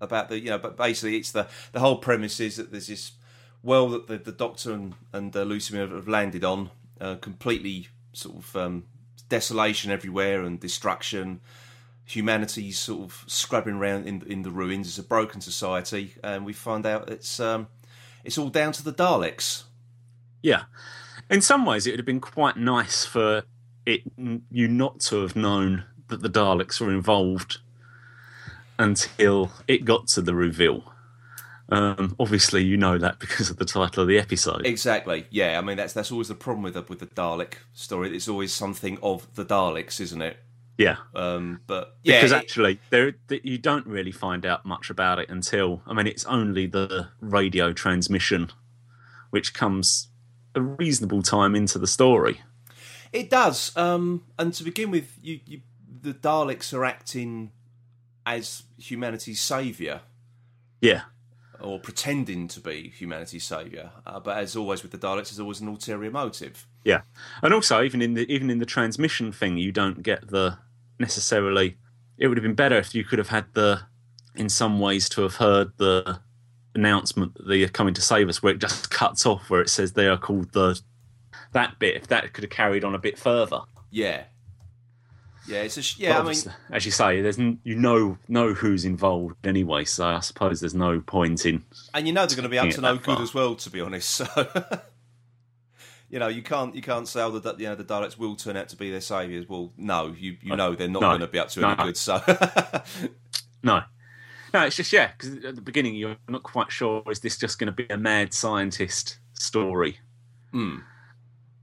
about 0.00 0.28
the 0.28 0.38
you 0.38 0.48
know, 0.50 0.58
but 0.58 0.76
basically 0.76 1.16
it's 1.16 1.30
the 1.30 1.46
the 1.72 1.80
whole 1.80 1.96
premise 1.96 2.40
is 2.40 2.56
that 2.56 2.70
there's 2.70 2.86
this 2.86 3.12
well 3.62 3.88
that 3.90 4.06
the, 4.06 4.16
the 4.16 4.32
Doctor 4.32 4.72
and 4.72 4.94
and 5.12 5.36
uh, 5.36 5.46
have 5.46 6.08
landed 6.08 6.42
on, 6.42 6.70
uh, 7.00 7.16
completely 7.16 7.88
sort 8.16 8.36
of 8.36 8.56
um, 8.56 8.84
desolation 9.28 9.90
everywhere 9.90 10.42
and 10.42 10.60
destruction. 10.60 11.40
Humanity's 12.06 12.78
sort 12.78 13.02
of 13.02 13.24
scrubbing 13.26 13.76
around 13.76 14.06
in 14.06 14.22
in 14.26 14.42
the 14.42 14.50
ruins. 14.50 14.88
It's 14.88 14.98
a 14.98 15.02
broken 15.02 15.40
society, 15.40 16.14
and 16.22 16.44
we 16.44 16.52
find 16.52 16.84
out 16.84 17.08
it's 17.08 17.40
um, 17.40 17.68
it's 18.24 18.38
all 18.38 18.50
down 18.50 18.72
to 18.72 18.84
the 18.84 18.92
Daleks. 18.92 19.64
Yeah. 20.42 20.64
In 21.30 21.40
some 21.40 21.64
ways, 21.64 21.86
it 21.86 21.92
would 21.92 22.00
have 22.00 22.06
been 22.06 22.20
quite 22.20 22.56
nice 22.56 23.04
for 23.04 23.44
it 23.86 24.02
you 24.50 24.68
not 24.68 25.00
to 25.00 25.22
have 25.22 25.36
known 25.36 25.84
that 26.08 26.22
the 26.22 26.28
Daleks 26.28 26.80
were 26.80 26.90
involved 26.90 27.58
until 28.78 29.50
it 29.68 29.84
got 29.84 30.08
to 30.08 30.22
the 30.22 30.34
reveal. 30.34 30.93
Um, 31.70 32.14
obviously, 32.20 32.62
you 32.62 32.76
know 32.76 32.98
that 32.98 33.18
because 33.18 33.50
of 33.50 33.56
the 33.56 33.64
title 33.64 34.02
of 34.02 34.08
the 34.08 34.18
episode. 34.18 34.66
Exactly. 34.66 35.26
Yeah. 35.30 35.58
I 35.58 35.62
mean, 35.62 35.76
that's 35.76 35.92
that's 35.92 36.12
always 36.12 36.28
the 36.28 36.34
problem 36.34 36.62
with 36.62 36.74
the, 36.74 36.82
with 36.82 36.98
the 37.00 37.06
Dalek 37.06 37.54
story. 37.72 38.14
It's 38.14 38.28
always 38.28 38.52
something 38.52 38.98
of 39.02 39.34
the 39.34 39.44
Daleks, 39.44 40.00
isn't 40.00 40.22
it? 40.22 40.36
Yeah, 40.76 40.96
Um, 41.14 41.60
but 41.68 41.96
yeah, 42.02 42.16
because 42.16 42.32
actually, 42.32 42.80
there 42.90 43.14
you 43.30 43.58
don't 43.58 43.86
really 43.86 44.10
find 44.10 44.44
out 44.44 44.66
much 44.66 44.90
about 44.90 45.20
it 45.20 45.28
until 45.28 45.82
I 45.86 45.94
mean, 45.94 46.08
it's 46.08 46.24
only 46.24 46.66
the 46.66 47.10
radio 47.20 47.72
transmission, 47.72 48.50
which 49.30 49.54
comes 49.54 50.08
a 50.54 50.60
reasonable 50.60 51.22
time 51.22 51.54
into 51.54 51.78
the 51.78 51.86
story. 51.86 52.40
It 53.12 53.30
does. 53.30 53.76
Um, 53.76 54.24
and 54.36 54.52
to 54.54 54.64
begin 54.64 54.90
with, 54.90 55.16
you, 55.22 55.38
you, 55.46 55.60
the 56.00 56.12
Daleks 56.12 56.74
are 56.74 56.84
acting 56.84 57.52
as 58.26 58.64
humanity's 58.76 59.40
saviour, 59.40 60.00
Yeah, 60.80 61.02
or 61.64 61.80
pretending 61.80 62.46
to 62.48 62.60
be 62.60 62.92
humanity's 62.96 63.44
saviour. 63.44 63.90
Uh, 64.06 64.20
but 64.20 64.36
as 64.36 64.54
always 64.54 64.82
with 64.82 64.92
the 64.92 64.98
Daleks, 64.98 65.30
there's 65.30 65.40
always 65.40 65.60
an 65.60 65.68
ulterior 65.68 66.10
motive. 66.10 66.66
Yeah, 66.84 67.02
and 67.42 67.54
also 67.54 67.82
even 67.82 68.02
in 68.02 68.14
the 68.14 68.30
even 68.32 68.50
in 68.50 68.58
the 68.58 68.66
transmission 68.66 69.32
thing, 69.32 69.56
you 69.56 69.72
don't 69.72 70.02
get 70.02 70.28
the 70.28 70.58
necessarily. 70.98 71.78
It 72.18 72.28
would 72.28 72.36
have 72.36 72.42
been 72.42 72.54
better 72.54 72.76
if 72.76 72.94
you 72.94 73.04
could 73.04 73.18
have 73.18 73.28
had 73.28 73.46
the, 73.54 73.80
in 74.36 74.48
some 74.48 74.78
ways, 74.78 75.08
to 75.10 75.22
have 75.22 75.36
heard 75.36 75.72
the 75.78 76.20
announcement 76.74 77.34
that 77.34 77.48
they 77.48 77.62
are 77.64 77.68
coming 77.68 77.94
to 77.94 78.00
save 78.00 78.28
us, 78.28 78.42
where 78.42 78.54
it 78.54 78.60
just 78.60 78.90
cuts 79.00 79.26
off, 79.26 79.50
where 79.50 79.60
it 79.60 79.70
says 79.70 79.92
they 79.92 80.06
are 80.06 80.18
called 80.18 80.52
the. 80.52 80.80
That 81.52 81.78
bit, 81.78 81.96
if 81.96 82.08
that 82.08 82.32
could 82.32 82.44
have 82.44 82.50
carried 82.50 82.84
on 82.84 82.94
a 82.94 82.98
bit 82.98 83.16
further. 83.18 83.60
Yeah. 83.90 84.24
Yeah, 85.46 85.62
it's 85.62 85.76
a 85.76 85.82
sh- 85.82 85.98
yeah. 85.98 86.18
I 86.18 86.22
mean, 86.22 86.36
as 86.70 86.86
you 86.86 86.90
say, 86.90 87.20
there's 87.20 87.38
n- 87.38 87.60
you 87.64 87.74
know 87.74 88.16
know 88.28 88.54
who's 88.54 88.84
involved 88.84 89.36
anyway, 89.46 89.84
so 89.84 90.06
I 90.06 90.20
suppose 90.20 90.60
there's 90.60 90.74
no 90.74 91.00
point 91.00 91.44
in. 91.44 91.62
and 91.92 92.06
you 92.06 92.12
know 92.14 92.24
they're 92.26 92.36
going 92.36 92.44
to 92.44 92.48
be 92.48 92.58
up 92.58 92.70
to 92.70 92.80
no 92.80 92.96
good 92.96 93.20
as 93.20 93.34
well. 93.34 93.54
To 93.54 93.70
be 93.70 93.80
honest, 93.82 94.08
so 94.08 94.26
you 96.10 96.18
know 96.18 96.28
you 96.28 96.42
can't 96.42 96.74
you 96.74 96.80
can't 96.82 97.06
say 97.06 97.20
oh, 97.22 97.30
that 97.38 97.60
you 97.60 97.66
know 97.66 97.74
the 97.74 97.84
Daleks 97.84 98.16
will 98.18 98.36
turn 98.36 98.56
out 98.56 98.68
to 98.70 98.76
be 98.76 98.90
their 98.90 99.00
saviours. 99.02 99.46
Well, 99.48 99.70
no, 99.76 100.14
you 100.18 100.36
you 100.42 100.56
know 100.56 100.74
they're 100.74 100.88
not 100.88 101.02
No. 101.02 101.08
going 101.10 101.20
to 101.20 101.26
be 101.26 101.38
up 101.38 101.48
to 101.50 101.64
any 101.64 101.76
No. 101.76 101.84
good. 101.84 101.96
So 101.96 102.22
No, 103.62 103.82
no, 104.52 104.64
it's 104.64 104.76
just 104.76 104.92
yeah, 104.92 105.10
because 105.12 105.44
at 105.44 105.56
the 105.56 105.60
beginning 105.62 105.94
you're 105.94 106.16
not 106.28 106.42
quite 106.42 106.70
sure 106.72 107.02
is 107.10 107.20
this 107.20 107.36
just 107.36 107.58
going 107.58 107.66
to 107.66 107.72
be 107.72 107.86
a 107.90 107.96
mad 107.98 108.32
scientist 108.34 109.18
story. 109.34 109.98
Hmm. 110.52 110.78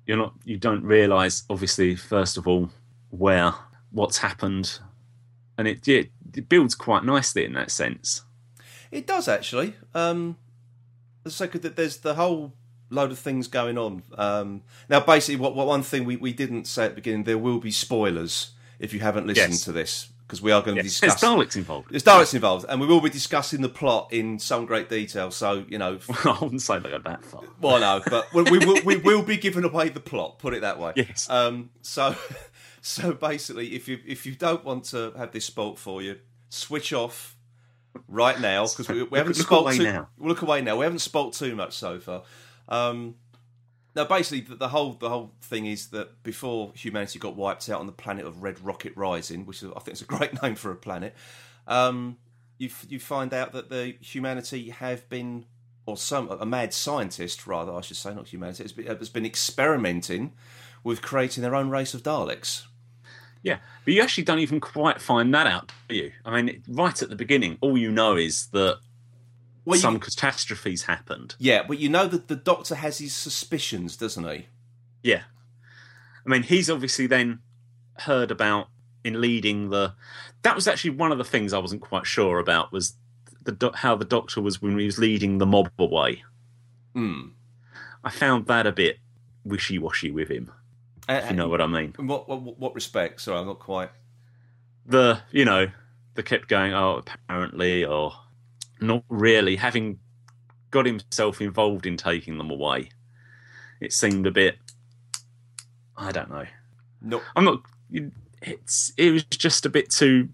You're 0.05 0.17
not. 0.17 0.33
You 0.45 0.57
don't 0.57 0.83
realise, 0.83 1.43
obviously, 1.49 1.95
first 1.95 2.37
of 2.37 2.47
all, 2.47 2.69
where 3.11 3.53
what's 3.91 4.19
happened, 4.19 4.79
and 5.57 5.67
it 5.67 5.87
yeah, 5.87 6.03
it 6.35 6.49
builds 6.49 6.75
quite 6.75 7.03
nicely 7.03 7.45
in 7.45 7.53
that 7.53 7.71
sense. 7.71 8.23
It 8.91 9.07
does 9.07 9.27
actually. 9.27 9.75
Um, 9.93 10.37
that 11.23 11.73
there's 11.75 11.97
the 11.97 12.15
whole 12.15 12.53
load 12.89 13.11
of 13.11 13.19
things 13.19 13.47
going 13.47 13.77
on. 13.77 14.03
Um, 14.17 14.63
now, 14.89 14.99
basically, 14.99 15.37
what, 15.39 15.55
what 15.55 15.67
one 15.67 15.83
thing 15.83 16.03
we, 16.03 16.15
we 16.17 16.33
didn't 16.33 16.65
say 16.65 16.85
at 16.85 16.89
the 16.91 16.95
beginning, 16.95 17.23
there 17.23 17.37
will 17.37 17.59
be 17.59 17.71
spoilers 17.71 18.51
if 18.79 18.93
you 18.93 18.99
haven't 18.99 19.27
listened 19.27 19.53
Yes. 19.53 19.63
to 19.65 19.71
this 19.71 20.07
because 20.27 20.41
we 20.41 20.51
are 20.51 20.61
going 20.61 20.77
to 20.77 20.83
Yes, 20.83 20.93
discuss. 20.99 21.21
there's 21.21 21.31
Daleks 21.33 21.55
involved. 21.55 21.91
There's 21.91 22.03
Daleks 22.03 22.33
involved, 22.33 22.65
and 22.67 22.81
we 22.81 22.87
will 22.87 23.01
be 23.01 23.09
discussing 23.09 23.61
the 23.61 23.69
plot 23.69 24.11
in 24.11 24.39
some 24.39 24.65
great 24.65 24.89
detail. 24.89 25.29
So 25.31 25.63
you 25.69 25.77
know, 25.77 25.99
I 26.25 26.37
wouldn't 26.41 26.61
say 26.61 26.79
go 26.79 26.97
that 26.99 27.23
far. 27.23 27.43
well, 27.61 27.79
no, 27.79 28.01
but 28.09 28.33
we, 28.33 28.43
we 28.43 28.57
will 28.65 28.81
we 28.83 28.95
will 28.97 29.21
be 29.23 29.37
giving 29.37 29.63
away 29.63 29.89
the 29.89 29.99
plot. 29.99 30.39
Put 30.39 30.53
it 30.53 30.61
that 30.61 30.79
way. 30.79 30.93
Yes. 30.97 31.29
Um. 31.29 31.69
So, 31.81 32.15
so 32.81 33.13
basically, 33.13 33.75
if 33.75 33.87
you 33.87 33.99
if 34.05 34.25
you 34.25 34.33
don't 34.33 34.65
want 34.65 34.85
to 34.85 35.13
have 35.15 35.31
this 35.31 35.45
spoilt 35.45 35.77
for 35.77 36.01
you, 36.01 36.17
switch 36.49 36.91
off 36.93 37.37
right 38.07 38.39
now 38.39 38.65
because 38.65 38.89
we, 38.89 39.03
we 39.03 39.17
haven't 39.17 39.37
look 39.37 39.45
spoilt 39.47 39.63
away 39.63 39.77
too, 39.77 39.83
now. 39.83 40.09
Look 40.17 40.41
away 40.41 40.61
now. 40.61 40.77
We 40.77 40.83
haven't 40.83 40.99
spoilt 40.99 41.33
too 41.33 41.55
much 41.55 41.77
so 41.77 41.99
far. 41.99 42.23
Um. 42.67 43.15
Now, 43.93 44.05
basically, 44.05 44.41
the, 44.41 44.55
the 44.55 44.69
whole 44.69 44.93
the 44.93 45.09
whole 45.09 45.33
thing 45.41 45.65
is 45.65 45.87
that 45.89 46.23
before 46.23 46.71
humanity 46.75 47.19
got 47.19 47.35
wiped 47.35 47.69
out 47.69 47.79
on 47.79 47.85
the 47.85 47.91
planet 47.91 48.25
of 48.25 48.41
Red 48.41 48.59
Rocket 48.61 48.93
Rising, 48.95 49.45
which 49.45 49.61
is, 49.61 49.69
I 49.75 49.79
think 49.79 49.95
is 49.95 50.01
a 50.01 50.05
great 50.05 50.41
name 50.43 50.55
for 50.55 50.71
a 50.71 50.75
planet, 50.75 51.13
um, 51.67 52.17
you 52.57 52.69
f- 52.69 52.85
you 52.89 52.99
find 52.99 53.33
out 53.33 53.51
that 53.51 53.69
the 53.69 53.95
humanity 53.99 54.69
have 54.69 55.07
been, 55.09 55.45
or 55.85 55.97
some 55.97 56.29
a 56.31 56.45
mad 56.45 56.73
scientist 56.73 57.45
rather, 57.45 57.73
I 57.73 57.81
should 57.81 57.97
say, 57.97 58.13
not 58.15 58.29
humanity, 58.29 58.63
has 58.63 58.71
been, 58.71 58.87
has 58.87 59.09
been 59.09 59.25
experimenting 59.25 60.33
with 60.83 61.01
creating 61.01 61.43
their 61.43 61.53
own 61.53 61.69
race 61.69 61.93
of 61.93 62.01
Daleks. 62.01 62.63
Yeah, 63.43 63.57
but 63.85 63.93
you 63.93 64.01
actually 64.01 64.23
don't 64.25 64.39
even 64.39 64.59
quite 64.59 65.01
find 65.01 65.33
that 65.33 65.47
out, 65.47 65.71
do 65.89 65.95
you? 65.95 66.11
I 66.23 66.41
mean, 66.41 66.63
right 66.67 67.01
at 67.01 67.09
the 67.09 67.15
beginning, 67.15 67.57
all 67.61 67.77
you 67.77 67.91
know 67.91 68.15
is 68.15 68.47
that 68.47 68.77
Well, 69.65 69.75
you- 69.77 69.81
some 69.81 69.99
catastrophes 69.99 70.83
happened. 70.83 71.35
Yeah, 71.39 71.63
but 71.67 71.79
you 71.79 71.89
know 71.89 72.07
that 72.07 72.27
the 72.27 72.35
Doctor 72.35 72.75
has 72.75 72.99
his 72.99 73.13
suspicions, 73.13 73.97
doesn't 73.97 74.25
he? 74.29 74.45
Yeah. 75.03 75.23
I 76.25 76.29
mean, 76.29 76.43
he's 76.43 76.69
obviously 76.69 77.07
then 77.07 77.39
heard 77.99 78.29
about 78.29 78.67
in 79.03 79.19
leading 79.19 79.71
the. 79.71 79.95
That 80.43 80.55
was 80.55 80.67
actually 80.67 80.91
one 80.91 81.11
of 81.11 81.17
the 81.17 81.23
things 81.23 81.51
I 81.53 81.57
wasn't 81.57 81.81
quite 81.81 82.05
sure 82.05 82.37
about 82.37 82.71
was 82.71 82.93
the 83.43 83.71
how 83.73 83.95
the 83.95 84.05
Doctor 84.05 84.39
was 84.41 84.61
when 84.61 84.77
he 84.77 84.85
was 84.85 84.99
leading 84.99 85.39
the 85.39 85.47
mob 85.47 85.71
away. 85.79 86.23
Hmm. 86.93 87.29
I 88.03 88.11
found 88.11 88.45
that 88.47 88.67
a 88.67 88.71
bit 88.71 88.99
wishy 89.43 89.79
washy 89.79 90.11
with 90.11 90.29
him. 90.29 90.51
Uh, 91.07 91.21
you 91.29 91.35
know 91.35 91.47
what 91.47 91.61
I 91.61 91.67
mean. 91.67 91.95
In 91.97 92.07
what, 92.07 92.29
what 92.29 92.59
what 92.59 92.75
respect? 92.75 93.21
Sorry, 93.21 93.39
I'm 93.39 93.47
not 93.47 93.59
quite. 93.59 93.89
The 94.85 95.21
you 95.31 95.45
know 95.45 95.67
they 96.15 96.23
kept 96.23 96.47
going. 96.47 96.73
Oh, 96.73 97.03
apparently, 97.05 97.85
or 97.85 98.13
not 98.79 99.03
really. 99.09 99.55
Having 99.55 99.99
got 100.69 100.85
himself 100.85 101.41
involved 101.41 101.85
in 101.85 101.97
taking 101.97 102.37
them 102.37 102.49
away, 102.49 102.89
it 103.79 103.93
seemed 103.93 104.27
a 104.27 104.31
bit. 104.31 104.57
I 105.97 106.11
don't 106.11 106.29
know. 106.29 106.45
No, 107.01 107.21
I'm 107.35 107.45
not. 107.45 107.61
It's 108.41 108.93
it 108.97 109.11
was 109.11 109.23
just 109.23 109.65
a 109.65 109.69
bit 109.69 109.89
too 109.89 110.29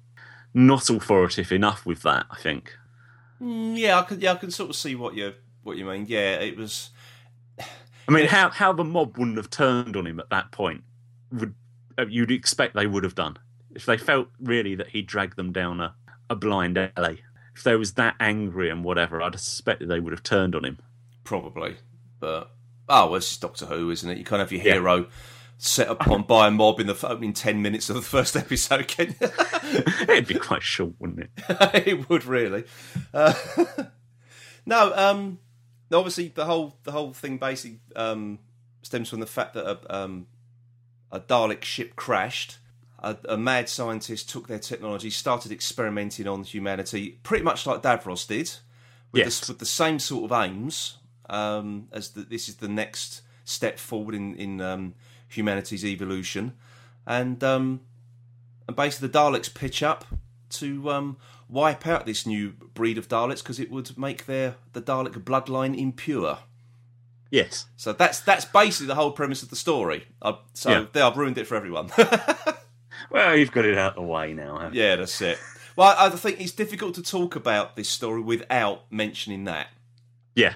not 0.54 0.90
authoritative 0.90 1.52
enough 1.52 1.86
with 1.86 2.02
that. 2.02 2.26
I 2.30 2.38
think. 2.38 2.76
Mm, 3.42 3.78
yeah, 3.78 4.00
I 4.00 4.04
can 4.04 4.20
yeah 4.20 4.34
I 4.34 4.36
can 4.36 4.52
sort 4.52 4.70
of 4.70 4.76
see 4.76 4.96
what 4.96 5.16
you 5.16 5.34
what 5.64 5.78
you 5.78 5.86
mean. 5.86 6.06
Yeah, 6.08 6.36
it 6.36 6.58
was. 6.58 6.90
I 8.08 8.12
mean, 8.14 8.28
how 8.28 8.50
how 8.50 8.72
the 8.74 8.84
mob 8.84 9.18
wouldn't 9.18 9.38
have 9.38 9.50
turned 9.50 9.96
on 9.98 10.08
him 10.08 10.20
at 10.20 10.30
that 10.30 10.52
point 10.52 10.84
would 11.32 11.54
uh, 11.98 12.06
you'd 12.08 12.32
expect 12.32 12.74
they 12.76 12.88
would 12.88 13.04
have 13.04 13.16
done 13.16 13.38
if 13.76 13.86
they 13.86 13.98
felt 13.98 14.30
really 14.40 14.76
that 14.76 14.90
he 14.90 15.02
dragged 15.02 15.36
them 15.36 15.52
down 15.52 15.82
a, 15.82 15.94
a 16.30 16.36
blind 16.36 16.78
alley. 16.96 17.22
If 17.56 17.64
they 17.64 17.76
was 17.76 17.94
that 17.94 18.16
angry 18.20 18.70
and 18.70 18.84
whatever, 18.84 19.22
I'd 19.22 19.34
suspect 19.40 19.80
that 19.80 19.88
they 19.88 20.00
would 20.00 20.14
have 20.14 20.24
turned 20.24 20.56
on 20.56 20.64
him. 20.64 20.78
Probably, 21.24 21.76
but 22.20 22.52
oh, 22.88 23.08
well, 23.08 23.16
it's 23.16 23.28
just 23.28 23.42
Doctor 23.42 23.66
Who, 23.66 23.90
isn't 23.92 24.10
it? 24.10 24.18
You 24.18 24.24
can't 24.24 24.40
have 24.40 24.52
your 24.52 24.62
Yeah. 24.62 24.74
hero 24.74 25.08
set 25.58 25.90
upon 25.90 26.22
by 26.22 26.48
a 26.48 26.52
mob 26.52 26.80
in 26.80 26.86
the 26.88 26.94
opening 27.08 27.34
ten 27.34 27.62
minutes 27.62 27.90
of 27.90 27.96
the 27.96 28.02
first 28.04 28.36
episode, 28.38 28.88
can 28.88 29.16
you? 29.20 29.28
It'd 30.08 30.28
be 30.28 30.36
quite 30.36 30.64
short, 30.64 30.94
wouldn't 31.00 31.20
it? 31.20 31.30
it 31.88 32.10
would 32.10 32.26
really. 32.26 32.64
Uh, 33.14 33.34
no, 34.66 34.94
um, 34.96 35.40
obviously 35.92 36.30
the 36.30 36.46
whole 36.46 36.78
the 36.84 36.92
whole 36.92 37.14
thing 37.14 37.38
basically 37.38 37.80
um, 37.96 38.40
stems 38.82 39.10
from 39.10 39.20
the 39.20 39.26
fact 39.26 39.54
that 39.54 39.66
a, 39.66 39.96
um, 39.96 40.28
a 41.12 41.20
Dalek 41.20 41.64
ship 41.64 41.96
crashed. 41.96 42.58
A, 43.00 43.16
a 43.30 43.38
mad 43.38 43.70
scientist 43.70 44.28
took 44.28 44.48
their 44.48 44.58
technology, 44.58 45.12
started 45.12 45.52
experimenting 45.52 46.28
on 46.28 46.44
humanity, 46.44 47.20
pretty 47.22 47.44
much 47.44 47.68
like 47.68 47.84
Davros 47.84 48.28
did, 48.28 48.52
with, 49.12 49.24
Yes. 49.24 49.40
the, 49.42 49.52
with 49.52 49.60
the 49.60 49.68
same 49.68 50.00
sort 50.00 50.32
of 50.32 50.36
aims. 50.44 50.98
Um, 51.30 51.90
as 51.92 52.10
the, 52.12 52.22
this 52.22 52.50
is 52.50 52.56
the 52.56 52.68
next 52.68 53.22
step 53.46 53.78
forward 53.78 54.16
in 54.16 54.34
in 54.36 54.62
um, 54.62 54.96
humanity's 55.28 55.86
evolution, 55.86 56.54
and 57.06 57.44
um, 57.44 57.82
and 58.68 58.76
basically 58.76 59.10
the 59.10 59.20
Daleks 59.20 59.54
pitch 59.54 59.84
up 59.84 60.06
to 60.50 60.90
um, 60.90 61.18
wipe 61.50 61.88
out 61.88 62.06
this 62.06 62.26
new 62.26 62.50
breed 62.74 62.98
of 62.98 63.08
Daleks 63.08 63.38
because 63.44 63.60
it 63.60 63.72
would 63.72 63.98
make 63.98 64.26
their 64.26 64.56
the 64.74 64.82
Dalek 64.82 65.14
bloodline 65.24 65.78
impure. 65.78 66.40
Yes. 67.32 67.66
So 67.76 67.94
that's 67.94 68.20
that's 68.22 68.46
basically 68.46 68.88
the 68.88 68.96
whole 68.96 69.12
premise 69.12 69.44
of 69.44 69.50
the 69.50 69.56
story. 69.56 70.06
I, 70.22 70.38
so 70.54 70.70
Yeah. 70.72 70.86
there, 70.94 71.04
I've 71.06 71.18
ruined 71.18 71.38
it 71.38 71.46
for 71.48 71.56
everyone. 71.56 71.90
Well, 73.10 73.38
you've 73.38 73.52
got 73.52 73.64
it 73.66 73.78
out 73.78 73.92
of 73.96 74.04
the 74.04 74.08
way 74.12 74.34
now. 74.34 74.58
Haven't 74.58 74.74
you? 74.76 74.82
yeah, 74.82 74.96
that's 74.98 75.22
it. 75.22 75.38
Well, 75.76 75.96
I 75.98 76.08
I 76.08 76.10
think 76.10 76.42
it's 76.42 76.52
difficult 76.52 76.96
to 76.96 77.04
talk 77.04 77.36
about 77.36 77.76
this 77.76 77.88
story 77.88 78.22
without 78.22 78.92
mentioning 78.92 79.46
that. 79.46 79.68
Yeah. 80.36 80.56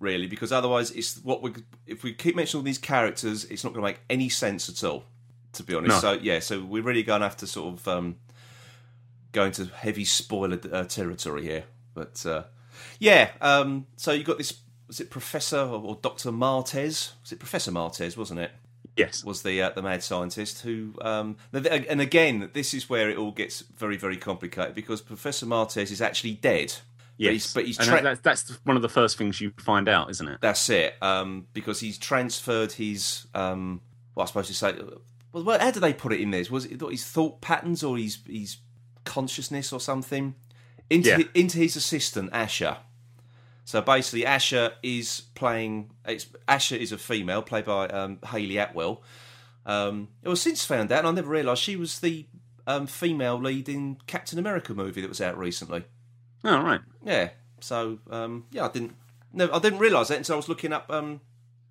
really, 0.00 0.26
because 0.26 0.52
otherwise, 0.52 0.90
it's 0.92 1.18
what 1.18 1.42
we 1.42 1.52
if 1.86 2.02
we 2.02 2.14
keep 2.14 2.34
mentioning 2.36 2.60
all 2.60 2.64
these 2.64 2.78
characters, 2.78 3.44
it's 3.46 3.62
not 3.64 3.72
going 3.74 3.82
to 3.84 3.88
make 3.90 4.00
any 4.08 4.28
sense 4.28 4.68
at 4.68 4.82
all. 4.88 5.04
To 5.54 5.62
be 5.64 5.74
honest, 5.74 5.96
No. 5.96 5.98
so 6.00 6.12
yeah, 6.22 6.38
so 6.38 6.62
we're 6.64 6.82
really 6.82 7.02
going 7.02 7.20
to 7.20 7.26
have 7.26 7.36
to 7.38 7.46
sort 7.46 7.74
of 7.74 7.88
um, 7.88 8.16
go 9.32 9.50
to 9.50 9.66
heavy 9.66 10.04
spoiler 10.04 10.58
uh, 10.72 10.84
territory 10.84 11.42
here. 11.42 11.64
But 11.94 12.24
uh, 12.24 12.44
yeah, 12.98 13.30
um, 13.40 13.86
so 13.96 14.12
you 14.12 14.24
got 14.24 14.38
this. 14.38 14.60
Was 14.88 15.00
it 15.00 15.10
Professor 15.10 15.58
or, 15.58 15.80
or 15.82 15.98
Doctor 16.02 16.30
Martez? 16.30 17.12
Was 17.22 17.32
it 17.32 17.38
Professor 17.38 17.70
Martez? 17.72 18.16
Wasn't 18.16 18.40
it? 18.40 18.50
Yes. 18.96 19.24
was 19.24 19.42
the 19.42 19.62
uh, 19.62 19.70
the 19.70 19.80
mad 19.80 20.02
scientist 20.02 20.60
who 20.60 20.94
um, 21.00 21.36
and 21.52 22.00
again 22.00 22.50
this 22.52 22.74
is 22.74 22.90
where 22.90 23.08
it 23.08 23.16
all 23.16 23.30
gets 23.32 23.62
very 23.78 23.96
very 23.96 24.18
complicated 24.18 24.74
because 24.74 25.00
Professor 25.00 25.46
Martez 25.46 25.90
is 25.90 26.02
actually 26.02 26.34
dead. 26.34 26.74
But 27.16 27.24
Yes. 27.24 27.32
he's, 27.32 27.54
but 27.54 27.66
he's 27.66 27.78
tra- 27.78 28.02
that, 28.02 28.22
that's 28.22 28.50
one 28.64 28.76
of 28.76 28.82
the 28.82 28.88
first 28.88 29.16
things 29.16 29.40
you 29.40 29.52
find 29.58 29.88
out, 29.88 30.10
isn't 30.10 30.26
it? 30.28 30.38
that's 30.40 30.68
it 30.70 30.94
um, 31.00 31.46
because 31.52 31.78
he's 31.80 31.96
transferred 31.96 32.72
his 32.72 33.26
um, 33.34 33.80
what 34.14 34.24
I 34.24 34.26
suppose 34.26 34.48
to 34.48 34.54
say. 34.54 34.74
Well, 35.32 35.44
well, 35.44 35.58
how 35.58 35.70
do 35.70 35.80
they 35.80 35.94
put 35.94 36.12
it 36.12 36.20
in 36.20 36.30
this? 36.30 36.50
Was 36.50 36.66
it 36.66 36.80
his 36.80 37.06
thought 37.06 37.40
patterns 37.40 37.82
or 37.82 37.96
his 37.96 38.18
his 38.28 38.56
consciousness 39.04 39.72
or 39.72 39.80
something 39.80 40.34
into 40.90 41.10
Yeah. 41.10 41.18
into 41.34 41.58
his 41.58 41.76
assistant 41.76 42.30
Asha? 42.32 42.78
So 43.64 43.80
basically, 43.80 44.22
Asha 44.22 44.72
is 44.82 45.22
playing. 45.34 45.90
It's, 46.04 46.26
Asha 46.48 46.76
is 46.76 46.90
a 46.92 46.98
female, 46.98 47.42
played 47.42 47.64
by 47.64 47.86
um, 47.88 48.18
Hayley 48.26 48.56
Atwell. 48.58 49.02
Um, 49.64 50.08
it 50.22 50.28
was 50.28 50.42
since 50.42 50.64
found 50.64 50.90
out, 50.90 50.98
and 51.00 51.08
I 51.08 51.10
never 51.12 51.28
realised 51.30 51.62
she 51.62 51.76
was 51.76 52.00
the 52.00 52.26
um, 52.66 52.88
female 52.88 53.38
lead 53.38 53.68
in 53.68 53.98
Captain 54.08 54.38
America 54.38 54.74
movie 54.74 55.00
that 55.00 55.08
was 55.08 55.20
out 55.20 55.38
recently. 55.38 55.84
Oh, 56.44 56.60
right. 56.60 56.80
Yeah. 57.04 57.30
So 57.60 58.00
um, 58.10 58.46
yeah, 58.50 58.64
I 58.64 58.68
didn't. 58.68 58.96
No, 59.32 59.48
I 59.52 59.60
didn't 59.60 59.78
realise 59.78 60.08
that 60.08 60.18
until 60.18 60.34
I 60.34 60.36
was 60.36 60.48
looking 60.48 60.72
up 60.72 60.90
um, 60.90 61.20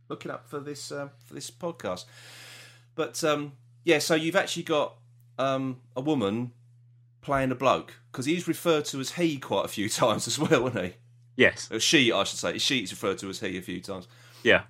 looking 0.07 0.32
up 0.32 0.47
for 0.47 0.61
this 0.61 0.91
uh, 0.93 1.09
for 1.25 1.34
this 1.34 1.51
podcast. 1.51 2.05
But 2.95 3.21
um, 3.25 3.51
yeah, 3.84 3.99
so 3.99 4.15
you've 4.15 4.38
actually 4.38 4.63
got 4.63 4.95
um, 5.38 5.82
a 5.95 6.01
woman 6.01 6.53
playing 7.22 7.51
a 7.51 7.55
bloke 7.55 7.95
because 8.11 8.26
he's 8.26 8.47
referred 8.47 8.86
to 8.86 8.99
as 8.99 9.11
he 9.13 9.38
quite 9.38 9.65
a 9.65 9.69
few 9.69 9.89
times 10.01 10.28
as 10.28 10.38
well, 10.39 10.67
isn't 10.67 10.84
he? 10.84 10.93
Yes. 11.38 11.69
Or 11.72 11.80
she, 11.80 12.11
I 12.11 12.24
should 12.24 12.39
say. 12.39 12.57
She's 12.57 12.91
referred 12.91 13.17
to 13.19 13.30
as 13.30 13.39
he 13.39 13.57
a 13.57 13.61
few 13.61 13.80
times, 13.80 14.07
Yeah. 14.43 14.63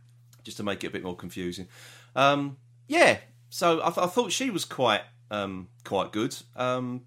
just 0.43 0.57
to 0.57 0.63
make 0.63 0.83
it 0.83 0.87
a 0.87 0.91
bit 0.91 1.03
more 1.03 1.15
confusing. 1.15 1.67
Um, 2.15 2.57
yeah, 2.87 3.17
so 3.49 3.79
I, 3.81 3.87
th- 3.89 3.97
I 3.97 4.07
thought 4.07 4.31
she 4.31 4.49
was 4.49 4.65
quite 4.65 5.01
um, 5.29 5.69
quite 5.85 6.11
good. 6.11 6.35
Um, 6.55 7.01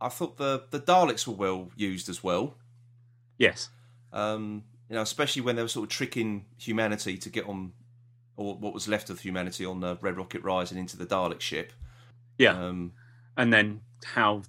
I 0.00 0.08
thought 0.08 0.36
the 0.38 0.64
the 0.70 0.80
Daleks 0.80 1.26
were 1.26 1.34
well 1.34 1.70
used 1.76 2.08
as 2.08 2.22
well. 2.24 2.54
Yes. 3.38 3.68
Um, 4.12 4.64
you 4.88 4.96
know, 4.96 5.02
especially 5.02 5.42
when 5.42 5.56
they 5.56 5.62
were 5.62 5.68
sort 5.68 5.84
of 5.84 5.90
tricking 5.90 6.46
humanity 6.58 7.16
to 7.18 7.28
get 7.28 7.46
on, 7.46 7.72
or 8.36 8.54
what 8.56 8.72
was 8.72 8.88
left 8.88 9.10
of 9.10 9.20
humanity 9.20 9.64
on 9.64 9.80
the 9.80 9.98
Red 10.00 10.16
Rocket 10.16 10.42
Rising 10.42 10.78
into 10.78 10.96
the 10.96 11.06
Dalek 11.06 11.40
ship. 11.40 11.72
Yeah. 12.38 12.52
Um, 12.52 12.92
and 13.36 13.52
then 13.52 13.82
how, 14.04 14.42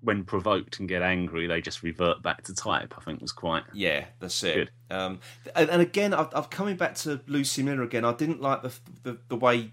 when 0.00 0.24
provoked 0.24 0.78
and 0.78 0.88
get 0.88 1.02
angry, 1.02 1.46
they 1.46 1.60
just 1.60 1.82
revert 1.82 2.22
back 2.22 2.42
to 2.44 2.54
type. 2.54 2.94
I 2.96 3.00
think 3.00 3.20
was 3.20 3.32
quite. 3.32 3.64
Yeah, 3.72 4.04
that's 4.20 4.42
it. 4.44 4.70
Um, 4.90 5.20
and, 5.54 5.68
and 5.68 5.82
again, 5.82 6.14
I've, 6.14 6.28
I've 6.34 6.50
coming 6.50 6.76
back 6.76 6.94
to 6.96 7.20
Lucie 7.26 7.62
Miller 7.62 7.82
again. 7.82 8.04
I 8.04 8.12
didn't 8.12 8.40
like 8.40 8.62
the, 8.62 8.72
the 9.02 9.18
the 9.28 9.36
way 9.36 9.72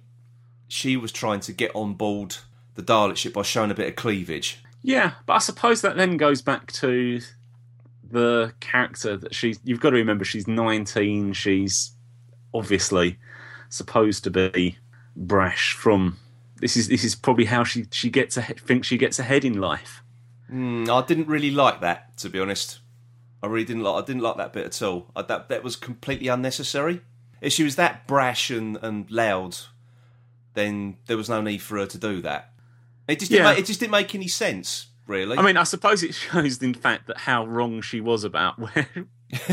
she 0.68 0.97
was 0.97 1.11
trying 1.11 1.39
to 1.41 1.53
get 1.53 1.72
on 1.76 1.93
board 1.93 2.38
the 2.76 2.82
Dalek 2.82 3.18
ship 3.18 3.34
by 3.34 3.43
showing 3.43 3.72
a 3.72 3.76
bit 3.76 3.88
of 3.88 3.95
cleavage. 3.95 4.64
Yeah, 4.82 5.14
but 5.26 5.34
I 5.34 5.39
suppose 5.39 5.82
that 5.82 5.95
then 5.95 6.18
goes 6.18 6.41
back 6.41 6.72
to 6.74 7.22
the 8.09 8.53
character 8.59 9.16
that 9.18 9.34
she's. 9.34 9.59
You've 9.64 9.80
got 9.80 9.91
to 9.91 9.97
remember 9.97 10.26
she's 10.26 10.47
19. 10.47 11.34
She's 11.34 11.91
obviously 12.53 13.18
supposed 13.70 14.24
to 14.26 14.32
be 14.32 14.78
brash. 15.16 15.74
From 15.74 16.18
this 16.64 16.78
is 16.78 16.88
this 16.88 17.03
is 17.03 17.14
probably 17.16 17.45
how 17.45 17.64
she 17.66 17.86
she 17.91 18.09
gets 18.09 18.38
ahead. 18.38 18.59
Thinks 18.61 18.88
she 18.88 18.97
gets 18.97 19.20
ahead 19.20 19.43
in 19.43 19.59
life. 19.59 20.01
Mm, 20.51 20.88
I 20.89 21.05
didn't 21.05 21.28
really 21.28 21.51
like 21.51 21.82
that, 21.82 22.18
to 22.20 22.30
be 22.30 22.39
honest. 22.39 22.80
I 23.41 23.47
really 23.47 23.66
didn't 23.66 23.84
like. 23.84 24.01
I 24.01 24.05
didn't 24.05 24.22
like 24.22 24.38
that 24.38 24.53
bit 24.53 24.66
at 24.66 24.82
all. 24.82 25.11
I, 25.16 25.22
that 25.24 25.49
that 25.49 25.64
was 25.64 25.76
completely 25.76 26.30
unnecessary. 26.30 27.01
If 27.41 27.51
she 27.51 27.64
was 27.66 27.76
that 27.76 28.07
brash 28.07 28.49
and, 28.49 28.78
and 28.82 29.11
loud, 29.11 29.57
then 30.53 30.97
there 31.07 31.18
was 31.18 31.28
no 31.30 31.41
need 31.41 31.61
for 31.61 31.78
her 31.78 31.86
to 31.86 31.97
do 31.97 32.22
that. 32.22 32.53
It 33.07 33.20
just 33.20 33.32
didn't 33.32 33.45
Yeah. 33.45 33.51
make, 33.51 33.59
it 33.59 33.66
just 33.66 33.80
didn't 33.82 33.91
make 33.91 34.16
any 34.16 34.30
sense, 34.30 34.88
really. 35.07 35.38
I 35.38 35.41
mean, 35.41 35.57
I 35.57 35.64
suppose 35.64 36.03
it 36.03 36.14
shows, 36.16 36.61
in 36.64 36.74
fact, 36.74 37.07
that 37.07 37.18
how 37.18 37.45
wrong 37.45 37.82
she 37.82 37.99
was 37.99 38.24
about 38.24 38.57
where 38.59 38.88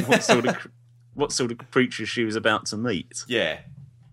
what 0.06 0.22
sort 0.22 0.46
of 0.46 0.68
what 1.14 1.32
sort 1.32 1.50
of 1.50 1.58
creature 1.72 2.06
she 2.06 2.22
was 2.24 2.36
about 2.36 2.66
to 2.66 2.76
meet. 2.76 3.24
Yeah. 3.26 3.58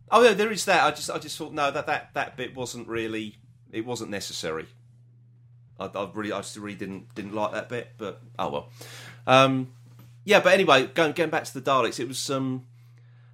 Oh, 0.10 0.24
yeah, 0.24 0.34
there 0.34 0.52
is 0.52 0.66
that. 0.66 0.84
I 0.84 0.92
just, 0.92 1.10
I 1.10 1.18
just 1.18 1.38
thought 1.38 1.54
no, 1.54 1.72
that 1.72 1.86
that 1.88 2.14
that 2.14 2.38
bit 2.38 2.56
wasn't 2.56 2.88
really, 2.88 3.38
it 3.72 3.86
wasn't 3.86 4.10
necessary. 4.10 4.68
I, 5.80 5.86
I 5.86 6.10
really, 6.14 6.32
I 6.32 6.40
just 6.40 6.58
really 6.58 6.78
didn't 6.78 7.14
didn't 7.16 7.34
like 7.34 7.52
that 7.52 7.70
bit. 7.70 7.94
But 7.98 8.22
oh 8.40 8.50
well. 8.50 8.70
Um, 9.26 9.74
yeah, 10.24 10.40
but 10.40 10.54
anyway, 10.54 10.88
going 10.88 11.14
getting 11.14 11.32
back 11.32 11.46
to 11.46 11.54
the 11.54 11.62
Daleks, 11.62 12.00
it 12.00 12.08
was 12.08 12.30
um, 12.30 12.66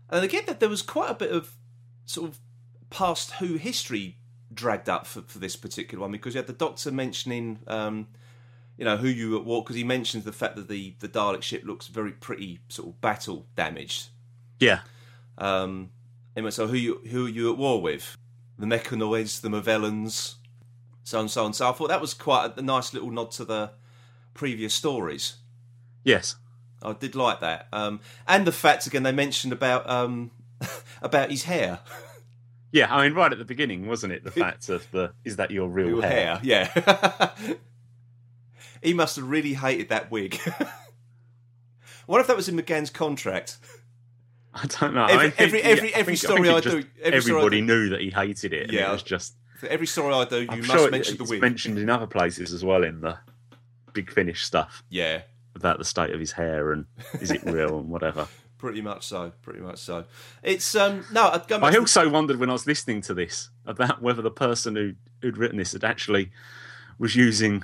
and 0.09 0.23
again 0.23 0.43
that 0.47 0.59
there 0.59 0.69
was 0.69 0.81
quite 0.81 1.09
a 1.09 1.15
bit 1.15 1.31
of 1.31 1.53
sort 2.05 2.29
of 2.29 2.39
past 2.89 3.31
Who 3.33 3.55
history 3.55 4.17
dragged 4.53 4.87
up 4.87 5.07
for, 5.07 5.21
for 5.23 5.39
this 5.39 5.55
particular 5.55 6.01
one 6.01 6.11
because 6.11 6.35
you 6.35 6.39
had 6.39 6.47
the 6.47 6.53
Doctor 6.53 6.91
mentioning. 6.91 7.59
Um, 7.67 8.07
you 8.77 8.85
know 8.85 8.97
who 8.97 9.07
you 9.07 9.37
at 9.37 9.45
war 9.45 9.61
because 9.63 9.75
he 9.75 9.83
mentions 9.83 10.23
the 10.23 10.31
fact 10.31 10.55
that 10.55 10.67
the 10.67 10.95
the 10.99 11.07
Dalek 11.07 11.43
ship 11.43 11.63
looks 11.63 11.87
very 11.87 12.11
pretty 12.11 12.59
sort 12.69 12.89
of 12.89 12.99
battle 13.01 13.45
damaged 13.55 14.09
Yeah, 14.59 14.79
um, 15.37 15.91
anyway, 16.35 16.51
so 16.51 16.67
who 16.67 16.75
you 16.75 17.01
who 17.09 17.25
are 17.25 17.29
you 17.29 17.51
at 17.51 17.57
war 17.57 17.81
with? 17.81 18.17
The 18.57 18.65
Mechanoids, 18.65 19.41
the 19.41 19.49
Movellans, 19.49 20.35
so 21.03 21.19
and 21.19 21.29
so 21.31 21.45
on. 21.45 21.53
So 21.53 21.67
I 21.69 21.71
thought 21.73 21.87
that 21.89 22.01
was 22.01 22.13
quite 22.13 22.51
a, 22.55 22.59
a 22.59 22.61
nice 22.61 22.93
little 22.93 23.09
nod 23.11 23.31
to 23.31 23.45
the 23.45 23.71
previous 24.33 24.73
stories. 24.73 25.35
yes, 26.03 26.35
I 26.81 26.93
did 26.93 27.15
like 27.15 27.39
that, 27.39 27.67
um, 27.73 27.99
and 28.27 28.45
the 28.45 28.51
fact 28.51 28.85
again 28.87 29.03
they 29.03 29.11
mentioned 29.11 29.53
about 29.53 29.89
um, 29.89 30.31
about 31.01 31.31
his 31.31 31.43
hair, 31.43 31.79
yeah. 32.71 32.93
I 32.93 33.03
mean, 33.07 33.15
right 33.15 33.31
at 33.31 33.37
the 33.39 33.45
beginning, 33.45 33.87
wasn't 33.87 34.13
it? 34.13 34.23
The 34.23 34.31
fact 34.43 34.69
of 34.69 34.85
the 34.91 35.13
is 35.23 35.37
that 35.37 35.51
your 35.51 35.67
real 35.67 35.87
Real 35.87 36.01
hair? 36.01 36.35
hair, 36.37 36.39
yeah. 36.43 37.29
he 38.83 38.93
must 38.93 39.15
have 39.15 39.27
really 39.29 39.53
hated 39.53 39.89
that 39.89 40.11
wig. 40.11 40.39
what 42.05 42.21
if 42.21 42.27
that 42.27 42.35
was 42.35 42.47
in 42.49 42.55
McGann's 42.55 42.89
contract? 42.89 43.57
I 44.63 44.67
don't 44.67 44.93
know. 44.93 45.05
Every- 45.05 45.27
I 45.29 45.33
every- 45.37 45.61
every- 45.63 45.95
I 45.95 45.97
every 45.97 46.15
story 46.15 46.43
think 46.49 46.55
I 46.57 46.59
do- 46.61 46.69
every 46.69 46.81
story 46.83 47.03
I 47.03 47.15
everybody 47.15 47.59
do- 47.61 47.65
knew 47.67 47.89
that 47.89 48.01
he 48.01 48.09
hated 48.09 48.53
it. 48.53 48.63
And 48.63 48.73
Yeah. 48.73 48.89
it 48.89 48.91
was 48.93 49.03
just. 49.03 49.35
For 49.57 49.67
every 49.67 49.87
story 49.87 50.13
I 50.13 50.25
do, 50.25 50.41
you 50.41 50.47
I'm 50.49 50.59
must 50.59 50.71
sure 50.71 50.87
it- 50.87 50.91
mention 50.91 51.17
the 51.17 51.23
it's 51.23 51.31
wig. 51.31 51.41
mentioned 51.41 51.79
in 51.79 51.89
other 51.89 52.07
places 52.07 52.51
as 52.53 52.63
well 52.63 52.83
in 52.83 53.01
the 53.01 53.17
Big 53.93 54.11
Finish 54.11 54.43
stuff 54.43 54.83
yeah, 54.89 55.21
about 55.55 55.77
the 55.77 55.85
state 55.85 56.09
of 56.11 56.19
his 56.19 56.31
hair 56.33 56.71
and 56.71 56.85
is 57.21 57.31
it 57.31 57.43
real 57.43 57.79
and 57.79 57.89
whatever. 57.89 58.27
Pretty 58.57 58.81
much 58.81 59.05
so. 59.07 59.31
Pretty 59.41 59.59
much 59.59 59.77
so. 59.79 60.05
It's 60.41 60.73
um 60.75 61.05
no. 61.11 61.29
I 61.31 61.37
to- 61.37 61.79
also 61.79 62.07
wondered 62.09 62.37
when 62.39 62.49
I 62.49 62.53
was 62.53 62.65
listening 62.67 63.01
to 63.01 63.13
this 63.13 63.49
about 63.65 64.01
whether 64.01 64.21
the 64.21 64.31
person 64.31 64.75
who 64.75 64.93
who'd 65.21 65.37
written 65.37 65.57
this 65.57 65.73
had 65.73 65.83
actually 65.83 66.31
was 66.99 67.15
using. 67.15 67.63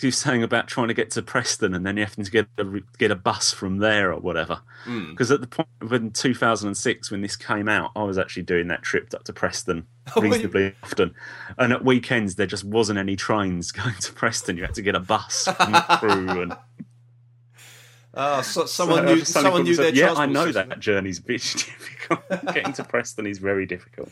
He 0.00 0.06
was 0.06 0.16
saying 0.16 0.42
about 0.42 0.66
trying 0.66 0.88
to 0.88 0.94
get 0.94 1.10
to 1.12 1.22
Preston 1.22 1.74
and 1.74 1.84
then 1.84 1.96
you 1.96 2.04
having 2.04 2.24
to 2.24 2.30
get 2.30 2.46
a, 2.58 2.64
get 2.98 3.10
a 3.10 3.16
bus 3.16 3.52
from 3.52 3.78
there 3.78 4.12
or 4.12 4.18
whatever. 4.20 4.62
Hmm. 4.84 5.10
Because 5.10 5.30
at 5.30 5.40
the 5.40 5.46
point 5.46 5.68
in 5.92 6.10
2006, 6.10 7.10
when 7.10 7.20
this 7.20 7.36
came 7.36 7.68
out, 7.68 7.90
I 7.94 8.04
was 8.04 8.16
actually 8.18 8.44
doing 8.44 8.68
that 8.68 8.82
trip 8.82 9.12
up 9.14 9.24
to 9.24 9.32
Preston 9.32 9.86
Oh, 10.16 10.20
reasonably 10.22 10.74
often. 10.82 11.14
And 11.58 11.72
at 11.72 11.84
weekends, 11.84 12.36
there 12.36 12.46
just 12.46 12.64
wasn't 12.64 12.98
any 12.98 13.14
trains 13.16 13.72
going 13.72 13.94
to 13.94 14.12
Preston. 14.12 14.56
You 14.56 14.62
had 14.64 14.74
to 14.74 14.82
get 14.82 14.94
a 14.94 15.00
bus 15.00 15.44
from 15.44 15.72
the. 15.72 16.40
And 16.42 16.56
Ah, 18.14 18.40
so, 18.40 18.66
someone 18.66 19.06
So 19.06 19.14
knew. 19.14 19.24
Someone 19.24 19.62
knew 19.64 19.76
to 19.76 19.94
Yeah, 19.94 20.14
I 20.14 20.26
know 20.26 20.46
system. 20.46 20.68
that 20.70 20.80
journey's 20.80 21.18
a 21.18 21.22
bit 21.22 21.40
difficult. 21.42 22.20
Getting 22.54 22.72
to 22.72 22.84
Preston 22.84 23.26
is 23.26 23.38
very 23.38 23.66
difficult. 23.66 24.10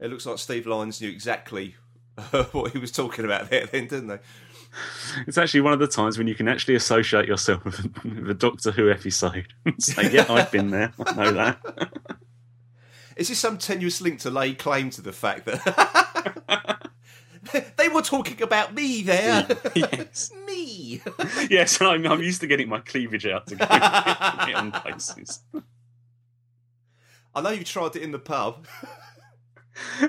It 0.00 0.10
looks 0.10 0.26
like 0.26 0.38
Steve 0.38 0.66
Lyons 0.66 1.00
knew 1.00 1.08
exactly 1.08 1.76
what 2.52 2.72
he 2.72 2.78
was 2.78 2.92
talking 2.92 3.24
about 3.24 3.48
there, 3.48 3.64
then, 3.66 3.86
didn't 3.86 4.08
they? 4.08 4.18
It's 5.26 5.38
actually 5.38 5.60
one 5.60 5.72
of 5.72 5.78
the 5.78 5.86
times 5.86 6.18
when 6.18 6.26
you 6.26 6.34
can 6.34 6.48
actually 6.48 6.74
associate 6.74 7.28
yourself 7.28 7.64
with, 7.64 8.04
with 8.04 8.30
a 8.30 8.34
Doctor 8.34 8.72
Who 8.72 8.90
episode 8.90 9.46
"Yeah, 10.10 10.26
I've 10.28 10.50
been 10.50 10.70
there. 10.70 10.92
I 11.06 11.14
know 11.14 11.32
that." 11.32 12.16
Is 13.16 13.28
this 13.28 13.38
some 13.38 13.58
tenuous 13.58 14.00
link 14.00 14.18
to 14.20 14.30
lay 14.30 14.54
claim 14.54 14.90
to 14.90 15.00
the 15.00 15.12
fact 15.12 15.44
that 15.46 16.90
they 17.76 17.88
were 17.88 18.02
talking 18.02 18.42
about 18.42 18.74
me 18.74 19.02
there? 19.02 19.46
yes, 19.76 20.32
me. 20.46 21.00
yes. 21.48 21.80
I'm, 21.80 22.04
I'm 22.08 22.20
used 22.20 22.40
to 22.40 22.48
getting 22.48 22.68
my 22.68 22.80
cleavage 22.80 23.24
out 23.26 23.46
to 23.46 23.54
go 23.54 23.66
get 23.66 24.54
on 24.56 24.72
places. 24.72 25.42
I 27.36 27.40
know 27.40 27.50
you 27.50 27.62
tried 27.62 27.94
it 27.94 28.02
in 28.02 28.10
the 28.10 28.18
pub. 28.18 28.66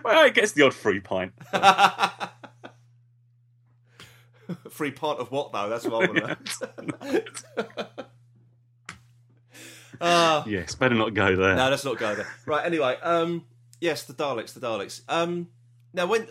Well, 0.03 0.25
it 0.25 0.33
gets 0.33 0.53
the 0.53 0.65
odd 0.65 0.73
free 0.73 0.99
pint. 0.99 1.33
Free 4.69 4.91
part 4.91 5.19
of 5.19 5.31
what 5.31 5.51
though? 5.51 5.69
That's 5.69 5.85
what 5.85 6.03
I 6.03 6.11
want 6.11 6.17
to 6.17 7.87
know. 10.01 10.43
yes, 10.47 10.75
better 10.75 10.95
not 10.95 11.13
go 11.13 11.35
there. 11.35 11.55
No, 11.55 11.69
let's 11.69 11.85
not 11.85 11.97
go 11.97 12.15
there. 12.15 12.27
Right. 12.45 12.65
Anyway, 12.65 12.97
um, 13.01 13.45
yes, 13.79 14.03
the 14.03 14.13
Daleks, 14.13 14.53
the 14.53 14.59
Daleks. 14.59 15.01
Um, 15.07 15.47
now 15.93 16.05
when 16.05 16.27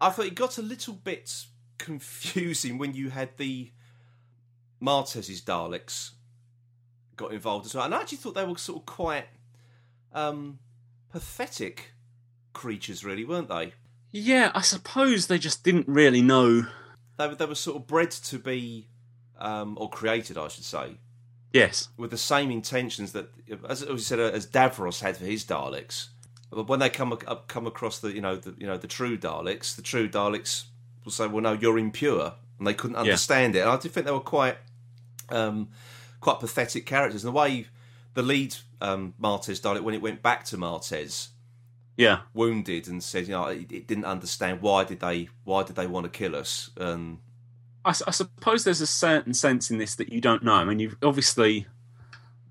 I 0.00 0.10
thought 0.10 0.26
it 0.26 0.34
got 0.34 0.58
a 0.58 0.62
little 0.62 0.94
bit 0.94 1.46
confusing 1.78 2.78
when 2.78 2.94
you 2.94 3.10
had 3.10 3.36
the 3.36 3.70
Martez's 4.80 5.40
Daleks 5.40 6.10
got 7.16 7.32
involved 7.32 7.66
as 7.66 7.74
well, 7.74 7.84
and 7.84 7.94
I 7.94 8.00
actually 8.00 8.18
thought 8.18 8.34
they 8.34 8.44
were 8.44 8.58
sort 8.58 8.80
of 8.80 8.86
quite 8.86 9.26
um, 10.12 10.58
pathetic 11.10 11.92
creatures, 12.52 13.04
really, 13.04 13.24
weren't 13.24 13.48
they? 13.48 13.74
Yeah, 14.10 14.52
I 14.54 14.60
suppose 14.60 15.26
they 15.26 15.38
just 15.38 15.64
didn't 15.64 15.88
really 15.88 16.22
know. 16.22 16.66
They 17.16 17.28
were, 17.28 17.34
they 17.34 17.46
were 17.46 17.54
sort 17.54 17.76
of 17.76 17.86
bred 17.86 18.10
to 18.10 18.38
be, 18.38 18.88
um, 19.38 19.76
or 19.80 19.88
created, 19.88 20.36
I 20.36 20.48
should 20.48 20.64
say, 20.64 20.98
Yes, 21.52 21.88
with 21.96 22.10
the 22.10 22.18
same 22.18 22.50
intentions 22.50 23.12
that, 23.12 23.30
as 23.68 23.82
as 23.82 23.88
you 23.88 23.98
said, 23.98 24.18
as 24.18 24.44
Davros 24.44 25.00
had 25.00 25.16
for 25.16 25.24
his 25.24 25.44
Daleks. 25.44 26.08
But 26.50 26.66
when 26.66 26.80
they 26.80 26.90
come 26.90 27.12
up, 27.12 27.46
come 27.46 27.66
across 27.66 28.00
the 28.00 28.12
you 28.12 28.20
know 28.20 28.34
the 28.34 28.56
you 28.58 28.66
know 28.66 28.76
the 28.76 28.88
true 28.88 29.16
Daleks, 29.16 29.76
the 29.76 29.82
true 29.82 30.08
Daleks 30.08 30.64
will 31.04 31.12
say, 31.12 31.28
"Well, 31.28 31.42
no, 31.42 31.52
you're 31.52 31.78
impure," 31.78 32.34
and 32.58 32.66
they 32.66 32.74
couldn't 32.74 32.96
understand 32.96 33.54
it. 33.54 33.60
And 33.60 33.70
I 33.70 33.76
do 33.76 33.88
think 33.88 34.04
they 34.04 34.12
were 34.12 34.18
quite 34.18 34.56
um, 35.28 35.68
quite 36.20 36.40
pathetic 36.40 36.86
characters. 36.86 37.24
And 37.24 37.32
the 37.32 37.38
way 37.38 37.68
the 38.14 38.22
lead 38.22 38.56
um, 38.80 39.14
Martez 39.20 39.60
Dalek, 39.60 39.82
when 39.82 39.94
it 39.94 40.02
went 40.02 40.22
back 40.22 40.44
to 40.46 40.56
Martez, 40.56 41.28
yeah, 41.96 42.20
wounded, 42.32 42.88
and 42.88 43.02
said, 43.02 43.26
"You 43.28 43.34
know, 43.34 43.46
it, 43.46 43.70
it 43.70 43.86
didn't 43.86 44.04
understand 44.04 44.62
why 44.62 44.84
did 44.84 45.00
they 45.00 45.28
why 45.44 45.62
did 45.62 45.76
they 45.76 45.86
want 45.86 46.04
to 46.04 46.10
kill 46.10 46.34
us?" 46.34 46.70
And 46.76 47.18
I, 47.84 47.90
I 47.90 48.10
suppose 48.10 48.64
there's 48.64 48.80
a 48.80 48.86
certain 48.86 49.34
sense 49.34 49.70
in 49.70 49.78
this 49.78 49.94
that 49.96 50.12
you 50.12 50.20
don't 50.20 50.42
know. 50.42 50.54
I 50.54 50.64
mean, 50.64 50.78
you've 50.78 50.96
obviously 51.02 51.66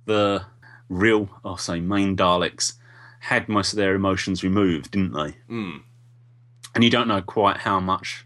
the 0.06 0.46
real, 0.90 1.30
I'll 1.44 1.58
say, 1.58 1.80
main 1.80 2.16
Daleks 2.16 2.74
had 3.20 3.48
most 3.48 3.74
of 3.74 3.78
their 3.78 3.96
emotions 3.96 4.44
removed, 4.44 4.92
didn't 4.92 5.14
they? 5.14 5.36
Mm. 5.50 5.82
And 6.76 6.84
you 6.84 6.90
don't 6.90 7.08
know 7.08 7.22
quite 7.22 7.58
how 7.58 7.80
much 7.80 8.26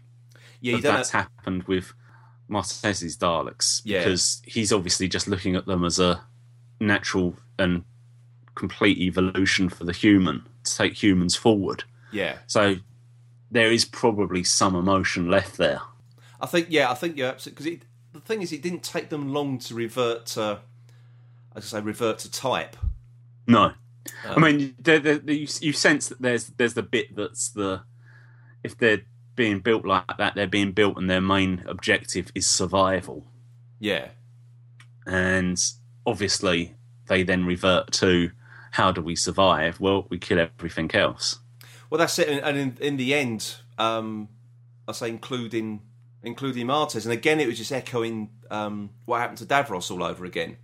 yeah, 0.60 0.78
that's 0.80 1.12
know, 1.12 1.20
happened 1.20 1.64
with 1.64 1.92
Martez's 2.48 3.16
Daleks 3.16 3.82
Yeah. 3.84 4.00
because 4.00 4.42
he's 4.44 4.72
obviously 4.72 5.08
just 5.08 5.28
looking 5.28 5.54
at 5.54 5.66
them 5.66 5.84
as 5.84 5.98
a 5.98 6.22
natural 6.80 7.36
and 7.58 7.84
complete 8.54 8.98
evolution 8.98 9.68
for 9.68 9.84
the 9.84 9.92
human 9.92 10.44
to 10.70 10.76
take 10.76 11.02
humans 11.02 11.34
forward. 11.36 11.84
yeah. 12.12 12.38
So 12.46 12.76
there 13.50 13.72
is 13.72 13.84
probably 13.84 14.44
some 14.44 14.74
emotion 14.74 15.30
left 15.30 15.56
there. 15.56 15.80
I 16.40 16.46
think 16.46 16.66
yeah, 16.70 16.90
I 16.90 16.94
think 16.94 17.16
you're 17.16 17.28
absolutely 17.28 17.64
because 17.64 17.86
the 18.12 18.20
thing 18.20 18.42
is, 18.42 18.52
it 18.52 18.62
didn't 18.62 18.82
take 18.82 19.08
them 19.08 19.32
long 19.32 19.58
to 19.60 19.74
revert 19.74 20.26
to, 20.26 20.60
as 21.54 21.72
I 21.74 21.78
say, 21.78 21.80
revert 21.84 22.18
to 22.20 22.30
type. 22.30 22.76
No, 23.46 23.72
Um, 24.24 24.44
I 24.44 24.52
mean, 24.52 24.74
there 24.78 24.98
there 24.98 25.20
you, 25.26 25.46
you 25.60 25.72
sense 25.72 26.08
that 26.08 26.20
there's 26.20 26.46
there's 26.56 26.74
the 26.74 26.82
bit 26.82 27.16
that's 27.16 27.48
the 27.50 27.82
if 28.62 28.76
they're 28.76 29.02
being 29.36 29.60
built 29.60 29.84
like 29.86 30.04
that, 30.18 30.34
they're 30.34 30.46
being 30.46 30.72
built, 30.72 30.96
and 30.98 31.08
their 31.08 31.20
main 31.20 31.64
objective 31.66 32.30
is 32.34 32.46
survival, 32.46 33.24
Yeah, 33.80 34.08
and 35.06 35.62
obviously 36.04 36.74
they 37.06 37.22
then 37.22 37.44
revert 37.46 37.90
to 37.92 38.30
how 38.72 38.92
do 38.92 39.00
we 39.00 39.16
survive? 39.16 39.80
Well, 39.80 40.06
we 40.08 40.18
kill 40.18 40.38
everything 40.38 40.90
else. 40.94 41.38
well, 41.90 41.98
that's 41.98 42.18
it. 42.18 42.28
And 42.42 42.56
in, 42.56 42.76
in 42.80 42.96
the 42.96 43.14
end, 43.14 43.56
um, 43.78 44.28
I 44.86 44.92
say 44.92 45.08
including 45.08 45.82
including 46.22 46.66
Martez, 46.66 47.04
and 47.04 47.12
again, 47.12 47.40
it 47.40 47.46
was 47.46 47.58
just 47.58 47.72
echoing 47.72 48.30
um, 48.50 48.90
what 49.04 49.20
happened 49.20 49.38
to 49.38 49.46
Davros 49.46 49.90
all 49.90 50.02
over 50.02 50.24
again. 50.24 50.56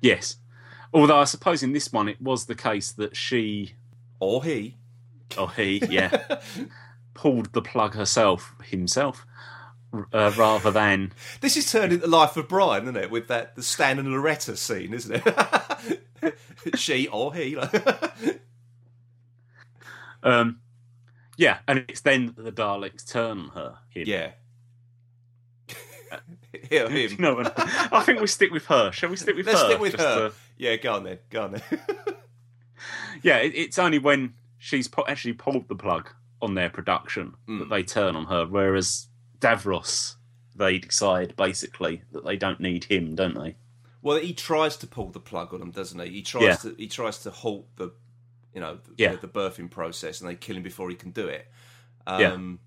Yes, 0.00 0.36
although 0.92 1.18
I 1.18 1.24
suppose 1.24 1.62
in 1.62 1.72
this 1.72 1.92
one 1.92 2.08
it 2.08 2.20
was 2.20 2.46
the 2.46 2.54
case 2.54 2.92
that 2.92 3.16
she 3.16 3.74
Or 4.20 4.44
he, 4.44 4.76
or 5.36 5.50
he, 5.50 5.82
yeah, 5.90 6.38
pulled 7.14 7.52
the 7.52 7.62
plug 7.62 7.94
herself 7.94 8.54
himself. 8.64 9.26
Uh, 10.12 10.30
rather 10.36 10.70
than 10.70 11.12
this 11.40 11.56
is 11.56 11.70
turned 11.70 11.92
into 11.92 12.06
Life 12.06 12.36
of 12.36 12.48
Brian, 12.48 12.82
isn't 12.82 12.96
it? 12.96 13.10
With 13.10 13.28
that 13.28 13.54
the 13.56 13.62
Stan 13.62 13.98
and 13.98 14.08
Loretta 14.08 14.56
scene, 14.56 14.92
isn't 14.92 15.22
it? 15.24 16.00
she 16.76 17.06
or 17.08 17.34
he. 17.34 17.56
Um, 20.22 20.60
yeah, 21.36 21.58
and 21.68 21.84
it's 21.88 22.00
then 22.00 22.26
that 22.36 22.42
the 22.42 22.50
Daleks 22.50 23.06
turn 23.08 23.38
on 23.38 23.48
her. 23.50 23.78
Him. 23.90 24.04
yeah. 24.08 24.30
him. 26.88 27.16
No, 27.20 27.42
I 27.92 28.02
think 28.04 28.20
we 28.20 28.26
stick 28.26 28.50
with 28.50 28.66
her. 28.66 28.90
Shall 28.90 29.10
we 29.10 29.16
stick 29.16 29.36
with 29.36 29.46
Let's 29.46 29.60
her? 29.60 29.66
stick 29.68 29.80
with 29.80 29.94
her. 30.00 30.28
to- 30.30 30.34
Yeah, 30.56 30.76
go 30.76 30.94
on 30.94 31.04
then. 31.04 31.18
Go 31.30 31.42
on 31.44 31.52
then. 31.52 31.62
yeah, 33.22 33.36
it, 33.36 33.52
it's 33.54 33.78
only 33.78 33.98
when 34.00 34.34
she's 34.58 34.88
pu- 34.88 35.04
actually 35.06 35.34
pulled 35.34 35.68
the 35.68 35.76
plug 35.76 36.10
on 36.42 36.54
their 36.54 36.70
production 36.70 37.34
Hmm. 37.46 37.58
that 37.60 37.68
they 37.68 37.82
turn 37.84 38.16
on 38.16 38.24
her. 38.26 38.46
Whereas 38.46 39.06
Davros, 39.38 40.16
they 40.56 40.78
decide 40.78 41.36
basically 41.36 42.02
that 42.12 42.24
they 42.24 42.36
don't 42.36 42.58
need 42.60 42.84
him, 42.84 43.14
don't 43.14 43.34
they? 43.34 43.56
Well, 44.06 44.20
he 44.20 44.34
tries 44.34 44.76
to 44.76 44.86
pull 44.86 45.10
the 45.10 45.18
plug 45.18 45.52
on 45.52 45.60
him, 45.60 45.72
doesn't 45.72 45.98
he? 45.98 46.08
He 46.10 46.22
tries 46.22 46.44
Yeah. 46.44 46.54
to 46.58 46.76
he 46.78 46.86
tries 46.86 47.18
to 47.24 47.30
halt 47.32 47.66
the, 47.74 47.90
you 48.54 48.60
know, 48.60 48.76
the, 48.76 48.94
Yeah. 48.96 49.16
the 49.16 49.26
birthing 49.26 49.68
process, 49.68 50.20
and 50.20 50.30
they 50.30 50.36
kill 50.36 50.56
him 50.56 50.62
before 50.62 50.88
he 50.90 50.94
can 50.94 51.10
do 51.10 51.26
it. 51.26 51.50
Yeah. 52.06 52.34
Um, 52.34 52.60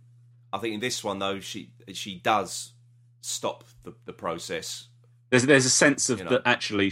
I 0.52 0.58
think 0.58 0.74
in 0.74 0.82
this 0.82 1.02
one 1.02 1.20
though, 1.20 1.40
she 1.40 1.72
she 1.94 2.16
does 2.16 2.74
stop 3.22 3.64
the, 3.84 3.94
the 4.04 4.12
process. 4.12 4.90
There's 5.30 5.46
there's 5.46 5.66
a 5.66 5.70
sense 5.70 6.10
of 6.10 6.18
You 6.20 6.26
know. 6.26 6.32
that 6.32 6.42
actually, 6.44 6.92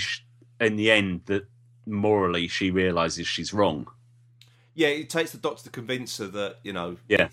in 0.62 0.78
the 0.78 0.92
end, 0.92 1.26
that 1.26 1.50
morally 1.86 2.48
she 2.48 2.72
realizes 2.72 3.28
she's 3.28 3.52
wrong. 3.52 3.88
Yeah, 4.76 4.88
it 4.88 5.10
takes 5.10 5.32
the 5.34 5.40
doctor 5.40 5.64
to 5.64 5.70
convince 5.70 6.20
her 6.20 6.28
that 6.28 6.60
you 6.64 6.72
know, 6.72 6.96
Yeah. 7.10 7.28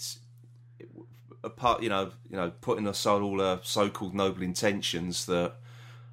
apart, 1.44 1.80
you 1.80 1.90
know, 1.90 2.10
you 2.28 2.36
know, 2.36 2.50
putting 2.60 2.88
aside 2.88 3.22
all 3.22 3.38
her 3.38 3.60
so-called 3.62 4.14
noble 4.16 4.42
intentions, 4.42 5.26
that 5.26 5.60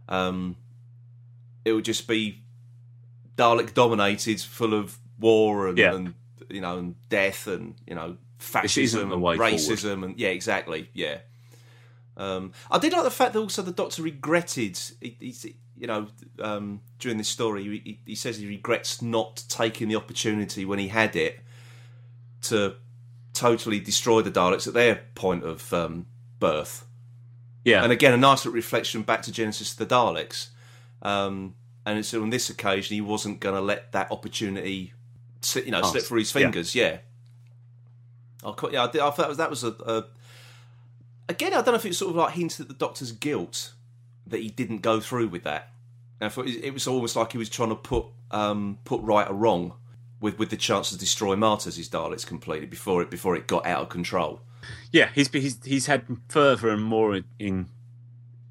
um, 0.07 0.57
it 1.65 1.73
would 1.73 1.85
just 1.85 2.07
be 2.07 2.43
Dalek 3.37 3.73
dominated, 3.73 4.39
full 4.41 4.73
of 4.73 4.97
war 5.19 5.67
and, 5.67 5.77
Yeah. 5.77 5.93
and 5.95 6.13
you 6.49 6.61
know, 6.61 6.77
and 6.77 6.95
death 7.09 7.47
and 7.47 7.75
you 7.87 7.95
know, 7.95 8.17
fascism 8.39 9.11
and 9.11 9.21
way 9.21 9.37
forward. 9.37 9.53
racism 9.53 10.03
and 10.03 10.17
yeah, 10.19 10.29
exactly, 10.29 10.89
yeah. 10.93 11.19
Um, 12.17 12.51
I 12.69 12.77
did 12.77 12.91
like 12.93 13.03
the 13.03 13.11
fact 13.11 13.33
that 13.33 13.39
also 13.39 13.61
the 13.61 13.71
Doctor 13.71 14.03
regretted, 14.03 14.77
he, 14.99 15.15
he's, 15.19 15.45
you 15.77 15.87
know, 15.87 16.07
um, 16.39 16.81
during 16.99 17.17
this 17.17 17.29
story, 17.29 17.63
he, 17.63 17.99
he 18.05 18.15
says 18.15 18.37
he 18.37 18.47
regrets 18.47 19.01
not 19.01 19.43
taking 19.47 19.87
the 19.87 19.95
opportunity 19.95 20.65
when 20.65 20.77
he 20.77 20.89
had 20.89 21.15
it 21.15 21.39
to 22.43 22.75
totally 23.33 23.79
destroy 23.79 24.21
the 24.21 24.29
Daleks 24.29 24.67
at 24.67 24.73
their 24.73 25.03
point 25.15 25.43
of 25.43 25.73
um, 25.73 26.05
birth. 26.39 26.85
Yeah, 27.63 27.81
And 27.83 27.91
again, 27.91 28.13
a 28.13 28.17
nice 28.17 28.39
little 28.39 28.53
reflection 28.55 29.03
back 29.03 29.21
to 29.23 29.31
Genesis 29.31 29.71
of 29.71 29.77
the 29.87 29.95
Daleks. 29.95 30.49
Um, 31.01 31.55
and 31.85 32.05
so 32.05 32.21
on 32.21 32.29
this 32.29 32.49
occasion, 32.49 32.93
he 32.95 33.01
wasn't 33.01 33.39
going 33.39 33.55
to 33.55 33.61
let 33.61 33.91
that 33.93 34.11
opportunity, 34.11 34.93
slip, 35.41 35.65
you 35.65 35.71
know, 35.71 35.81
slip 35.81 36.03
through 36.03 36.19
his 36.19 36.31
fingers. 36.31 36.75
Yeah. 36.75 36.97
I 38.43 38.51
quite, 38.51 38.73
yeah, 38.73 38.83
I, 38.83 38.91
did, 38.91 39.01
I 39.01 39.09
thought 39.11 39.35
that 39.37 39.49
was 39.49 39.63
a, 39.63 39.69
a. 39.85 40.05
Again, 41.29 41.53
I 41.53 41.57
don't 41.57 41.67
know 41.67 41.75
if 41.75 41.85
it 41.85 41.95
sort 41.95 42.11
of 42.11 42.17
like 42.17 42.33
hinted 42.33 42.61
at 42.61 42.67
the 42.67 42.73
Doctor's 42.73 43.11
guilt 43.11 43.73
that 44.27 44.41
he 44.41 44.49
didn't 44.49 44.79
go 44.79 44.99
through 44.99 45.29
with 45.29 45.43
that. 45.43 45.69
And 46.19 46.27
I 46.27 46.29
thought 46.29 46.47
it 46.47 46.73
was 46.73 46.87
almost 46.87 47.15
like 47.15 47.31
he 47.31 47.37
was 47.37 47.49
trying 47.49 47.69
to 47.69 47.75
put 47.75 48.05
um, 48.29 48.77
put 48.83 49.01
right 49.01 49.27
or 49.27 49.33
wrong 49.33 49.73
with, 50.19 50.37
with 50.37 50.49
the 50.49 50.57
chance 50.57 50.89
to 50.89 50.97
destroy 50.97 51.35
Martez, 51.35 51.77
his 51.77 51.89
Daleks 51.89 52.25
completely 52.25 52.67
before 52.67 53.01
it 53.01 53.09
before 53.09 53.35
it 53.35 53.47
got 53.47 53.65
out 53.65 53.81
of 53.81 53.89
control. 53.89 54.41
yeah. 54.91 55.09
He's 55.13 55.29
he's 55.29 55.63
he's 55.63 55.85
had 55.87 56.05
further 56.29 56.69
and 56.69 56.83
more 56.83 57.21
in 57.39 57.69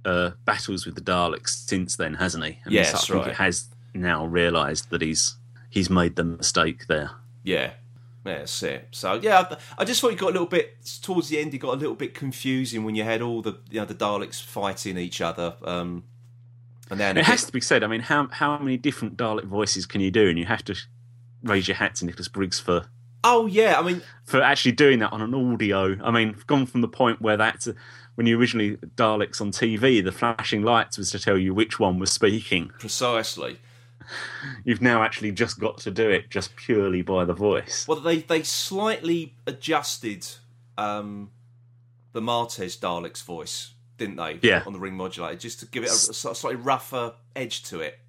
uh, 0.04 0.30
battles 0.44 0.86
with 0.86 0.94
the 0.94 1.00
Daleks 1.00 1.66
since 1.66 1.96
then, 1.96 2.14
hasn't 2.14 2.44
he? 2.44 2.58
And 2.64 2.86
so 2.86 2.96
I 2.96 3.00
think 3.00 3.14
right. 3.14 3.36
He 3.36 3.42
has 3.42 3.68
now 3.94 4.26
realised 4.26 4.90
that 4.90 5.02
he's 5.02 5.36
he's 5.68 5.90
made 5.90 6.16
the 6.16 6.24
mistake 6.24 6.86
there. 6.86 7.12
Yeah. 7.42 7.72
Yeah, 8.24 8.40
that's 8.40 8.62
it. 8.62 8.88
So 8.90 9.14
yeah, 9.14 9.56
I, 9.78 9.84
just 9.84 10.02
thought 10.02 10.12
it 10.12 10.18
got 10.18 10.28
a 10.28 10.32
little 10.32 10.46
bit 10.46 10.76
towards 11.00 11.30
the 11.30 11.38
end. 11.38 11.54
It 11.54 11.58
got 11.58 11.72
a 11.72 11.78
little 11.78 11.94
bit 11.94 12.12
confusing 12.12 12.84
when 12.84 12.94
you 12.94 13.02
had 13.02 13.22
all 13.22 13.40
the 13.40 13.58
you 13.70 13.80
know 13.80 13.86
the 13.86 13.94
Daleks 13.94 14.42
fighting 14.42 14.98
each 14.98 15.22
other. 15.22 15.54
Um, 15.64 16.04
and 16.90 17.00
then 17.00 17.16
It 17.16 17.24
has 17.24 17.44
to 17.44 17.52
be 17.52 17.62
said. 17.62 17.82
I 17.82 17.86
mean, 17.86 18.02
how 18.02 18.28
how 18.28 18.58
many 18.58 18.76
different 18.76 19.16
Dalek 19.16 19.44
voices 19.44 19.86
can 19.86 20.02
you 20.02 20.10
do? 20.10 20.28
And 20.28 20.38
you 20.38 20.44
have 20.44 20.64
to 20.66 20.76
raise 21.42 21.66
your 21.66 21.76
hat 21.76 21.94
to 21.96 22.04
Nicholas 22.04 22.28
Briggs 22.28 22.60
for 22.60 22.84
oh 23.24 23.46
yeah, 23.46 23.78
I 23.78 23.82
mean 23.82 24.02
for 24.24 24.42
actually 24.42 24.72
doing 24.72 24.98
that 24.98 25.12
on 25.12 25.22
an 25.22 25.34
audio. 25.34 25.96
I 26.02 26.10
mean, 26.10 26.36
gone 26.46 26.66
from 26.66 26.80
the 26.80 26.88
point 26.88 27.22
where 27.22 27.36
that's 27.36 27.68
when 28.16 28.26
you 28.26 28.38
originally 28.38 28.76
Daleks 28.96 29.40
on 29.40 29.50
TV, 29.50 30.02
the 30.04 30.12
flashing 30.12 30.62
lights 30.62 30.98
was 30.98 31.10
to 31.12 31.18
tell 31.18 31.38
you 31.38 31.54
which 31.54 31.78
one 31.78 31.98
was 31.98 32.10
speaking. 32.10 32.70
precisely. 32.78 33.58
You've 34.64 34.82
now 34.82 35.02
actually 35.02 35.30
just 35.32 35.60
got 35.60 35.78
to 35.78 35.90
do 35.90 36.10
it 36.10 36.30
just 36.30 36.56
purely 36.56 37.02
by 37.02 37.24
the 37.24 37.32
voice. 37.32 37.86
Well, 37.86 38.00
they 38.00 38.18
they 38.18 38.42
slightly 38.42 39.34
adjusted 39.46 40.26
um, 40.76 41.30
the 42.12 42.20
Martez 42.20 42.76
Dalek's 42.78 43.22
voice, 43.22 43.72
didn't 43.98 44.16
they? 44.16 44.40
Yeah. 44.42 44.64
On 44.66 44.72
the 44.72 44.80
ring 44.80 44.94
modulator, 44.94 45.36
just 45.36 45.60
to 45.60 45.66
give 45.66 45.84
it 45.84 45.90
a, 45.90 45.92
a 45.92 46.34
slightly 46.34 46.56
rougher 46.56 47.14
edge 47.36 47.62
to 47.64 47.80
it. 47.80 48.00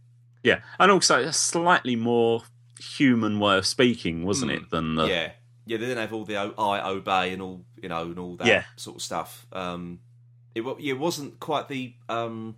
Yeah, 0.44 0.62
and 0.80 0.92
also 0.92 1.20
a 1.20 1.34
slightly 1.34 1.96
more 1.96 2.44
human 2.80 3.40
way 3.40 3.58
of 3.60 3.68
speaking, 3.68 4.26
wasn't 4.26 4.52
it, 4.52 4.72
than 4.72 4.96
the 4.96 5.06
yeah, 5.06 5.32
yeah. 5.68 5.78
They 5.78 5.86
didn't 5.86 6.00
have 6.00 6.14
all 6.14 6.26
the 6.26 6.38
o- 6.38 6.56
I 6.58 6.90
obey 6.90 7.32
and 7.32 7.44
all 7.44 7.64
you 7.82 7.90
know 7.90 8.04
and 8.04 8.20
all 8.20 8.36
that 8.38 8.48
Yeah. 8.48 8.64
sort 8.76 8.98
of 8.98 9.02
stuff. 9.02 9.46
Um, 9.52 10.00
it 10.56 10.62
it 10.80 10.94
wasn't 10.94 11.40
quite 11.40 11.68
the 11.68 11.94
um, 12.10 12.56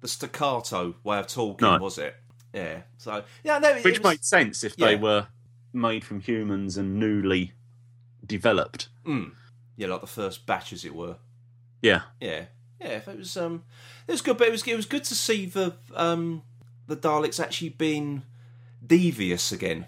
the 0.00 0.08
staccato 0.08 0.94
way 1.04 1.18
of 1.18 1.26
talking, 1.28 1.66
No. 1.68 1.78
was 1.78 1.98
it? 1.98 2.14
Yeah. 2.52 2.82
So 2.98 3.24
yeah, 3.44 3.58
no, 3.58 3.74
which 3.82 3.98
was, 4.00 4.04
made 4.12 4.24
sense 4.24 4.62
if 4.64 4.76
they 4.76 4.96
were 4.96 5.26
made 5.72 6.04
from 6.04 6.20
humans 6.20 6.76
and 6.76 6.98
newly 6.98 7.52
developed. 8.26 8.88
yeah, 9.06 9.86
like 9.86 10.00
the 10.00 10.06
first 10.06 10.44
batch, 10.46 10.72
as 10.72 10.84
it 10.84 10.94
were. 10.94 11.16
Yeah, 11.80 12.02
Yeah, 12.20 12.44
yeah. 12.80 12.88
If 12.98 13.08
It 13.08 13.18
was 13.18 13.36
um, 13.36 13.62
it 14.06 14.12
was 14.12 14.20
good, 14.22 14.36
but 14.36 14.48
it 14.48 14.50
was 14.52 14.62
it 14.66 14.76
was 14.76 14.86
good 14.86 15.04
to 15.04 15.14
see 15.14 15.46
the 15.46 15.74
um, 15.94 16.42
the 16.86 16.96
Daleks 16.96 17.40
actually 17.42 17.70
being 17.70 18.22
devious 18.84 19.50
again, 19.52 19.86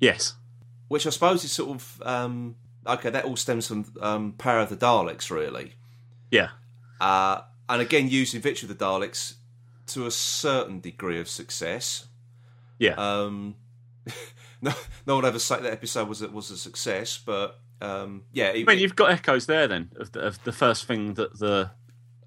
yes, 0.00 0.34
which 0.88 1.06
I 1.06 1.10
suppose 1.10 1.44
is 1.44 1.52
sort 1.52 1.70
of 1.70 2.02
um, 2.04 2.56
okay. 2.86 3.10
That 3.10 3.24
all 3.24 3.36
stems 3.36 3.66
from 3.66 3.84
um, 4.00 4.32
Power 4.32 4.60
of 4.60 4.68
the 4.68 4.76
Daleks, 4.76 5.30
really. 5.30 5.74
yeah, 6.30 6.50
Uh, 7.00 7.40
and 7.68 7.80
again, 7.82 8.08
using 8.08 8.40
Victory 8.40 8.68
of 8.68 8.78
the 8.78 8.84
Daleks 8.84 9.34
to 9.88 10.06
a 10.06 10.10
certain 10.10 10.80
degree 10.80 11.18
of 11.20 11.28
success. 11.28 12.06
yeah. 12.78 12.94
Um, 12.94 13.56
no, 14.60 14.72
no 15.06 15.16
one 15.16 15.24
ever 15.24 15.38
said 15.38 15.62
that 15.62 15.72
episode 15.72 16.08
was 16.08 16.22
a, 16.22 16.28
was 16.28 16.50
a 16.50 16.56
success, 16.56 17.18
but 17.24 17.60
um, 17.80 18.24
yeah. 18.32 18.48
It, 18.50 18.68
I 18.68 18.72
mean, 18.72 18.78
you've 18.80 18.96
got 18.96 19.10
echoes 19.10 19.46
there 19.46 19.68
then 19.68 19.90
of 19.96 20.12
the, 20.12 20.20
of 20.20 20.42
the 20.44 20.52
first 20.52 20.86
thing 20.86 21.14
that 21.14 21.38
the 21.38 21.70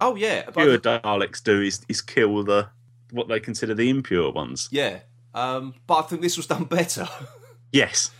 oh 0.02 0.16
yeah, 0.16 0.44
pure 0.52 0.78
but, 0.80 1.04
Daleks 1.04 1.44
do 1.44 1.62
is 1.62 1.86
is 1.90 2.02
kill 2.02 2.44
the 2.44 2.70
what 3.12 3.28
they 3.28 3.40
consider 3.40 3.74
the 3.74 3.90
impure 3.90 4.32
ones. 4.32 4.70
yeah. 4.72 5.00
Um, 5.34 5.74
but 5.86 5.96
I 5.96 6.02
think 6.04 6.22
this 6.22 6.38
was 6.38 6.48
done 6.48 6.64
better. 6.66 7.08
Yes, 7.74 8.12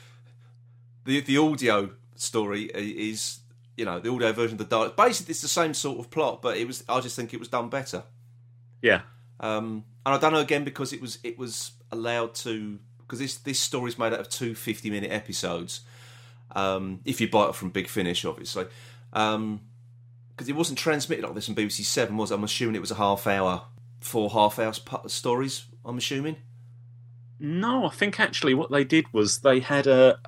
the 1.06 1.22
the 1.22 1.38
audio 1.38 1.92
story 2.16 2.64
is 2.64 3.40
you 3.78 3.86
know 3.86 4.00
the 4.00 4.10
audio 4.12 4.32
version 4.32 4.60
of 4.60 4.70
the 4.70 4.76
Daleks. 4.76 4.96
Basically, 4.96 5.32
it's 5.32 5.42
the 5.42 5.48
same 5.48 5.74
sort 5.74 6.00
of 6.00 6.10
plot, 6.10 6.42
but 6.42 6.58
it 6.58 6.66
was. 6.68 6.84
I 6.88 7.00
just 7.02 7.16
think 7.16 7.34
it 7.34 7.40
was 7.40 7.50
done 7.50 7.70
better. 7.70 8.04
yeah, 8.82 9.02
Um, 9.40 9.84
and 10.06 10.16
I 10.16 10.18
don't 10.18 10.34
know 10.34 10.40
again 10.40 10.64
because 10.64 10.94
it 10.94 11.02
was 11.02 11.20
it 11.24 11.38
was 11.38 11.72
allowed 11.92 12.36
to 12.36 12.80
because 13.00 13.20
this 13.20 13.38
this 13.38 13.60
story 13.60 13.90
is 13.90 13.98
made 14.00 14.14
out 14.14 14.20
of 14.20 14.30
two 14.30 14.56
50 14.56 14.90
minute 14.90 15.12
episodes. 15.12 15.82
Um, 16.56 17.02
if 17.06 17.20
you 17.20 17.28
buy 17.30 17.50
it 17.50 17.56
from 17.56 17.70
Big 17.70 17.88
Finish, 17.90 18.24
obviously, 18.24 18.66
because 19.12 20.48
it 20.48 20.56
wasn't 20.56 20.80
transmitted 20.80 21.26
like 21.26 21.36
this 21.36 21.50
on 21.50 21.56
BBC 21.56 21.84
Seven, 21.84 22.16
was 22.18 22.32
it? 22.32 22.36
I'm 22.36 22.44
assuming 22.44 22.76
it 22.76 22.82
was 22.82 22.92
a 22.92 22.96
half 22.96 23.28
hour, 23.28 23.64
four 24.00 24.30
half 24.30 24.58
hour 24.60 24.72
pu- 24.74 25.10
stories. 25.10 25.66
I'm 25.84 25.98
assuming. 25.98 26.38
No, 27.40 27.86
I 27.86 27.90
think 27.90 28.20
actually 28.20 28.54
what 28.54 28.72
they 28.72 28.86
did 28.86 29.06
was 29.12 29.40
they 29.40 29.60
had 29.60 29.86
a 29.88 30.20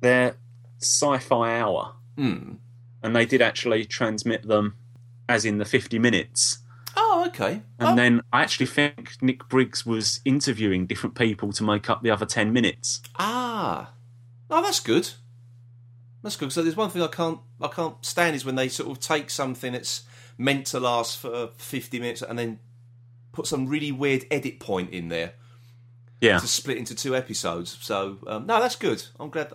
their 0.00 0.36
sci-fi 0.80 1.58
hour, 1.58 1.94
Hmm. 2.16 2.54
and 3.02 3.14
they 3.14 3.26
did 3.26 3.40
actually 3.42 3.84
transmit 3.84 4.46
them 4.46 4.74
as 5.28 5.44
in 5.44 5.58
the 5.58 5.64
fifty 5.64 5.98
minutes. 5.98 6.58
Oh, 6.96 7.24
okay. 7.28 7.62
And 7.78 7.88
Oh, 7.90 7.96
then 7.96 8.22
I 8.32 8.42
actually 8.42 8.66
think 8.66 9.16
Nick 9.22 9.48
Briggs 9.48 9.86
was 9.86 10.20
interviewing 10.24 10.86
different 10.86 11.14
people 11.14 11.52
to 11.52 11.62
make 11.62 11.88
up 11.88 12.02
the 12.02 12.10
other 12.10 12.26
ten 12.26 12.52
minutes. 12.52 13.00
Ah, 13.18 13.92
oh, 14.50 14.62
that's 14.62 14.80
good. 14.80 15.10
That's 16.22 16.36
good. 16.36 16.52
So 16.52 16.62
there's 16.62 16.76
one 16.76 16.90
thing 16.90 17.02
I 17.02 17.06
can't 17.08 17.40
I 17.60 17.68
can't 17.68 18.04
stand 18.04 18.34
is 18.36 18.44
when 18.44 18.54
they 18.56 18.68
sort 18.68 18.90
of 18.90 19.00
take 19.00 19.30
something 19.30 19.72
that's 19.72 20.02
meant 20.36 20.66
to 20.68 20.78
last 20.80 21.18
for 21.18 21.48
50 21.56 21.98
minutes 21.98 22.22
and 22.22 22.38
then 22.38 22.60
put 23.32 23.46
some 23.46 23.66
really 23.66 23.90
weird 23.92 24.24
edit 24.30 24.60
point 24.60 24.90
in 24.90 25.08
there 25.08 25.32
Yeah. 26.20 26.38
to 26.38 26.46
split 26.48 26.78
into 26.78 26.94
two 26.94 27.14
episodes. 27.14 27.78
So 27.80 28.18
um, 28.26 28.46
no, 28.46 28.60
that's 28.60 28.76
good. 28.76 29.02
I'm 29.20 29.30
glad. 29.30 29.52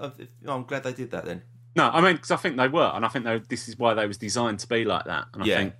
I'm 0.47 0.63
glad 0.63 0.83
they 0.83 0.93
did 0.93 1.11
that 1.11 1.25
then. 1.25 1.41
No, 1.75 1.89
I 1.89 2.01
mean 2.01 2.15
because 2.15 2.31
I 2.31 2.35
think 2.37 2.55
they 2.57 2.67
were, 2.67 2.91
and 2.93 3.03
I 3.03 3.07
think 3.09 3.25
they, 3.25 3.39
this 3.49 3.67
is 3.67 3.77
why 3.77 3.93
they 3.95 4.05
was 4.07 4.17
designed 4.17 4.59
to 4.59 4.67
be 4.67 4.85
like 4.85 5.05
that. 5.05 5.25
And 5.33 5.43
I 5.43 5.45
Yeah. 5.45 5.57
think 5.57 5.73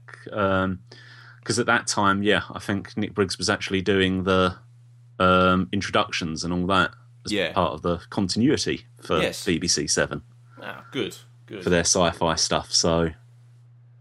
because 1.40 1.60
at 1.60 1.66
that 1.68 1.88
time, 1.88 2.24
yeah, 2.24 2.42
I 2.52 2.60
think 2.60 2.96
Nick 2.98 3.14
Briggs 3.14 3.38
was 3.38 3.50
actually 3.50 3.82
doing 3.82 4.24
the 4.24 4.56
um, 5.20 5.70
introductions 5.72 6.44
and 6.44 6.52
all 6.54 6.66
that 6.68 6.92
as 7.26 7.32
Yeah. 7.32 7.54
part 7.54 7.74
of 7.74 7.82
the 7.82 7.98
continuity 8.10 8.86
for 9.02 9.22
Yes. 9.22 9.46
BBC 9.46 9.88
Seven. 9.90 10.24
Ah, 10.62 10.86
good, 10.92 11.16
good. 11.46 11.64
for 11.64 11.70
their 11.70 11.82
sci-fi 11.82 12.36
stuff. 12.36 12.72
So 12.74 13.12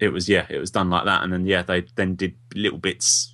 it 0.00 0.08
was 0.08 0.28
yeah, 0.28 0.46
it 0.48 0.58
was 0.58 0.70
done 0.70 0.88
like 0.90 1.04
that, 1.04 1.22
and 1.22 1.32
then 1.32 1.46
yeah, 1.46 1.62
they 1.62 1.82
then 1.96 2.14
did 2.16 2.34
little 2.54 2.78
bits 2.78 3.31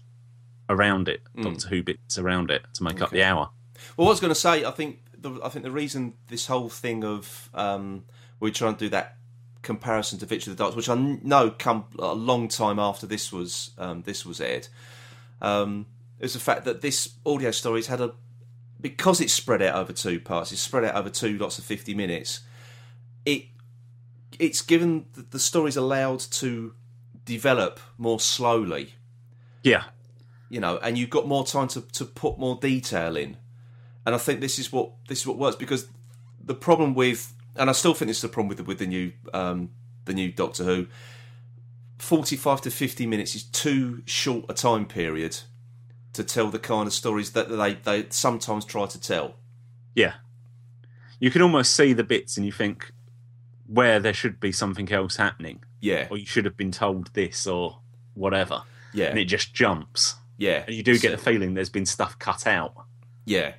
around 0.68 1.08
it, 1.08 1.22
Doctor 1.40 1.68
Who 1.68 1.82
bits 1.82 2.18
around 2.18 2.50
it 2.50 2.62
to 2.74 2.82
make 2.82 3.00
up 3.00 3.10
the 3.10 3.22
hour. 3.22 3.50
Well, 3.96 4.08
I 4.08 4.10
was 4.10 4.20
going 4.20 4.32
to 4.32 4.38
say, 4.38 4.64
I 4.64 4.70
think 4.70 5.00
the, 5.16 5.40
I 5.42 5.48
think 5.48 5.64
the 5.64 5.70
reason 5.70 6.14
this 6.28 6.46
whole 6.46 6.68
thing 6.68 7.04
of 7.04 7.50
um, 7.54 8.04
we're 8.40 8.52
trying 8.52 8.74
to 8.74 8.78
do 8.78 8.88
that 8.90 9.16
comparison 9.62 10.18
to 10.18 10.26
Victory 10.26 10.52
of 10.52 10.56
the 10.56 10.64
Daleks, 10.64 10.76
which 10.76 10.88
I 10.88 10.94
know 10.94 11.50
come 11.50 11.84
a 11.98 12.14
long 12.14 12.48
time 12.48 12.78
after 12.78 13.06
this 13.06 13.32
was 13.32 13.70
um, 13.78 14.02
this 14.02 14.24
was 14.24 14.40
aired, 14.40 14.68
um, 15.40 15.86
is 16.20 16.34
the 16.34 16.40
fact 16.40 16.64
that 16.64 16.80
this 16.80 17.14
audio 17.24 17.50
story's 17.50 17.86
had 17.86 18.00
a 18.00 18.12
because 18.80 19.20
it's 19.20 19.32
spread 19.32 19.60
out 19.60 19.74
over 19.74 19.92
two 19.92 20.20
parts, 20.20 20.52
it's 20.52 20.60
spread 20.60 20.84
out 20.84 20.94
over 20.94 21.10
two 21.10 21.36
lots 21.38 21.58
of 21.58 21.64
fifty 21.64 21.94
minutes. 21.94 22.40
It 23.24 23.46
it's 24.38 24.62
given 24.62 25.06
the, 25.14 25.22
the 25.22 25.38
story's 25.38 25.76
allowed 25.76 26.20
to 26.20 26.74
develop 27.24 27.80
more 27.98 28.20
slowly 28.20 28.94
Yeah, 29.62 29.84
you 30.48 30.60
know, 30.60 30.78
and 30.78 30.96
you've 30.96 31.10
got 31.10 31.26
more 31.26 31.44
time 31.44 31.68
to, 31.68 31.80
to 31.80 32.04
put 32.04 32.38
more 32.38 32.56
detail 32.56 33.16
in. 33.16 33.36
And 34.06 34.14
I 34.14 34.18
think 34.18 34.40
this 34.40 34.58
is 34.58 34.72
what 34.72 34.92
this 35.08 35.20
is 35.20 35.26
what 35.26 35.36
works 35.38 35.56
because 35.56 35.88
the 36.42 36.54
problem 36.54 36.94
with, 36.94 37.34
and 37.56 37.68
I 37.68 37.72
still 37.72 37.94
think 37.94 38.08
this 38.08 38.18
is 38.18 38.22
the 38.22 38.28
problem 38.28 38.48
with 38.48 38.58
the, 38.58 38.64
with 38.64 38.78
the 38.78 38.86
new 38.86 39.12
um, 39.34 39.70
the 40.06 40.14
new 40.14 40.32
Doctor 40.32 40.64
Who. 40.64 40.86
Forty 41.98 42.36
five 42.36 42.60
to 42.62 42.70
fifty 42.70 43.06
minutes 43.06 43.34
is 43.34 43.42
too 43.42 44.02
short 44.06 44.44
a 44.48 44.54
time 44.54 44.86
period 44.86 45.38
to 46.12 46.22
tell 46.24 46.48
the 46.48 46.58
kind 46.58 46.86
of 46.86 46.92
stories 46.92 47.32
that 47.32 47.48
they 47.50 47.74
they 47.74 48.06
sometimes 48.10 48.64
try 48.64 48.86
to 48.86 49.00
tell. 49.00 49.34
yeah. 49.94 50.14
You 51.20 51.32
can 51.32 51.42
almost 51.42 51.74
see 51.74 51.92
the 51.94 52.04
bits, 52.04 52.36
and 52.36 52.46
you 52.46 52.52
think 52.52 52.92
where 53.66 53.98
there 53.98 54.14
should 54.14 54.38
be 54.38 54.52
something 54.52 54.90
else 54.92 55.16
happening, 55.16 55.64
Yeah, 55.80 56.06
or 56.10 56.16
you 56.16 56.24
should 56.24 56.44
have 56.44 56.56
been 56.56 56.70
told 56.70 57.12
this 57.12 57.44
or 57.44 57.80
whatever, 58.14 58.62
yeah, 58.94 59.06
and 59.06 59.18
it 59.18 59.24
just 59.24 59.52
jumps. 59.52 60.14
Yeah. 60.38 60.64
And 60.66 60.74
you 60.74 60.82
do 60.82 60.98
get 60.98 61.10
the 61.10 61.18
feeling 61.18 61.52
there's 61.54 61.68
been 61.68 61.84
stuff 61.86 62.18
cut 62.18 62.46
out. 62.46 62.72
Yeah, 63.26 63.52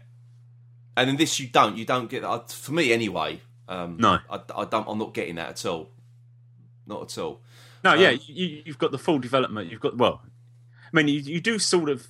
and 0.98 1.10
in 1.12 1.16
this 1.18 1.40
you 1.40 1.48
don't. 1.48 1.78
You 1.78 1.86
don't 1.86 2.10
get 2.10 2.24
that. 2.24 2.52
For 2.52 2.72
me, 2.72 2.92
anyway. 2.92 3.42
Um, 3.68 3.98
No. 4.00 4.18
I, 4.30 4.40
I 4.56 4.66
don't. 4.66 4.88
I'm 4.88 4.98
not 4.98 5.14
getting 5.14 5.36
that 5.36 5.50
at 5.50 5.66
all. 5.68 5.92
Not 6.88 7.04
at 7.04 7.18
all. 7.20 7.42
No, 7.84 7.94
yeah, 7.94 8.10
Um, 8.10 8.20
you, 8.26 8.64
you've 8.66 8.80
got 8.80 8.92
the 8.92 8.98
full 8.98 9.20
development. 9.20 9.72
You've 9.72 9.80
got 9.80 9.96
well, 9.98 10.24
I 10.24 10.90
mean, 10.94 11.08
you, 11.08 11.20
you 11.20 11.40
do 11.40 11.60
sort 11.60 11.90
of. 11.90 12.08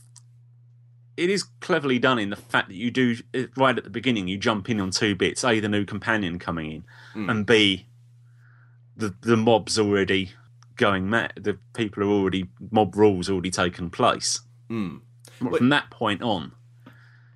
It 1.18 1.30
is 1.30 1.44
cleverly 1.60 2.00
done 2.00 2.18
in 2.18 2.30
the 2.30 2.38
fact 2.38 2.70
that 2.70 2.76
you 2.76 2.90
do 2.92 3.18
right 3.58 3.78
at 3.78 3.84
the 3.84 3.90
beginning. 3.90 4.30
You 4.30 4.38
jump 4.38 4.70
in 4.70 4.80
on 4.80 4.92
two 4.92 5.16
bits: 5.16 5.44
a, 5.44 5.60
the 5.60 5.68
new 5.68 5.84
companion 5.84 6.40
coming 6.40 6.72
in, 6.72 6.84
Hmm. 7.14 7.30
and 7.30 7.46
b, 7.46 7.88
the 8.96 9.14
the 9.22 9.36
mob's 9.36 9.78
already 9.78 10.32
going 10.78 11.10
mad. 11.10 11.34
The 11.36 11.58
people 11.74 12.04
are 12.04 12.08
already 12.08 12.48
mob 12.72 12.96
rules 12.96 13.30
already 13.30 13.52
taken 13.52 13.90
place. 13.90 14.40
Hmm. 14.70 14.98
But 15.42 15.58
From 15.58 15.70
that 15.70 15.90
point 15.90 16.22
on, 16.22 16.54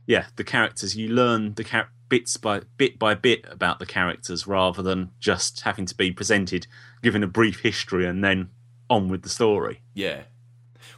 yeah, 0.07 0.25
the 0.35 0.43
characters 0.43 0.95
you 0.95 1.09
learn 1.09 1.53
the 1.55 1.63
char- 1.63 1.89
bits 2.09 2.37
by 2.37 2.61
bit 2.77 2.99
by 2.99 3.15
bit 3.15 3.43
about 3.49 3.79
the 3.79 3.85
characters 3.85 4.45
rather 4.45 4.81
than 4.81 5.09
just 5.19 5.61
having 5.61 5.85
to 5.87 5.95
be 5.95 6.11
presented, 6.11 6.67
given 7.01 7.23
a 7.23 7.27
brief 7.27 7.61
history, 7.61 8.05
and 8.05 8.23
then 8.23 8.49
on 8.89 9.09
with 9.09 9.23
the 9.23 9.29
story. 9.29 9.81
Yeah. 9.93 10.23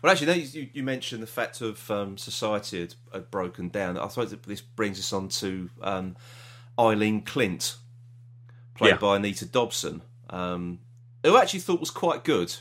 Well, 0.02 0.12
actually, 0.12 0.42
you, 0.42 0.70
you 0.74 0.84
mentioned 0.84 1.24
the 1.24 1.28
fact 1.28 1.62
of 1.62 1.90
um, 1.90 2.18
society 2.18 2.82
had, 2.82 2.96
had 3.14 3.32
broken 3.32 3.70
down. 3.70 3.98
I 3.98 4.08
suppose 4.08 4.32
this 4.46 4.62
brings 4.62 5.00
us 5.00 5.14
on 5.14 5.30
to 5.30 5.70
um, 5.82 6.16
Eileen 6.78 7.22
Klint, 7.24 7.76
played 8.76 8.90
Yeah. 8.92 8.98
by 8.98 9.16
Anita 9.16 9.46
Dobson, 9.46 10.02
um, 10.30 10.80
who 11.24 11.36
I 11.38 11.42
actually 11.42 11.62
thought 11.62 11.80
was 11.80 11.92
quite 11.92 12.24
good. 12.24 12.56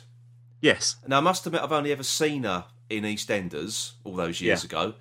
Yes, 0.61 0.97
Now, 1.07 1.19
I 1.19 1.21
must 1.21 1.45
admit, 1.47 1.63
I've 1.63 1.73
only 1.73 1.93
ever 1.93 2.03
seen 2.03 2.45
her 2.45 2.65
in 2.97 3.05
EastEnders 3.05 3.93
all 4.05 4.15
those 4.17 4.41
years 4.41 4.63
Yeah. 4.65 4.69
ago, 4.69 4.95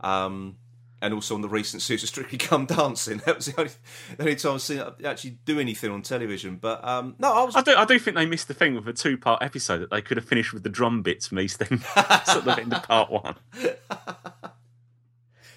um, 0.00 0.56
and 1.00 1.14
also 1.14 1.34
on 1.36 1.40
the 1.42 1.48
recent 1.48 1.80
series 1.80 2.02
of 2.02 2.08
Strictly 2.08 2.38
Come 2.38 2.66
Dancing. 2.66 3.18
That 3.24 3.36
was 3.36 3.46
the 3.46 3.58
only, 3.60 3.72
the 4.16 4.22
only 4.22 4.36
time 4.36 4.54
I've 4.54 4.62
seen 4.62 4.78
her 4.78 4.94
actually 5.04 5.38
do 5.44 5.60
anything 5.60 5.90
on 5.92 6.02
television. 6.02 6.56
But 6.56 6.84
um, 6.84 7.14
no, 7.18 7.32
I 7.32 7.44
was 7.44 7.54
I 7.56 7.62
do. 7.62 7.74
I 7.76 7.84
do 7.84 7.98
think 7.98 8.16
they 8.16 8.26
missed 8.26 8.48
the 8.48 8.54
thing 8.54 8.74
with 8.74 8.88
a 8.88 8.92
two-part 8.92 9.42
episode 9.42 9.78
that 9.78 9.90
they 9.90 10.02
could 10.02 10.16
have 10.16 10.26
finished 10.26 10.52
with 10.52 10.62
the 10.64 10.68
drum 10.68 11.02
bits 11.02 11.28
from 11.28 11.38
EastEnders 11.38 12.24
sort 12.32 12.46
of 12.46 12.58
into 12.58 12.80
part 12.80 13.10
one. 13.10 13.36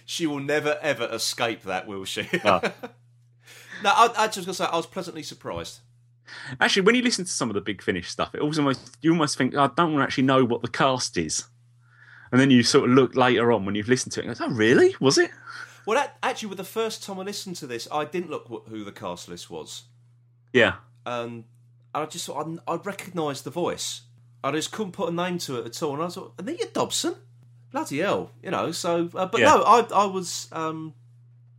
She 0.06 0.28
will 0.28 0.40
never 0.42 0.78
ever 0.82 1.08
escape 1.12 1.64
that, 1.64 1.88
will 1.88 2.04
she? 2.06 2.28
No. 2.44 2.60
no, 2.62 3.90
I, 3.90 4.10
I 4.18 4.28
just 4.28 4.46
gonna 4.46 4.54
say 4.54 4.66
I 4.66 4.76
was 4.76 4.86
pleasantly 4.86 5.24
surprised. 5.24 5.80
Actually, 6.60 6.82
when 6.84 6.96
you 6.96 7.02
listen 7.02 7.24
to 7.26 7.32
some 7.32 7.50
of 7.50 7.54
the 7.54 7.62
Big 7.62 7.82
Finish 7.82 8.10
stuff, 8.10 8.36
it 8.36 8.42
almost 8.42 8.98
you 9.02 9.12
almost 9.12 9.38
think 9.38 9.56
I 9.56 9.68
don't 9.76 10.00
actually 10.02 10.26
know 10.26 10.44
what 10.44 10.62
the 10.64 10.68
cast 10.68 11.18
is. 11.18 11.46
And 12.32 12.40
then 12.40 12.50
you 12.50 12.64
sort 12.64 12.90
of 12.90 12.96
look 12.96 13.16
later 13.16 13.52
on 13.52 13.66
when 13.66 13.76
you've 13.76 13.90
listened 13.90 14.14
to 14.14 14.22
it 14.22 14.26
and 14.28 14.38
go, 14.38 14.46
oh, 14.46 14.52
really? 14.52 14.96
Was 15.00 15.18
it? 15.18 15.32
Well, 15.86 15.98
that, 16.00 16.18
actually, 16.24 16.50
with 16.50 16.60
the 16.60 16.64
first 16.64 17.04
time 17.04 17.20
I 17.20 17.24
listened 17.24 17.56
to 17.58 17.68
this, 17.68 17.88
I 17.92 18.06
didn't 18.06 18.30
look 18.30 18.48
wh- 18.48 18.70
who 18.70 18.84
the 18.84 18.92
cast 18.92 19.28
list 19.28 19.50
was. 19.50 19.84
Yeah. 20.54 20.76
Um, 21.06 21.46
and 21.94 22.04
I 22.04 22.06
just 22.06 22.26
thought 22.26 22.48
I, 22.68 22.74
I 22.74 22.76
recognised 22.78 23.44
the 23.44 23.50
voice. 23.50 24.02
I 24.44 24.52
just 24.52 24.72
couldn't 24.72 24.94
put 24.94 25.10
a 25.10 25.12
name 25.14 25.40
to 25.40 25.60
it 25.60 25.66
at 25.66 25.84
all. 25.84 25.96
And 25.96 26.04
I 26.04 26.08
thought, 26.08 26.34
Anita 26.38 26.70
Dobson? 26.72 27.16
Bloody 27.72 28.00
hell. 28.00 28.32
You 28.42 28.52
know, 28.52 28.72
so, 28.72 29.10
uh, 29.16 29.26
but 29.26 29.42
Yeah. 29.42 29.48
no, 29.48 29.64
I, 29.64 29.88
I 29.94 30.06
was, 30.06 30.48
um, 30.52 30.94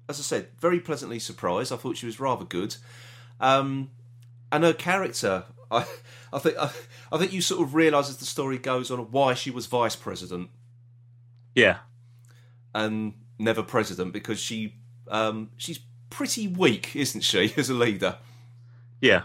as 0.08 0.18
I 0.18 0.22
said, 0.22 0.48
very 0.58 0.80
pleasantly 0.80 1.18
surprised. 1.18 1.72
I 1.72 1.76
thought 1.76 1.96
she 1.96 2.06
was 2.06 2.18
rather 2.20 2.44
good. 2.44 2.76
Um, 3.40 3.90
and 4.50 4.64
her 4.64 4.72
character, 4.72 5.44
I, 5.70 5.84
I 6.32 6.38
think, 6.38 6.56
I, 6.58 6.70
I 7.12 7.18
think 7.18 7.32
you 7.32 7.40
sort 7.42 7.60
of 7.62 7.74
realise 7.74 8.08
as 8.08 8.16
the 8.18 8.24
story 8.24 8.58
goes 8.58 8.90
on 8.90 8.98
why 9.10 9.34
she 9.34 9.50
was 9.50 9.66
vice 9.66 9.96
president 9.96 10.48
Yeah. 11.54 11.78
and 12.74 13.14
never 13.38 13.62
president 13.62 14.12
because 14.12 14.38
she, 14.40 14.76
um, 15.08 15.50
she's 15.56 15.80
pretty 16.10 16.48
weak, 16.48 16.94
isn't 16.96 17.22
she, 17.22 17.52
as 17.56 17.68
a 17.70 17.74
leader? 17.74 18.16
Yeah. 19.00 19.22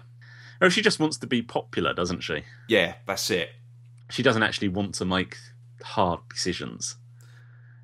Or 0.59 0.69
she 0.69 0.82
just 0.82 0.99
wants 0.99 1.17
to 1.17 1.28
be 1.28 1.41
popular, 1.41 1.93
doesn't 1.93 2.21
she? 2.21 2.43
Yeah, 2.67 2.95
that's 3.05 3.30
it. 3.30 3.51
She 4.09 4.23
doesn't 4.23 4.43
actually 4.43 4.69
want 4.69 4.95
to 4.95 5.05
make 5.05 5.38
hard 5.84 6.19
decisions. 6.34 6.95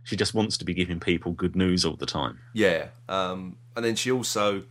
She 0.04 0.16
just 0.16 0.34
wants 0.34 0.58
to 0.58 0.66
be 0.66 0.74
giving 0.74 1.00
people 1.00 1.32
good 1.32 1.56
news 1.56 1.86
all 1.86 1.96
the 1.96 2.06
time. 2.06 2.40
Yeah, 2.54 2.88
um, 3.08 3.58
and 3.76 3.86
then 3.86 3.96
she 3.96 4.12
also 4.12 4.64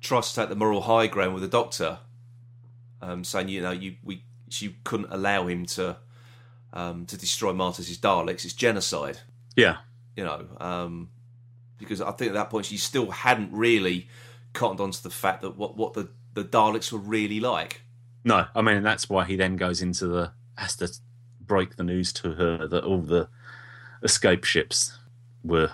tries 0.00 0.28
to 0.30 0.34
take 0.36 0.48
the 0.50 0.54
moral 0.54 0.82
high 0.82 1.06
ground 1.06 1.32
with 1.34 1.42
the 1.42 1.48
doctor, 1.48 1.98
um, 3.00 3.24
saying, 3.24 3.48
you 3.48 3.62
know, 3.62 3.70
you 3.72 3.96
we 4.04 4.22
she 4.50 4.76
couldn't 4.84 5.08
allow 5.10 5.46
him 5.46 5.66
to 5.66 5.96
um, 6.74 7.06
to 7.06 7.16
destroy 7.16 7.52
Martez's 7.54 7.96
Daleks. 7.98 8.44
It's 8.44 8.52
genocide, 8.52 9.20
Yeah. 9.56 9.78
you 10.16 10.24
know, 10.24 10.46
um, 10.58 11.08
because 11.78 12.00
I 12.02 12.10
think 12.12 12.28
at 12.30 12.34
that 12.34 12.50
point 12.50 12.66
she 12.66 12.76
still 12.76 13.10
hadn't 13.10 13.50
really 13.52 14.08
cottoned 14.52 14.80
onto 14.80 15.00
the 15.02 15.10
fact 15.10 15.40
that 15.42 15.56
what 15.56 15.76
what 15.76 15.94
the 15.94 16.10
the 16.34 16.44
Daleks 16.44 16.92
were 16.92 16.98
really 16.98 17.40
like. 17.40 17.80
No, 18.24 18.46
I 18.54 18.60
mean 18.62 18.82
that's 18.82 19.08
why 19.08 19.24
he 19.24 19.36
then 19.36 19.56
goes 19.56 19.80
into 19.82 20.06
the 20.06 20.32
has 20.58 20.76
to 20.76 20.92
break 21.40 21.76
the 21.76 21.84
news 21.84 22.12
to 22.14 22.32
her 22.34 22.66
that 22.68 22.84
all 22.84 23.00
the 23.02 23.28
escape 24.02 24.44
ships 24.44 24.98
were 25.42 25.70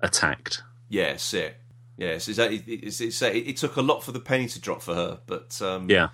attacked. 0.00 0.62
Yes, 0.88 1.32
it. 1.34 1.56
Yes, 1.96 2.28
it's, 2.28 2.38
it's, 2.38 3.00
it's, 3.00 3.22
it, 3.22 3.36
it 3.36 3.56
took 3.58 3.76
a 3.76 3.82
lot 3.82 4.02
for 4.02 4.12
the 4.12 4.20
penny 4.20 4.48
to 4.48 4.60
drop 4.60 4.82
for 4.82 4.94
her, 4.94 5.20
but 5.26 5.60
um, 5.62 5.88
Yeah. 5.88 6.08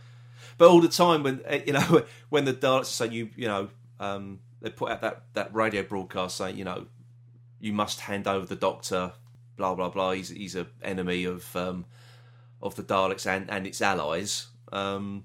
But 0.59 0.69
all 0.69 0.81
the 0.81 0.89
time 0.89 1.23
when 1.23 1.41
eh, 1.47 1.63
you 1.67 1.73
know 1.73 2.03
when 2.29 2.45
the 2.45 2.53
Daleks 2.53 2.87
say 2.87 3.09
you 3.09 3.31
you 3.37 3.47
know 3.49 3.69
um, 4.01 4.41
they 4.61 4.71
put 4.71 4.91
out 4.91 5.01
that 5.01 5.23
that 5.35 5.55
radio 5.55 5.83
broadcast 5.83 6.37
saying 6.37 6.57
you 6.57 6.65
know 6.65 6.87
you 7.61 7.73
must 7.73 8.01
hand 8.01 8.27
over 8.27 8.47
the 8.47 8.57
Doctor, 8.57 9.13
blah 9.57 9.75
blah 9.75 9.89
blah. 9.91 10.13
He's 10.13 10.29
he's 10.29 10.55
a 10.57 10.67
enemy 10.83 11.25
of 11.25 11.55
um, 11.57 11.85
of 12.63 12.75
the 12.77 12.83
Daleks 12.83 13.27
and 13.27 13.51
and 13.51 13.67
its 13.67 13.81
allies. 13.81 14.49
Um, 14.73 15.25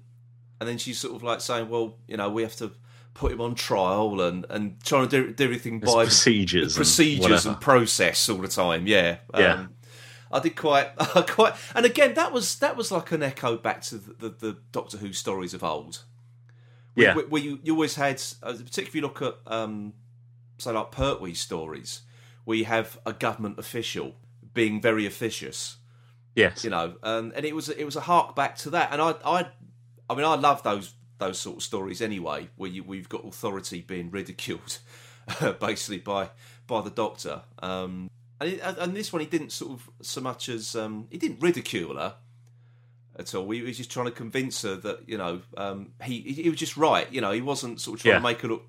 and 0.60 0.68
then 0.68 0.78
she's 0.78 0.98
sort 0.98 1.14
of 1.14 1.22
like 1.22 1.40
saying, 1.40 1.68
well, 1.68 1.96
you 2.08 2.16
know, 2.16 2.30
we 2.30 2.42
have 2.42 2.56
to 2.56 2.72
put 3.12 3.32
him 3.32 3.40
on 3.40 3.54
trial 3.54 4.20
and 4.20 4.46
and 4.50 4.82
trying 4.82 5.08
to 5.08 5.26
do, 5.26 5.32
do 5.32 5.44
everything 5.44 5.80
There's 5.80 5.94
by 5.94 6.04
procedures 6.04 6.74
and 6.74 6.76
procedures 6.76 7.22
whatever. 7.22 7.48
and 7.50 7.60
process 7.60 8.28
all 8.28 8.38
the 8.38 8.48
time. 8.48 8.86
Yeah, 8.86 9.18
Yeah. 9.36 9.54
Um, 9.54 9.70
I 10.32 10.40
did 10.40 10.56
quite, 10.56 10.88
quite, 11.28 11.54
and 11.76 11.86
again, 11.86 12.14
that 12.14 12.32
was 12.32 12.58
that 12.58 12.76
was 12.76 12.90
like 12.90 13.12
an 13.12 13.22
echo 13.22 13.56
back 13.56 13.82
to 13.82 13.98
the, 13.98 14.14
the, 14.14 14.28
the 14.30 14.56
Doctor 14.72 14.98
Who 14.98 15.12
stories 15.12 15.54
of 15.54 15.62
old. 15.62 16.02
Yeah. 16.96 17.14
where, 17.16 17.26
where 17.26 17.42
you, 17.42 17.58
you 17.62 17.72
always 17.74 17.94
had, 17.96 18.22
uh, 18.42 18.52
particularly 18.52 18.88
if 18.88 18.94
you 18.94 19.00
look 19.02 19.20
at, 19.22 19.36
um, 19.46 19.94
say, 20.58 20.70
like 20.72 20.92
Pertwee 20.92 21.34
stories, 21.34 22.02
where 22.44 22.56
you 22.56 22.64
have 22.66 22.98
a 23.04 23.12
government 23.12 23.58
official 23.58 24.14
being 24.52 24.80
very 24.80 25.04
officious, 25.06 25.76
Yes. 26.36 26.62
you 26.64 26.70
know, 26.70 26.94
and, 27.02 27.32
and 27.32 27.44
it 27.44 27.54
was 27.54 27.68
it 27.68 27.84
was 27.84 27.96
a 27.96 28.00
hark 28.02 28.34
back 28.36 28.56
to 28.58 28.70
that, 28.70 28.92
and 28.92 29.00
I 29.02 29.14
I, 29.24 29.46
I 30.10 30.14
mean, 30.14 30.24
I 30.24 30.34
love 30.36 30.62
those 30.62 30.94
those 31.18 31.38
sort 31.38 31.56
of 31.56 31.62
stories 31.62 32.00
anyway, 32.02 32.48
where 32.56 32.70
you 32.70 32.82
we've 32.84 33.08
got 33.08 33.24
authority 33.24 33.80
being 33.80 34.10
ridiculed, 34.10 34.78
basically 35.60 35.98
by 35.98 36.30
by 36.66 36.80
the 36.80 36.90
Doctor. 36.90 37.42
Um, 37.62 38.08
and, 38.40 38.52
it, 38.54 38.60
and 38.62 38.96
this 38.96 39.12
one, 39.12 39.20
he 39.20 39.26
didn't 39.26 39.52
sort 39.52 39.72
of 39.72 39.90
so 40.02 40.20
much 40.20 40.48
as 40.48 40.74
um, 40.74 41.06
he 41.10 41.18
didn't 41.18 41.40
ridicule 41.40 41.96
her 41.96 42.14
at 43.16 43.34
all. 43.34 43.48
He 43.50 43.62
was 43.62 43.76
just 43.76 43.90
trying 43.90 44.06
to 44.06 44.12
convince 44.12 44.62
her 44.62 44.74
that 44.76 45.08
you 45.08 45.18
know 45.18 45.42
um, 45.56 45.92
he 46.02 46.20
he 46.20 46.48
was 46.50 46.58
just 46.58 46.76
right. 46.76 47.10
You 47.12 47.20
know, 47.20 47.32
he 47.32 47.40
wasn't 47.40 47.80
sort 47.80 47.98
of 47.98 48.02
trying 48.02 48.12
Yeah. 48.14 48.18
to 48.18 48.22
make 48.24 48.40
her 48.42 48.48
look 48.48 48.64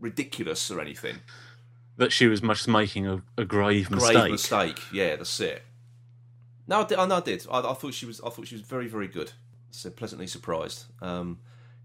ridiculous 0.00 0.70
or 0.70 0.80
anything. 0.80 1.16
That 1.96 2.12
she 2.12 2.26
was 2.26 2.40
just 2.40 2.68
making 2.68 3.06
a, 3.06 3.22
a 3.36 3.44
grave 3.44 3.90
mistake. 3.90 4.14
Grave 4.16 4.30
mistake. 4.32 4.78
Yeah, 4.92 5.16
that's 5.16 5.38
it. 5.40 5.62
No, 6.66 6.80
I 6.80 6.84
did. 6.84 6.98
I, 6.98 7.06
no, 7.06 7.16
I 7.16 7.20
did. 7.20 7.46
I, 7.50 7.58
I 7.60 7.74
thought 7.74 7.94
she 7.94 8.06
was. 8.06 8.20
I 8.20 8.30
thought 8.30 8.46
she 8.48 8.54
was 8.54 8.62
very, 8.62 8.88
very 8.88 9.08
good. 9.08 9.32
So 9.70 9.90
pleasantly 9.90 10.26
surprised. 10.26 10.84
Um, 11.00 11.38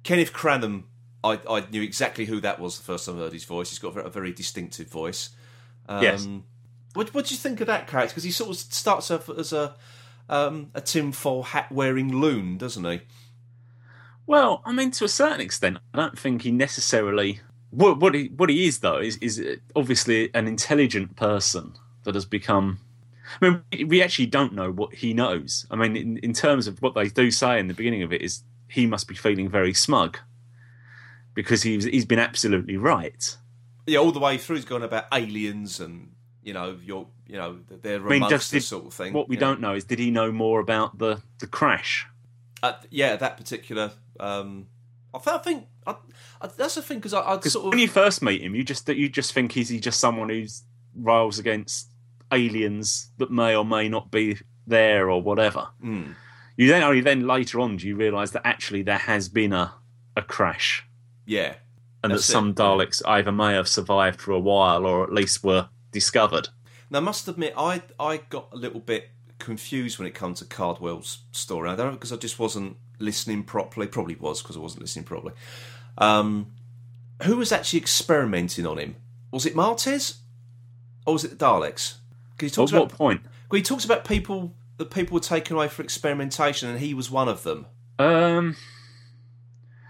Kenneth 0.03 0.33
Cranham. 0.33 0.85
I, 1.23 1.39
I 1.49 1.65
knew 1.71 1.81
exactly 1.81 2.25
who 2.25 2.39
that 2.41 2.59
was 2.59 2.77
the 2.77 2.83
first 2.83 3.05
time 3.05 3.15
I 3.15 3.19
heard 3.19 3.33
his 3.33 3.43
voice. 3.43 3.69
He's 3.69 3.79
got 3.79 3.89
a 3.89 3.91
very, 3.93 4.05
a 4.05 4.09
very 4.09 4.31
distinctive 4.31 4.87
voice. 4.87 5.31
Um, 5.89 6.03
Yes. 6.03 6.27
What 6.93 7.13
What 7.13 7.25
do 7.25 7.33
you 7.33 7.37
think 7.39 7.59
of 7.59 7.67
that 7.67 7.87
character? 7.87 8.11
Because 8.11 8.23
he 8.23 8.31
sort 8.31 8.51
of 8.51 8.55
starts 8.57 9.11
off 9.11 9.29
as 9.29 9.51
a 9.51 9.75
um, 10.29 10.71
a 10.73 10.81
tinfoil 10.81 11.43
hat 11.43 11.71
wearing 11.71 12.13
loon, 12.13 12.57
doesn't 12.57 12.83
he? 12.83 13.01
Well, 14.25 14.61
I 14.65 14.73
mean, 14.73 14.91
to 14.91 15.05
a 15.05 15.09
certain 15.09 15.39
extent, 15.41 15.77
I 15.93 15.97
don't 15.97 16.19
think 16.19 16.41
he 16.41 16.51
necessarily. 16.51 17.39
What, 17.69 17.99
what 17.99 18.13
he 18.13 18.27
what 18.35 18.49
he 18.49 18.65
is 18.65 18.79
though 18.79 18.99
is 18.99 19.17
is 19.17 19.41
obviously 19.75 20.33
an 20.33 20.47
intelligent 20.47 21.15
person 21.15 21.73
that 22.03 22.15
has 22.15 22.25
become. 22.25 22.79
I 23.41 23.49
mean, 23.49 23.87
we- 23.89 24.01
actually 24.01 24.27
don't 24.27 24.53
know 24.53 24.71
what 24.71 24.95
he 24.95 25.13
knows. 25.13 25.65
I 25.69 25.75
mean, 25.75 25.97
in, 25.97 26.17
in 26.19 26.31
terms 26.31 26.65
of 26.67 26.81
what 26.81 26.95
they 26.95 27.09
do 27.09 27.29
say 27.29 27.59
in 27.59 27.67
the 27.67 27.73
beginning 27.73 28.03
of 28.03 28.13
it, 28.13 28.21
is 28.21 28.43
he 28.69 28.85
must 28.85 29.07
be 29.07 29.15
feeling 29.15 29.49
very 29.49 29.73
smug 29.73 30.17
because 31.33 31.63
he's 31.63 31.83
he's 31.83 32.05
been 32.05 32.19
absolutely 32.19 32.77
right. 32.77 33.37
Yeah, 33.85 33.99
all 33.99 34.11
the 34.11 34.19
way 34.19 34.37
through, 34.37 34.57
he's 34.57 34.65
gone 34.65 34.83
about 34.83 35.05
aliens 35.13 35.79
and 35.79 36.11
you 36.47 36.53
know, 36.53 36.77
your 36.81 37.07
you 37.27 37.35
know, 37.35 37.59
they're 37.81 38.03
I 38.03 38.09
mean, 38.09 38.29
just 38.29 38.51
this 38.53 38.63
did- 38.63 38.69
sort 38.69 38.85
of 38.85 38.93
thing. 38.93 39.11
What 39.11 39.27
we 39.27 39.35
don't 39.35 39.59
know 39.59 39.75
is 39.75 39.83
did 39.83 39.99
he 39.99 40.11
know 40.11 40.31
more 40.31 40.61
about 40.61 40.97
the 40.97 41.21
the 41.39 41.47
crash? 41.47 42.07
Uh, 42.63 42.73
yeah, 42.89 43.17
that 43.17 43.35
particular. 43.35 43.91
Um, 44.17 44.67
I, 45.13 45.17
th- 45.19 45.35
I 45.35 45.37
think 45.39 45.67
I, 45.85 45.95
I, 46.41 46.47
that's 46.47 46.75
the 46.75 46.81
thing 46.81 46.99
because 46.99 47.13
I, 47.13 47.19
I 47.19 47.39
sort 47.41 47.65
of 47.65 47.71
when 47.71 47.79
you 47.79 47.89
first 47.89 48.23
meet 48.23 48.41
him, 48.41 48.55
you 48.55 48.63
just 48.63 48.87
you 48.87 49.09
just 49.09 49.33
think 49.33 49.51
he's 49.51 49.67
he 49.67 49.81
just 49.81 49.99
someone 49.99 50.29
who's 50.29 50.63
rails 50.95 51.37
against 51.37 51.89
aliens 52.31 53.09
that 53.17 53.29
may 53.29 53.53
or 53.53 53.65
may 53.65 53.89
not 53.89 54.09
be 54.09 54.37
there 54.65 55.11
or 55.11 55.21
whatever. 55.21 55.67
Mm. 55.83 56.15
You 56.55 56.69
then 56.69 56.81
only 56.81 57.01
then 57.01 57.27
later 57.27 57.59
on 57.59 57.75
do 57.75 57.87
you 57.87 57.97
realise 57.97 58.31
that 58.31 58.47
actually 58.47 58.83
there 58.83 58.97
has 58.97 59.27
been 59.27 59.51
a 59.51 59.73
a 60.15 60.21
crash 60.21 60.83
yeah, 61.25 61.55
and 62.03 62.11
that 62.11 62.19
it. 62.19 62.21
some 62.23 62.53
Daleks 62.55 63.01
either 63.05 63.31
may 63.33 63.53
have 63.53 63.67
survived 63.67 64.21
for 64.21 64.31
a 64.31 64.39
while 64.39 64.85
or 64.85 65.03
at 65.03 65.13
least 65.13 65.43
were 65.43 65.67
discovered. 65.97 66.49
Now, 66.91 66.99
I 66.99 67.01
must 67.01 67.27
admit, 67.27 67.53
I 67.57 67.81
I 67.99 68.17
got 68.29 68.49
a 68.51 68.55
little 68.55 68.79
bit 68.79 69.09
confused 69.39 69.97
when 69.97 70.07
it 70.07 70.13
comes 70.13 70.39
to 70.39 70.45
Cardwell's 70.45 71.19
story. 71.31 71.69
I 71.69 71.75
don't 71.75 71.87
know 71.87 71.93
because 71.93 72.13
I 72.13 72.17
just 72.17 72.37
wasn't 72.37 72.77
listening 72.99 73.43
properly. 73.43 73.87
Probably 73.87 74.15
was 74.15 74.43
because 74.43 74.55
I 74.55 74.59
wasn't 74.59 74.81
listening 74.81 75.05
properly. 75.05 75.33
Um, 75.97 76.53
who 77.23 77.37
was 77.37 77.51
actually 77.51 77.79
experimenting 77.79 78.67
on 78.67 78.77
him? 78.77 78.95
Was 79.31 79.47
it 79.47 79.55
Martez 79.55 80.17
or 81.07 81.13
was 81.13 81.23
it 81.23 81.37
the 81.37 81.45
Daleks? 81.45 81.95
he 82.39 82.51
talks 82.51 82.71
what 82.71 82.83
about 82.83 82.91
point? 82.95 83.21
well, 83.49 83.57
he 83.57 83.63
talks 83.63 83.83
about 83.83 84.05
people 84.05 84.53
that 84.77 84.91
people 84.91 85.15
were 85.15 85.19
taken 85.19 85.55
away 85.55 85.67
for 85.67 85.81
experimentation, 85.81 86.69
and 86.69 86.79
he 86.79 86.93
was 86.93 87.09
one 87.09 87.27
of 87.27 87.41
them. 87.41 87.65
Um, 87.97 88.55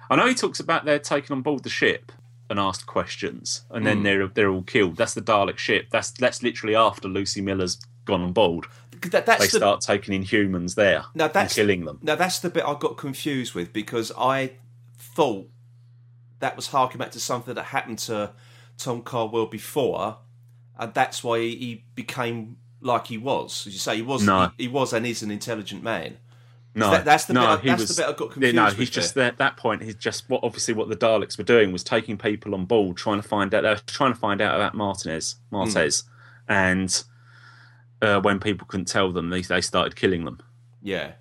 I 0.10 0.16
know 0.16 0.26
he 0.26 0.34
talks 0.34 0.62
about 0.62 0.86
they're 0.86 1.00
taken 1.00 1.36
on 1.36 1.42
board 1.42 1.64
the 1.64 1.70
ship 1.70 2.14
and 2.50 2.60
asked 2.60 2.86
questions, 2.86 3.64
and 3.70 3.86
then 3.86 3.98
hmm. 3.98 4.04
they're 4.04 4.28
they're 4.28 4.50
all 4.50 4.64
killed. 4.64 4.98
That's 4.98 5.14
the 5.14 5.22
Dalek 5.22 5.58
ship. 5.58 5.88
That's 5.92 6.12
that's 6.12 6.44
literally 6.44 6.76
after 6.76 7.08
Lucie 7.08 7.42
Miller's 7.42 7.80
gone 8.06 8.22
on 8.22 8.34
board. 8.34 8.66
That, 9.12 9.26
that's 9.26 9.42
They 9.42 9.48
the, 9.48 9.58
start 9.58 9.82
taking 9.82 10.16
in 10.16 10.24
humans 10.24 10.74
there 10.74 11.06
Now 11.14 11.26
and 11.26 11.34
that's 11.34 11.54
killing 11.54 11.86
them. 11.86 12.00
Now 12.02 12.16
that's 12.16 12.40
the 12.40 12.50
bit 12.50 12.66
I 12.66 12.74
got 12.74 12.98
confused 12.98 13.54
with 13.54 13.72
because 13.72 14.12
I 14.18 14.54
thought 14.98 15.50
that 16.40 16.56
was 16.56 16.68
harking 16.68 16.98
back 16.98 17.12
to 17.12 17.20
something 17.20 17.54
that 17.54 17.66
happened 17.66 18.00
to 18.00 18.32
Tom 18.78 19.02
Cardwell 19.02 19.48
before, 19.48 20.18
and 20.78 20.94
that's 20.94 21.24
why 21.24 21.40
he, 21.40 21.56
he 21.56 21.86
became 21.96 22.58
like 22.82 23.08
he 23.08 23.18
was. 23.18 23.66
As 23.68 23.74
you 23.74 23.80
say, 23.80 23.98
he 23.98 24.02
was 24.02 24.24
No. 24.24 24.52
he, 24.58 24.64
he 24.64 24.68
was 24.68 24.94
and 24.94 25.06
is 25.06 25.22
an 25.22 25.32
intelligent 25.32 25.84
man. 25.84 26.18
No, 26.76 26.92
That- 26.92 27.06
that's 27.06 27.26
the 27.26 27.34
no, 27.34 27.56
bit 27.56 27.64
he 27.64 27.70
that's 27.70 27.82
was, 27.82 27.96
the 27.96 28.04
bit 28.04 28.10
I 28.10 28.14
got 28.14 28.26
yeah, 28.28 28.34
confused 28.34 28.56
No, 28.56 28.66
with 28.66 28.78
he's 28.78 28.90
just 28.92 29.16
there. 29.16 29.26
At 29.26 29.38
that 29.38 29.58
point, 29.58 29.82
he's 29.82 29.96
just 29.96 30.30
what 30.30 30.44
obviously 30.44 30.74
what 30.76 30.90
the 30.90 30.96
Daleks 30.96 31.38
were 31.38 31.44
doing 31.44 31.72
was 31.72 31.84
taking 31.84 32.18
people 32.18 32.54
on 32.54 32.66
board, 32.66 32.98
trying 32.98 33.20
to 33.22 33.28
find 33.28 33.54
out. 33.54 33.64
They 33.64 33.70
were 33.70 33.76
trying 33.88 34.14
to 34.14 34.20
find 34.20 34.42
out 34.42 34.54
about 34.56 34.76
Martinez, 34.76 35.38
Martez, 35.52 36.04
Hmm. 36.48 36.52
and 36.54 37.04
uh, 38.02 38.22
when 38.22 38.40
people 38.40 38.68
couldn't 38.68 38.86
tell 38.88 39.12
them, 39.12 39.30
they 39.30 39.42
they 39.42 39.62
started 39.62 39.96
killing 39.96 40.24
them, 40.26 40.40
Yeah. 40.84 41.14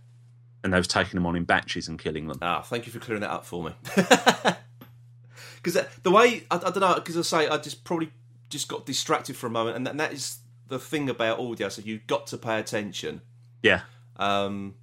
and 0.63 0.75
they 0.75 0.77
was 0.77 0.89
taking 0.89 1.13
them 1.15 1.25
on 1.25 1.37
in 1.37 1.45
batches 1.45 1.89
and 1.89 1.99
killing 1.99 2.27
them. 2.27 2.39
Ah, 2.43 2.61
thank 2.61 2.85
you 2.87 2.93
for 2.93 2.99
clearing 2.99 3.23
that 3.23 3.31
up 3.31 3.47
for 3.47 3.65
me. 3.65 3.73
because 5.63 5.79
the 6.03 6.11
way 6.11 6.45
I, 6.51 6.57
I 6.57 6.59
don't 6.59 6.81
know 6.81 6.95
because 6.97 7.17
I 7.17 7.23
say 7.23 7.49
I 7.49 7.57
just 7.59 7.85
probably 7.85 8.11
just 8.51 8.69
got 8.69 8.87
distracted 8.87 9.37
for 9.37 9.47
a 9.47 9.51
moment, 9.51 9.77
and 9.77 9.87
that, 9.87 9.91
and 9.93 10.01
that 10.01 10.13
is 10.13 10.39
the 10.69 10.79
thing 10.79 11.09
about 11.09 11.39
audio. 11.41 11.69
So 11.69 11.83
you've 11.83 12.07
got 12.07 12.27
to 12.29 12.37
pay 12.39 12.59
attention. 12.59 13.23
Yeah. 13.63 13.81
Um, 14.17 14.75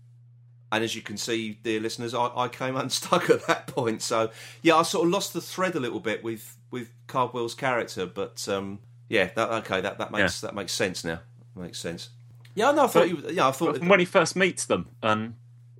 and 0.73 0.83
as 0.83 0.95
you 0.95 1.01
can 1.01 1.15
see, 1.17 1.57
dear 1.63 1.79
listeners, 1.79 2.13
I, 2.13 2.29
I 2.35 2.47
came 2.49 2.75
unstuck 2.83 3.29
at 3.29 3.45
that 3.47 3.67
point. 3.67 4.01
So 4.01 4.31
yeah, 4.61 4.75
I 4.75 4.83
sort 4.83 5.05
of 5.05 5.11
lost 5.11 5.33
the 5.33 5.41
thread 5.41 5.75
a 5.75 5.79
little 5.79 5.99
bit 5.99 6.23
with 6.23 6.57
with 6.71 6.89
Cardwell's 7.07 7.53
character, 7.55 8.05
but 8.05 8.45
um, 8.49 8.79
yeah, 9.09 9.29
that, 9.35 9.49
okay, 9.63 9.79
that 9.81 9.97
that 9.99 10.11
makes 10.11 10.41
that 10.41 10.55
makes 10.55 10.73
sense 10.73 11.03
now. 11.03 11.19
Makes 11.55 11.79
sense. 11.79 12.09
Yeah, 12.55 12.71
no, 12.71 12.85
I 12.85 12.87
thought 12.87 12.93
But- 12.93 13.09
you. 13.09 13.35
Yeah, 13.35 13.47
I 13.47 13.51
thought. 13.51 13.79
when 13.83 13.99
he 13.99 14.05
first 14.05 14.35
meets 14.35 14.65
them, 14.65 14.87
and 15.01 15.35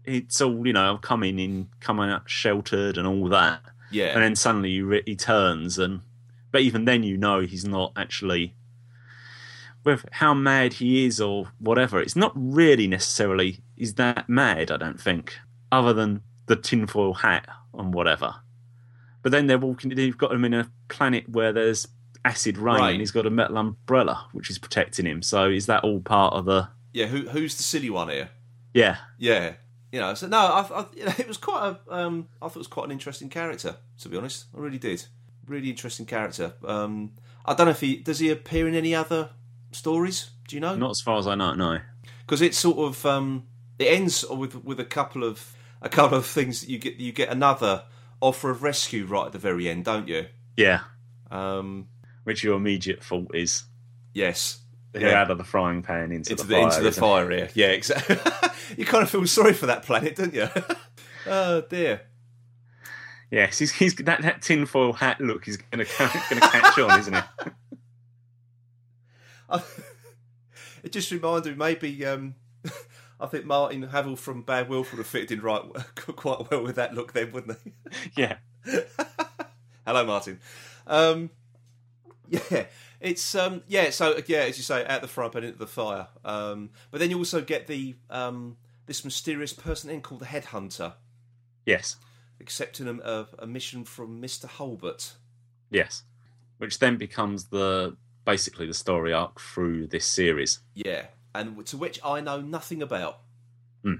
it's 0.05 0.39
all 0.41 0.65
you 0.67 0.73
know, 0.73 0.97
coming 1.01 1.39
in, 1.39 1.69
coming 1.79 2.09
out 2.09 2.29
sheltered, 2.29 2.97
and 2.97 3.07
all 3.07 3.27
that. 3.29 3.61
yeah, 3.91 4.07
And 4.13 4.21
then 4.23 4.35
suddenly 4.35 4.69
he, 4.71 4.81
re- 4.81 5.03
he 5.05 5.15
turns, 5.15 5.77
and 5.79 6.01
but 6.51 6.61
even 6.61 6.85
then, 6.85 7.03
you 7.03 7.17
know, 7.17 7.41
he's 7.41 7.65
not 7.65 7.91
actually. 7.95 8.53
With 9.83 10.05
how 10.11 10.33
mad 10.33 10.73
he 10.73 11.05
is, 11.05 11.19
or 11.19 11.47
whatever, 11.59 11.99
it's 11.99 12.15
not 12.15 12.31
really 12.35 12.87
necessarily 12.87 13.59
he's 13.75 13.95
that 13.95 14.29
mad. 14.29 14.71
I 14.71 14.77
don't 14.77 14.99
think, 14.99 15.37
other 15.71 15.93
than 15.93 16.21
the 16.45 16.55
tinfoil 16.55 17.13
hat 17.13 17.47
and 17.73 17.93
whatever. 17.93 18.35
But 19.21 19.31
then 19.31 19.47
they're 19.47 19.57
walking. 19.57 19.93
They've 19.93 20.17
got 20.17 20.31
him 20.31 20.45
in 20.45 20.53
a 20.53 20.69
planet 20.87 21.27
where 21.29 21.51
there's 21.51 21.87
acid 22.25 22.57
rain. 22.57 22.75
Rain. 22.77 22.91
and 22.91 22.99
He's 22.99 23.11
got 23.11 23.25
a 23.25 23.29
metal 23.29 23.57
umbrella 23.57 24.27
which 24.31 24.49
is 24.49 24.57
protecting 24.57 25.05
him. 25.05 25.21
So 25.21 25.49
is 25.49 25.65
that 25.65 25.83
all 25.83 25.99
part 25.99 26.33
of 26.33 26.45
the? 26.45 26.69
yeah. 26.93 27.07
Who 27.07 27.27
who's 27.29 27.55
the 27.55 27.63
silly 27.63 27.89
one 27.89 28.09
here? 28.09 28.29
Yeah, 28.73 28.97
Yeah, 29.19 29.53
you 29.91 29.99
know. 29.99 30.13
So 30.15 30.27
no, 30.27 30.37
I, 30.37 30.61
I 30.61 30.85
you 30.95 31.05
know, 31.05 31.13
it 31.17 31.27
was 31.27 31.37
quite 31.37 31.75
a. 31.89 31.93
Um, 31.93 32.27
I 32.41 32.47
thought 32.47 32.55
it 32.55 32.59
was 32.59 32.67
quite 32.67 32.85
an 32.85 32.91
interesting 32.91 33.29
character. 33.29 33.75
To 33.99 34.09
be 34.09 34.17
honest, 34.17 34.45
I 34.55 34.59
really 34.59 34.79
did. 34.79 35.05
Really 35.45 35.69
interesting 35.69 36.05
character. 36.05 36.53
Um, 36.65 37.11
I 37.45 37.53
don't 37.53 37.67
know 37.67 37.71
if 37.71 37.81
he 37.81 37.97
does 37.97 38.19
he 38.19 38.29
appear 38.29 38.67
in 38.67 38.75
any 38.75 38.95
other 38.95 39.29
stories. 39.75 40.31
Do 40.47 40.55
you 40.55 40.59
know? 40.59 40.75
not 40.75 40.91
as 40.91 41.01
far 41.01 41.17
as 41.17 41.27
I 41.27 41.35
know. 41.35 41.53
No. 41.53 41.79
because 42.25 42.41
it's 42.41 42.57
sort 42.57 42.77
of 42.77 43.05
um, 43.05 43.45
it 43.79 43.85
ends 43.85 44.25
with 44.29 44.63
with 44.63 44.79
a 44.79 44.85
couple 44.85 45.23
of 45.23 45.55
a 45.81 45.89
couple 45.89 46.17
of 46.17 46.25
things 46.25 46.61
that 46.61 46.69
you 46.69 46.77
get 46.77 46.95
you 46.95 47.11
get 47.11 47.29
another 47.29 47.83
offer 48.21 48.49
of 48.49 48.63
rescue 48.63 49.05
right 49.05 49.25
at 49.27 49.31
the 49.31 49.37
very 49.39 49.67
end, 49.69 49.85
don't 49.85 50.07
you? 50.07 50.27
Yeah, 50.55 50.81
Um, 51.31 51.87
which 52.23 52.43
your 52.43 52.55
immediate 52.55 53.03
fault 53.03 53.33
is 53.35 53.63
yes, 54.13 54.59
they're 54.91 55.15
out 55.15 55.31
of 55.31 55.37
the 55.37 55.43
frying 55.43 55.81
pan 55.81 56.11
into, 56.11 56.31
into 56.31 56.45
the, 56.45 56.53
fire. 56.55 56.63
into 56.63 56.81
the 56.81 56.91
fire 56.91 57.29
here. 57.31 57.49
Yeah, 57.53 57.67
exactly. 57.67 58.17
you 58.77 58.85
kind 58.85 59.03
of 59.03 59.09
feel 59.09 59.25
sorry 59.27 59.53
for 59.53 59.65
that 59.65 59.83
planet, 59.83 60.15
don't 60.15 60.33
you? 60.33 60.47
oh 61.27 61.61
dear. 61.61 62.01
Yes, 63.31 63.57
he's, 63.57 63.71
he's 63.71 63.95
that 63.95 64.21
that 64.21 64.43
tinfoil 64.43 64.93
hat 64.93 65.19
look 65.19 65.47
is 65.47 65.57
going 65.57 65.83
to 65.83 65.91
going 65.97 66.39
to 66.39 66.47
catch 66.47 66.77
on, 66.77 66.99
isn't 66.99 67.13
it? 67.15 67.23
it 70.83 70.91
just 70.91 71.11
reminded 71.11 71.57
me 71.57 71.65
maybe 71.65 72.05
um, 72.05 72.35
I 73.19 73.27
think 73.27 73.45
Martin 73.45 73.83
Havel 73.83 74.15
from 74.15 74.41
Bad 74.41 74.69
Wolf 74.69 74.91
would 74.91 74.97
have 74.97 75.07
fitted 75.07 75.31
in 75.31 75.41
right 75.41 75.61
quite 75.95 76.49
well 76.51 76.63
with 76.63 76.75
that 76.75 76.93
look 76.93 77.13
then, 77.13 77.31
wouldn't 77.31 77.57
he? 77.63 77.71
Yeah, 78.17 78.37
Hello, 79.85 80.05
Martin. 80.05 80.39
Um, 80.87 81.29
yeah, 82.29 82.65
it's 83.01 83.35
um, 83.35 83.63
yeah. 83.67 83.89
So 83.89 84.19
yeah, 84.27 84.39
as 84.39 84.57
you 84.57 84.63
say, 84.63 84.83
at 84.85 85.01
the 85.01 85.07
front 85.07 85.35
and 85.35 85.45
into 85.45 85.57
the 85.57 85.67
fire. 85.67 86.07
Um, 86.23 86.69
but 86.89 86.99
then 86.99 87.09
you 87.09 87.17
also 87.17 87.41
get 87.41 87.67
the 87.67 87.95
um, 88.09 88.57
this 88.85 89.03
mysterious 89.03 89.53
person 89.53 89.89
in 89.89 90.01
called 90.01 90.21
the 90.21 90.25
Headhunter, 90.27 90.93
yes, 91.65 91.97
accepting 92.39 92.87
a, 92.87 92.93
a, 92.93 93.27
a 93.39 93.47
mission 93.47 93.83
from 93.83 94.19
Mister 94.21 94.47
Hulbert. 94.47 95.13
yes. 95.69 96.03
Which 96.59 96.79
then 96.79 96.95
becomes 96.95 97.45
the 97.45 97.97
basically 98.25 98.67
the 98.67 98.73
story 98.73 99.13
arc 99.13 99.39
through 99.39 99.87
this 99.87 100.05
series. 100.05 100.59
Yeah, 100.73 101.07
and 101.33 101.65
to 101.67 101.77
which 101.77 101.99
I 102.03 102.21
know 102.21 102.41
nothing 102.41 102.81
about. 102.81 103.19
Hmm. 103.83 103.95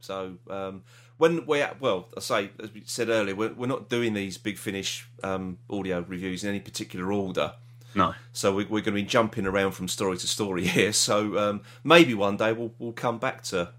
So 0.00 0.38
um, 0.48 0.82
when 1.16 1.46
we're 1.46 1.70
well, 1.80 2.08
I 2.16 2.20
say 2.20 2.50
as 2.62 2.72
we 2.72 2.82
said 2.86 3.08
earlier, 3.08 3.34
we're, 3.34 3.52
we're 3.52 3.66
not 3.66 3.88
doing 3.88 4.14
these 4.14 4.38
big 4.38 4.58
finish 4.58 5.08
um, 5.22 5.58
audio 5.68 6.04
reviews 6.06 6.44
in 6.44 6.50
any 6.50 6.60
particular 6.60 7.12
order. 7.12 7.54
No, 7.94 8.14
So 8.34 8.54
we, 8.54 8.64
we're 8.64 8.82
going 8.82 8.84
to 8.84 8.92
be 8.92 9.02
jumping 9.02 9.46
around 9.46 9.72
from 9.72 9.88
story 9.88 10.18
to 10.18 10.26
story 10.26 10.66
here. 10.66 10.92
So 10.92 11.38
um, 11.38 11.62
maybe 11.82 12.14
one 12.14 12.36
day 12.36 12.52
we'll 12.52 12.72
we'll 12.78 12.92
come 12.92 13.18
back 13.18 13.42
to 13.44 13.70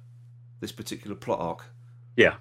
this 0.60 0.72
particular 0.72 1.16
plot 1.16 1.40
arc. 1.40 1.66
yeah, 2.18 2.36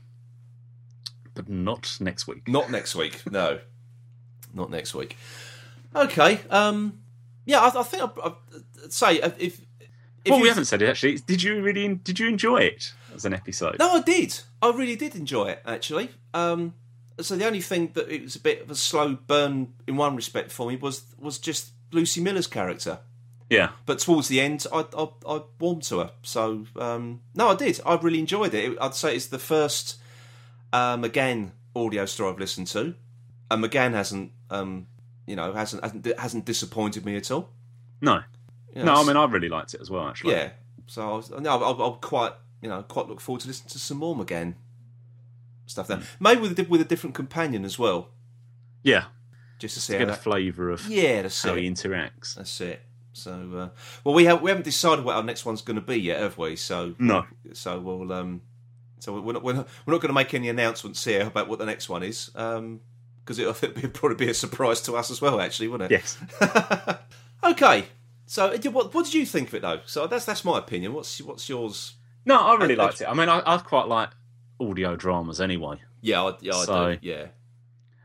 but 1.35 1.49
not 1.49 1.97
next 2.01 2.27
week. 2.27 2.49
Not 2.49 2.71
next 2.71 2.95
week. 2.97 3.23
No, 3.31 3.61
not 4.55 4.71
next 4.71 4.95
week. 4.95 5.17
Okay. 5.95 6.41
Um, 6.51 7.01
yeah, 7.49 7.61
I, 7.61 7.81
I 7.81 7.83
think 7.83 8.03
I, 8.03 8.27
I'd 8.85 8.93
say 8.93 9.17
if. 9.17 9.41
if 9.41 9.61
well, 10.27 10.37
you- 10.39 10.43
we 10.45 10.49
haven't 10.49 10.67
said 10.67 10.83
it 10.83 10.89
actually. 10.89 11.17
Did 11.19 11.43
you 11.43 11.61
really? 11.63 11.95
Did 11.97 12.21
you 12.21 12.29
enjoy 12.29 12.59
it 12.59 12.93
as 13.15 13.25
an 13.25 13.35
episode? 13.35 13.77
No, 13.81 13.95
I 13.95 14.01
did. 14.03 14.39
I 14.63 14.71
really 14.71 14.95
did 14.97 15.17
enjoy 15.17 15.49
it 15.49 15.63
actually. 15.67 16.11
Um, 16.35 16.75
so 17.21 17.35
the 17.35 17.47
only 17.47 17.61
thing 17.61 17.91
that 17.95 18.09
it 18.09 18.23
was 18.23 18.37
a 18.37 18.41
bit 18.41 18.63
of 18.63 18.71
a 18.71 18.75
slow 18.77 19.15
burn 19.27 19.73
in 19.89 19.97
one 19.97 20.15
respect 20.15 20.53
for 20.53 20.69
me 20.69 20.77
was 20.77 21.03
was 21.19 21.39
just 21.39 21.73
Lucie 21.91 22.21
Miller's 22.21 22.47
character. 22.47 23.01
Yeah, 23.51 23.71
but 23.87 23.99
towards 23.99 24.29
the 24.29 24.41
end, 24.43 24.67
I 24.73 24.85
I, 24.97 25.09
I 25.27 25.41
warmed 25.59 25.83
to 25.85 26.01
her. 26.01 26.11
So 26.23 26.67
um, 26.77 27.23
no, 27.35 27.49
I 27.49 27.55
did. 27.57 27.81
I 27.87 27.97
really 27.97 28.19
enjoyed 28.21 28.53
it. 28.55 28.77
I'd 28.81 28.95
say 28.95 29.17
it's 29.17 29.27
the 29.27 29.39
first 29.39 29.97
uh, 30.73 30.97
McGann 30.99 31.53
audio 31.75 32.05
story 32.05 32.31
I've 32.33 32.39
listened 32.39 32.67
to, 32.69 32.95
and 33.51 33.65
McGann 33.65 33.93
hasn't, 33.95 34.33
um, 34.51 34.87
you 35.29 35.37
know, 35.37 35.53
hasn't 35.53 35.83
hasn't 35.83 36.19
hasn't 36.19 36.45
disappointed 36.45 37.05
me 37.05 37.17
at 37.17 37.31
all. 37.31 37.51
no, 38.01 38.23
You 38.75 38.83
know, 38.85 38.95
no. 38.95 39.03
I 39.03 39.05
mean, 39.07 39.17
I 39.17 39.25
really 39.27 39.49
liked 39.49 39.75
it 39.75 39.81
as 39.81 39.91
well. 39.91 40.09
Actually, 40.09 40.33
yeah. 40.35 40.51
So 40.87 41.03
I 41.03 41.17
was, 41.17 41.31
no, 41.31 41.51
I'll, 41.51 41.83
I'll 41.83 41.93
quite, 41.97 42.33
you 42.63 42.69
know, 42.69 42.83
quite 42.83 43.09
look 43.09 43.21
forward 43.21 43.43
to 43.43 43.49
listening 43.49 43.69
to 43.71 43.79
some 43.79 43.99
more 43.99 44.17
McGann 44.17 44.55
stuff. 45.67 45.87
Then 45.87 46.03
maybe 46.19 46.41
with 46.41 46.59
a, 46.59 46.65
with 46.65 46.81
a 46.81 46.85
different 46.85 47.15
companion 47.15 47.65
as 47.65 47.79
well, 47.79 48.09
yeah. 48.83 49.05
just 49.59 49.75
to 49.75 49.81
see 49.81 49.93
how 49.93 49.99
Get 50.01 50.09
a 50.09 50.15
flavour 50.15 50.71
of 50.71 50.89
Yeah, 50.89 51.23
that's 51.23 51.43
how 51.43 51.55
it. 51.55 51.63
he 51.63 51.71
interacts. 51.71 52.35
That's 52.37 52.61
it. 52.61 52.81
So, 53.13 53.33
uh, 53.33 53.69
well, 54.05 54.15
we 54.15 54.25
have 54.27 54.41
we 54.41 54.51
haven't 54.51 54.65
decided 54.65 55.05
what 55.05 55.17
our 55.17 55.23
next 55.25 55.45
one's 55.45 55.61
going 55.61 55.75
to 55.75 55.85
be 55.85 56.01
yet, 56.01 56.21
have 56.21 56.39
we? 56.39 56.57
So 56.57 56.95
No. 56.99 57.27
So 57.53 57.81
we'll 57.81 58.13
um, 58.13 58.41
so 59.01 59.21
we're 59.21 59.33
not 59.33 59.43
we're 59.43 59.55
not, 59.55 59.69
we're 59.85 59.93
not 59.93 60.01
going 60.01 60.09
to 60.11 60.15
make 60.15 60.33
any 60.35 60.49
announcements 60.49 61.05
here 61.05 61.27
about 61.27 61.49
what 61.49 61.59
the 61.59 61.67
next 61.67 61.89
one 61.89 62.03
is, 62.03 62.31
um, 62.35 62.81
because 63.29 63.39
it'll, 63.39 63.55
it'll 63.79 63.91
probably 63.91 64.17
be 64.27 64.31
a 64.31 64.35
surprise 64.35 64.81
to 64.83 64.95
us 64.97 65.11
as 65.11 65.21
well, 65.21 65.41
actually, 65.41 65.69
wouldn't 65.69 65.93
it? 65.93 66.01
Yes. 66.01 66.19
Okay. 67.45 67.85
So, 68.27 68.55
what 68.73 68.93
what 68.93 69.05
did 69.05 69.15
you 69.15 69.25
think 69.25 69.49
of 69.49 69.55
it 69.55 69.63
though? 69.63 69.81
So 69.87 70.07
that's 70.07 70.25
that's 70.25 70.45
my 70.45 70.59
opinion. 70.59 70.93
What's 70.93 71.21
what's 71.23 71.49
yours? 71.49 71.95
No, 72.27 72.39
I 72.39 72.57
really 72.57 72.77
I- 72.77 72.83
I- 72.83 72.87
liked 72.87 73.01
it. 73.01 73.09
I 73.09 73.15
mean, 73.15 73.29
I, 73.29 73.41
I 73.47 73.59
quite 73.59 73.87
like 73.89 74.11
audio 74.61 74.97
dramas 74.97 75.41
anyway. 75.41 75.77
Yeah, 76.01 76.25
I, 76.25 76.33
yeah, 76.41 76.55
I 76.55 76.65
So- 76.65 76.95
do. 76.95 76.99
Yeah, 77.01 77.27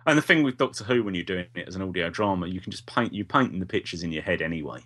And 0.05 0.17
the 0.17 0.21
thing 0.21 0.43
with 0.43 0.57
Doctor 0.57 0.83
Who, 0.83 1.03
when 1.03 1.15
you're 1.15 1.23
doing 1.25 1.47
it 1.55 1.67
as 1.67 1.75
an 1.75 1.81
audio 1.81 2.09
drama, 2.09 2.45
you 2.47 2.61
can 2.61 2.71
just 2.71 2.85
paint 2.85 3.11
you 3.13 3.25
painting 3.25 3.59
the 3.59 3.65
pictures 3.65 4.03
in 4.03 4.11
your 4.11 4.21
head 4.23 4.41
anyway, 4.41 4.81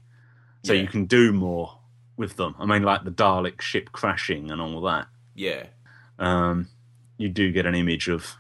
so 0.64 0.72
Yeah. 0.74 0.82
you 0.82 0.88
can 0.88 1.06
do 1.06 1.34
more 1.34 1.78
with 2.16 2.38
them. 2.38 2.56
I 2.58 2.66
mean, 2.66 2.84
like 2.84 3.04
the 3.04 3.12
Dalek 3.12 3.62
ship 3.62 3.92
crashing 3.92 4.50
and 4.50 4.62
all 4.62 4.82
that. 4.84 5.08
yeah, 5.36 5.66
Um, 6.18 6.70
you 7.18 7.28
do 7.30 7.52
get 7.52 7.66
an 7.66 7.76
image 7.76 8.08
of 8.08 8.38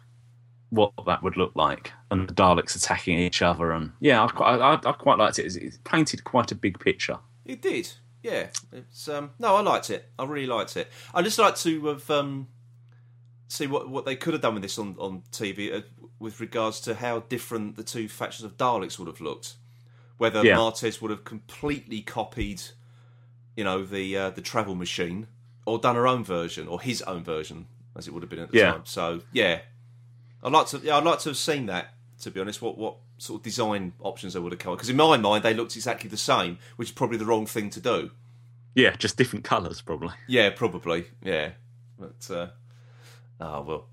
what 0.69 0.91
that 1.05 1.23
would 1.23 1.37
look 1.37 1.53
like, 1.55 1.91
and 2.11 2.27
the 2.27 2.33
Daleks 2.33 2.75
attacking 2.75 3.17
each 3.19 3.41
other. 3.41 3.71
And 3.71 3.91
yeah, 3.99 4.23
I 4.23 4.27
quite, 4.27 4.59
I, 4.59 4.73
I 4.73 4.91
quite 4.93 5.17
liked 5.17 5.39
it. 5.39 5.45
It's- 5.45 5.55
It 5.75 5.83
painted 5.83 6.23
quite 6.23 6.51
a 6.51 6.55
big 6.55 6.79
picture. 6.79 7.19
it 7.45 7.61
did. 7.61 7.89
Yeah, 8.23 8.47
it's 8.73 9.07
um, 9.07 9.31
no, 9.39 9.55
I 9.55 9.61
liked 9.61 9.89
it. 9.89 10.09
I 10.19 10.25
really 10.25 10.47
liked 10.47 10.75
it. 10.75 10.89
I 11.13 11.21
just 11.21 11.39
like 11.39 11.55
to 11.57 11.85
have 11.87 12.09
um, 12.11 12.47
see 13.47 13.67
what 13.67 13.89
what 13.89 14.05
they 14.05 14.15
could 14.17 14.33
have 14.33 14.41
done 14.41 14.55
with 14.55 14.63
this 14.63 14.77
on 14.77 14.95
on 14.99 15.23
TV 15.31 15.73
uh, 15.73 15.81
with 16.19 16.39
regards 16.41 16.81
to 16.81 16.95
how 16.95 17.19
different 17.19 17.77
the 17.77 17.83
two 17.83 18.09
factions 18.09 18.43
of 18.43 18.57
Daleks 18.57 18.97
would 18.99 19.07
have 19.07 19.21
looked. 19.21 19.53
Whether 20.17 20.43
Yeah. 20.43 20.57
Martez 20.57 20.99
would 21.01 21.11
have 21.11 21.23
completely 21.23 22.01
copied, 22.01 22.61
you 23.55 23.63
know, 23.63 23.85
the 23.85 24.17
uh, 24.17 24.29
the 24.31 24.41
travel 24.41 24.75
machine, 24.75 25.27
or 25.65 25.77
done 25.79 25.95
her 25.95 26.07
own 26.07 26.23
version 26.25 26.67
or 26.67 26.81
his 26.81 27.01
own 27.03 27.23
version, 27.23 27.67
as 27.95 28.07
it 28.07 28.13
would 28.13 28.23
have 28.23 28.29
been 28.29 28.39
at 28.39 28.51
the 28.51 28.57
Yeah. 28.57 28.71
time. 28.73 28.81
So 28.85 29.21
yeah, 29.31 29.59
I'd 30.47 30.53
like 30.53 30.67
to. 30.67 30.77
Yeah, 30.79 30.97
I'd 30.97 31.03
like 31.03 31.19
to 31.19 31.29
have 31.29 31.37
seen 31.37 31.65
that. 31.65 31.93
To 32.21 32.31
be 32.31 32.39
honest, 32.39 32.61
what 32.61 32.77
what 32.77 32.95
sort 33.17 33.41
of 33.41 33.43
design 33.43 33.93
options 33.99 34.33
they 34.33 34.39
would 34.39 34.53
have 34.53 34.59
come? 34.59 34.73
Because 34.73 34.89
in 34.89 34.95
my 34.95 35.17
mind, 35.17 35.43
they 35.43 35.53
looked 35.53 35.75
exactly 35.75 36.09
the 36.09 36.17
same, 36.17 36.57
which 36.77 36.89
is 36.89 36.93
probably 36.93 37.17
the 37.17 37.25
wrong 37.25 37.45
thing 37.45 37.69
to 37.71 37.79
do. 37.79 38.11
Yeah, 38.73 38.95
just 38.95 39.17
different 39.17 39.43
colours, 39.43 39.81
probably. 39.81 40.13
Yeah, 40.27 40.49
probably. 40.51 41.05
Yeah, 41.21 41.51
but 41.99 42.29
uh, 42.31 42.47
oh 43.41 43.61
well. 43.61 43.87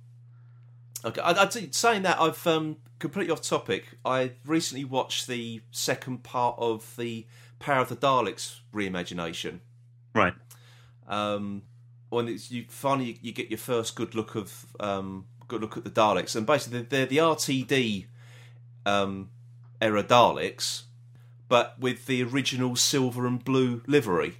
Okay, 1.05 1.21
I, 1.21 1.33
I 1.33 1.49
saying 1.49 2.03
that 2.03 2.21
I've 2.21 2.47
um, 2.47 2.77
completely 2.99 3.33
off 3.33 3.43
topic. 3.43 3.99
I 4.05 4.33
recently 4.47 4.85
watched 4.85 5.27
the 5.27 5.61
second 5.71 6.23
part 6.23 6.55
of 6.59 6.95
the 6.97 7.27
Power 7.59 7.81
of 7.81 7.89
the 7.89 7.97
Daleks 7.97 8.61
reimagination. 8.73 9.59
Right. 10.15 10.35
Um, 11.09 11.63
when 12.11 12.29
it's 12.29 12.51
you 12.51 12.65
finally 12.69 13.19
you 13.21 13.33
get 13.33 13.51
your 13.51 13.59
first 13.59 13.97
good 13.97 14.15
look 14.15 14.35
of 14.35 14.67
um, 14.81 15.27
good 15.49 15.61
look 15.61 15.77
at 15.77 15.85
the 15.85 15.91
Daleks, 15.91 16.35
and 16.37 16.47
basically 16.47 16.83
they're 16.83 17.07
the 17.07 17.19
RTD 17.19 18.07
um, 18.87 19.31
era 19.81 20.03
Daleks, 20.03 20.83
but 21.49 21.79
with 21.79 22.07
the 22.07 22.23
original 22.23 22.77
silver 22.77 23.27
and 23.27 23.45
blue 23.45 23.83
livery, 23.87 24.37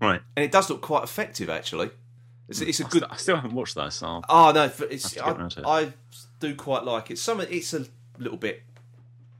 Right. 0.00 0.20
and 0.36 0.44
it 0.44 0.52
does 0.52 0.68
look 0.70 0.80
quite 0.82 1.04
effective 1.04 1.48
actually. 1.48 1.90
It's, 2.48 2.60
it's 2.60 2.80
a 2.80 2.84
I 2.84 2.88
good. 2.88 3.00
st- 3.02 3.12
I 3.12 3.16
still 3.16 3.36
haven't 3.36 3.54
watched 3.54 3.74
those, 3.74 3.94
so 3.94 4.06
I'll- 4.06 4.24
Oh 4.28 4.52
no, 4.52 4.64
it's, 4.64 4.78
Have 4.78 5.12
to 5.12 5.14
get 5.30 5.38
round 5.38 5.50
to 5.52 5.66
I, 5.66 5.80
it. 5.80 5.88
I 5.88 5.92
do 6.40 6.54
quite 6.54 6.84
like 6.84 7.10
it. 7.10 7.18
Some 7.18 7.40
it's 7.40 7.72
a 7.72 7.86
little 8.18 8.36
bit, 8.36 8.62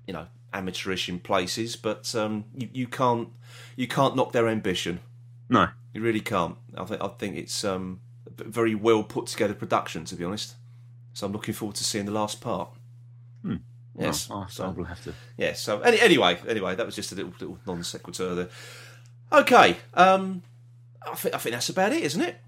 you 0.07 0.15
know, 0.15 0.27
amateurish 0.55 1.09
in 1.11 1.19
places, 1.19 1.77
but 1.77 2.15
um, 2.15 2.45
you, 2.57 2.69
you 2.73 2.87
can't 2.87 3.29
you 3.77 3.87
can't 3.87 4.17
knock 4.17 4.33
their 4.33 4.49
ambition. 4.49 5.01
no. 5.51 5.69
You 5.93 6.01
really 6.03 6.21
can't. 6.21 6.57
I 6.77 6.85
think 6.87 7.01
I 7.03 7.07
think 7.07 7.37
it's 7.37 7.63
um, 7.63 8.01
a 8.41 8.43
very 8.45 8.75
well 8.75 9.05
put 9.05 9.27
together 9.29 9.55
production, 9.55 10.05
to 10.07 10.17
be 10.17 10.25
honest. 10.25 10.55
So 11.15 11.27
I'm 11.27 11.33
looking 11.33 11.55
forward 11.55 11.77
to 11.77 11.85
seeing 11.85 12.05
the 12.05 12.13
last 12.13 12.41
part. 12.41 12.69
Yes. 13.97 14.29
Well, 14.29 14.41
I 14.41 14.51
so, 14.51 14.71
will 14.71 14.85
have 14.85 15.03
to. 15.05 15.15
yeah. 15.37 15.53
So 15.53 15.81
any, 15.81 16.01
anyway, 16.01 16.39
anyway, 16.49 16.75
that 16.75 16.85
was 16.85 16.97
just 16.97 17.13
a 17.13 17.15
little 17.15 17.33
little 17.39 17.59
non 17.67 17.85
sequitur 17.85 18.35
there. 18.35 18.49
Okay. 19.33 19.77
Um, 19.95 20.43
I 21.07 21.15
think 21.15 21.35
I 21.35 21.39
think 21.39 21.53
that's 21.55 21.69
about 21.69 21.93
it, 21.93 22.03
isn't 22.03 22.21
it? 22.21 22.41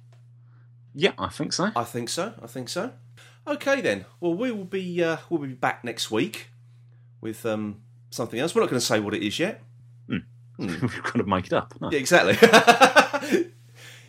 Yeah, 0.93 1.13
I 1.19 1.29
think 1.29 1.53
so. 1.53 1.71
I 1.77 1.85
think 1.85 2.09
so. 2.09 2.35
I 2.43 2.47
think 2.47 2.69
so. 2.69 2.93
Okay 3.47 3.81
then. 3.81 4.07
Well, 4.19 4.35
we 4.35 4.51
will 4.51 4.65
be 4.65 5.03
uh, 5.05 5.19
we'll 5.31 5.41
be 5.41 5.55
back 5.55 5.85
next 5.85 6.11
week 6.11 6.49
with 7.21 7.47
um, 7.47 7.83
something 8.11 8.41
else. 8.41 8.55
We're 8.55 8.63
not 8.63 8.71
going 8.71 8.81
to 8.81 8.87
say 8.87 8.99
what 8.99 9.15
it 9.15 9.23
is 9.23 9.39
yet. 9.39 9.63
We've 10.59 11.03
got 11.03 11.17
to 11.17 11.25
make 11.25 11.47
it 11.47 11.53
up. 11.53 11.75
No. 11.81 11.91
Yeah, 11.91 11.99
exactly. 11.99 12.33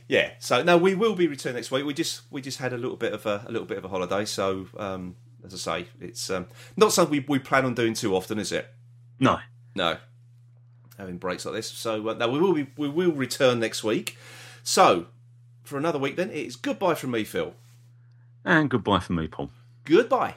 yeah. 0.08 0.32
So 0.40 0.64
no, 0.64 0.78
we 0.78 0.96
will 0.96 1.16
be 1.16 1.28
returning 1.28 1.56
next 1.56 1.72
week. 1.72 1.86
We 1.86 1.94
just 1.94 2.22
we 2.32 2.42
just 2.42 2.60
had 2.60 2.74
a 2.74 2.78
little 2.78 2.98
bit 2.98 3.14
of 3.14 3.26
a, 3.26 3.44
a 3.48 3.52
little 3.52 3.68
bit 3.68 3.78
of 3.78 3.86
a 3.86 3.88
holiday. 3.90 4.26
So 4.26 4.68
um, 4.78 5.16
as 5.46 5.54
I 5.54 5.82
say, 5.82 5.88
it's 6.00 6.30
um, 6.30 6.48
not 6.76 6.94
something 6.94 7.12
we, 7.12 7.26
we 7.28 7.40
plan 7.40 7.66
on 7.66 7.74
doing 7.74 7.94
too 7.94 8.16
often, 8.16 8.40
is 8.40 8.52
it? 8.52 8.68
No. 9.20 9.40
No. 9.76 9.98
Having 10.98 11.18
breaks 11.18 11.46
like 11.46 11.56
this. 11.56 11.70
So 11.70 12.10
uh, 12.10 12.14
no, 12.14 12.30
we 12.30 12.40
will 12.40 12.54
be 12.54 12.68
we 12.78 12.90
will 12.90 13.12
return 13.12 13.60
next 13.60 13.84
week. 13.84 14.18
So 14.64 15.08
for 15.64 15.78
another 15.78 16.00
week, 16.00 16.16
then 16.16 16.32
it's 16.32 16.56
goodbye 16.56 16.96
from 16.96 17.12
me, 17.12 17.24
Phil. 17.24 17.54
And 18.46 18.70
goodbye 18.70 19.00
from 19.00 19.18
me, 19.18 19.28
Paul. 19.28 19.52
Goodbye. 19.84 20.36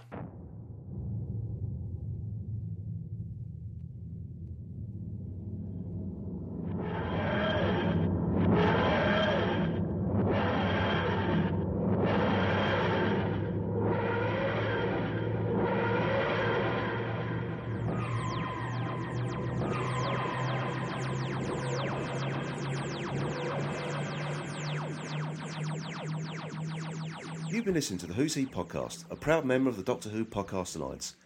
Listening 27.81 27.99
to 27.99 28.07
the 28.07 28.13
Who's 28.13 28.35
He 28.35 28.45
podcast, 28.45 29.11
a 29.11 29.17
proud 29.17 29.47
member 29.47 29.71
of 29.71 29.79
the 29.79 29.83
Doctor 29.83 30.11
Who 30.11 30.27
Podcast 30.27 30.77
Alliance. 30.77 31.17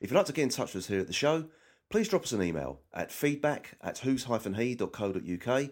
If 0.00 0.10
you'd 0.10 0.16
like 0.16 0.24
to 0.24 0.32
get 0.32 0.44
in 0.44 0.48
touch 0.48 0.72
with 0.72 0.84
us 0.84 0.88
here 0.88 1.00
at 1.00 1.06
the 1.06 1.12
show, 1.12 1.44
please 1.90 2.08
drop 2.08 2.22
us 2.22 2.32
an 2.32 2.42
email 2.42 2.80
at 2.94 3.12
feedback 3.12 3.76
at 3.82 3.98
whos-he.co.uk 3.98 5.70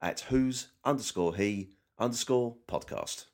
at 0.00 0.20
whos 0.20 0.68
underscore 0.84 1.34
he 1.34 1.70
underscore 1.98 2.54
podcast. 2.68 3.24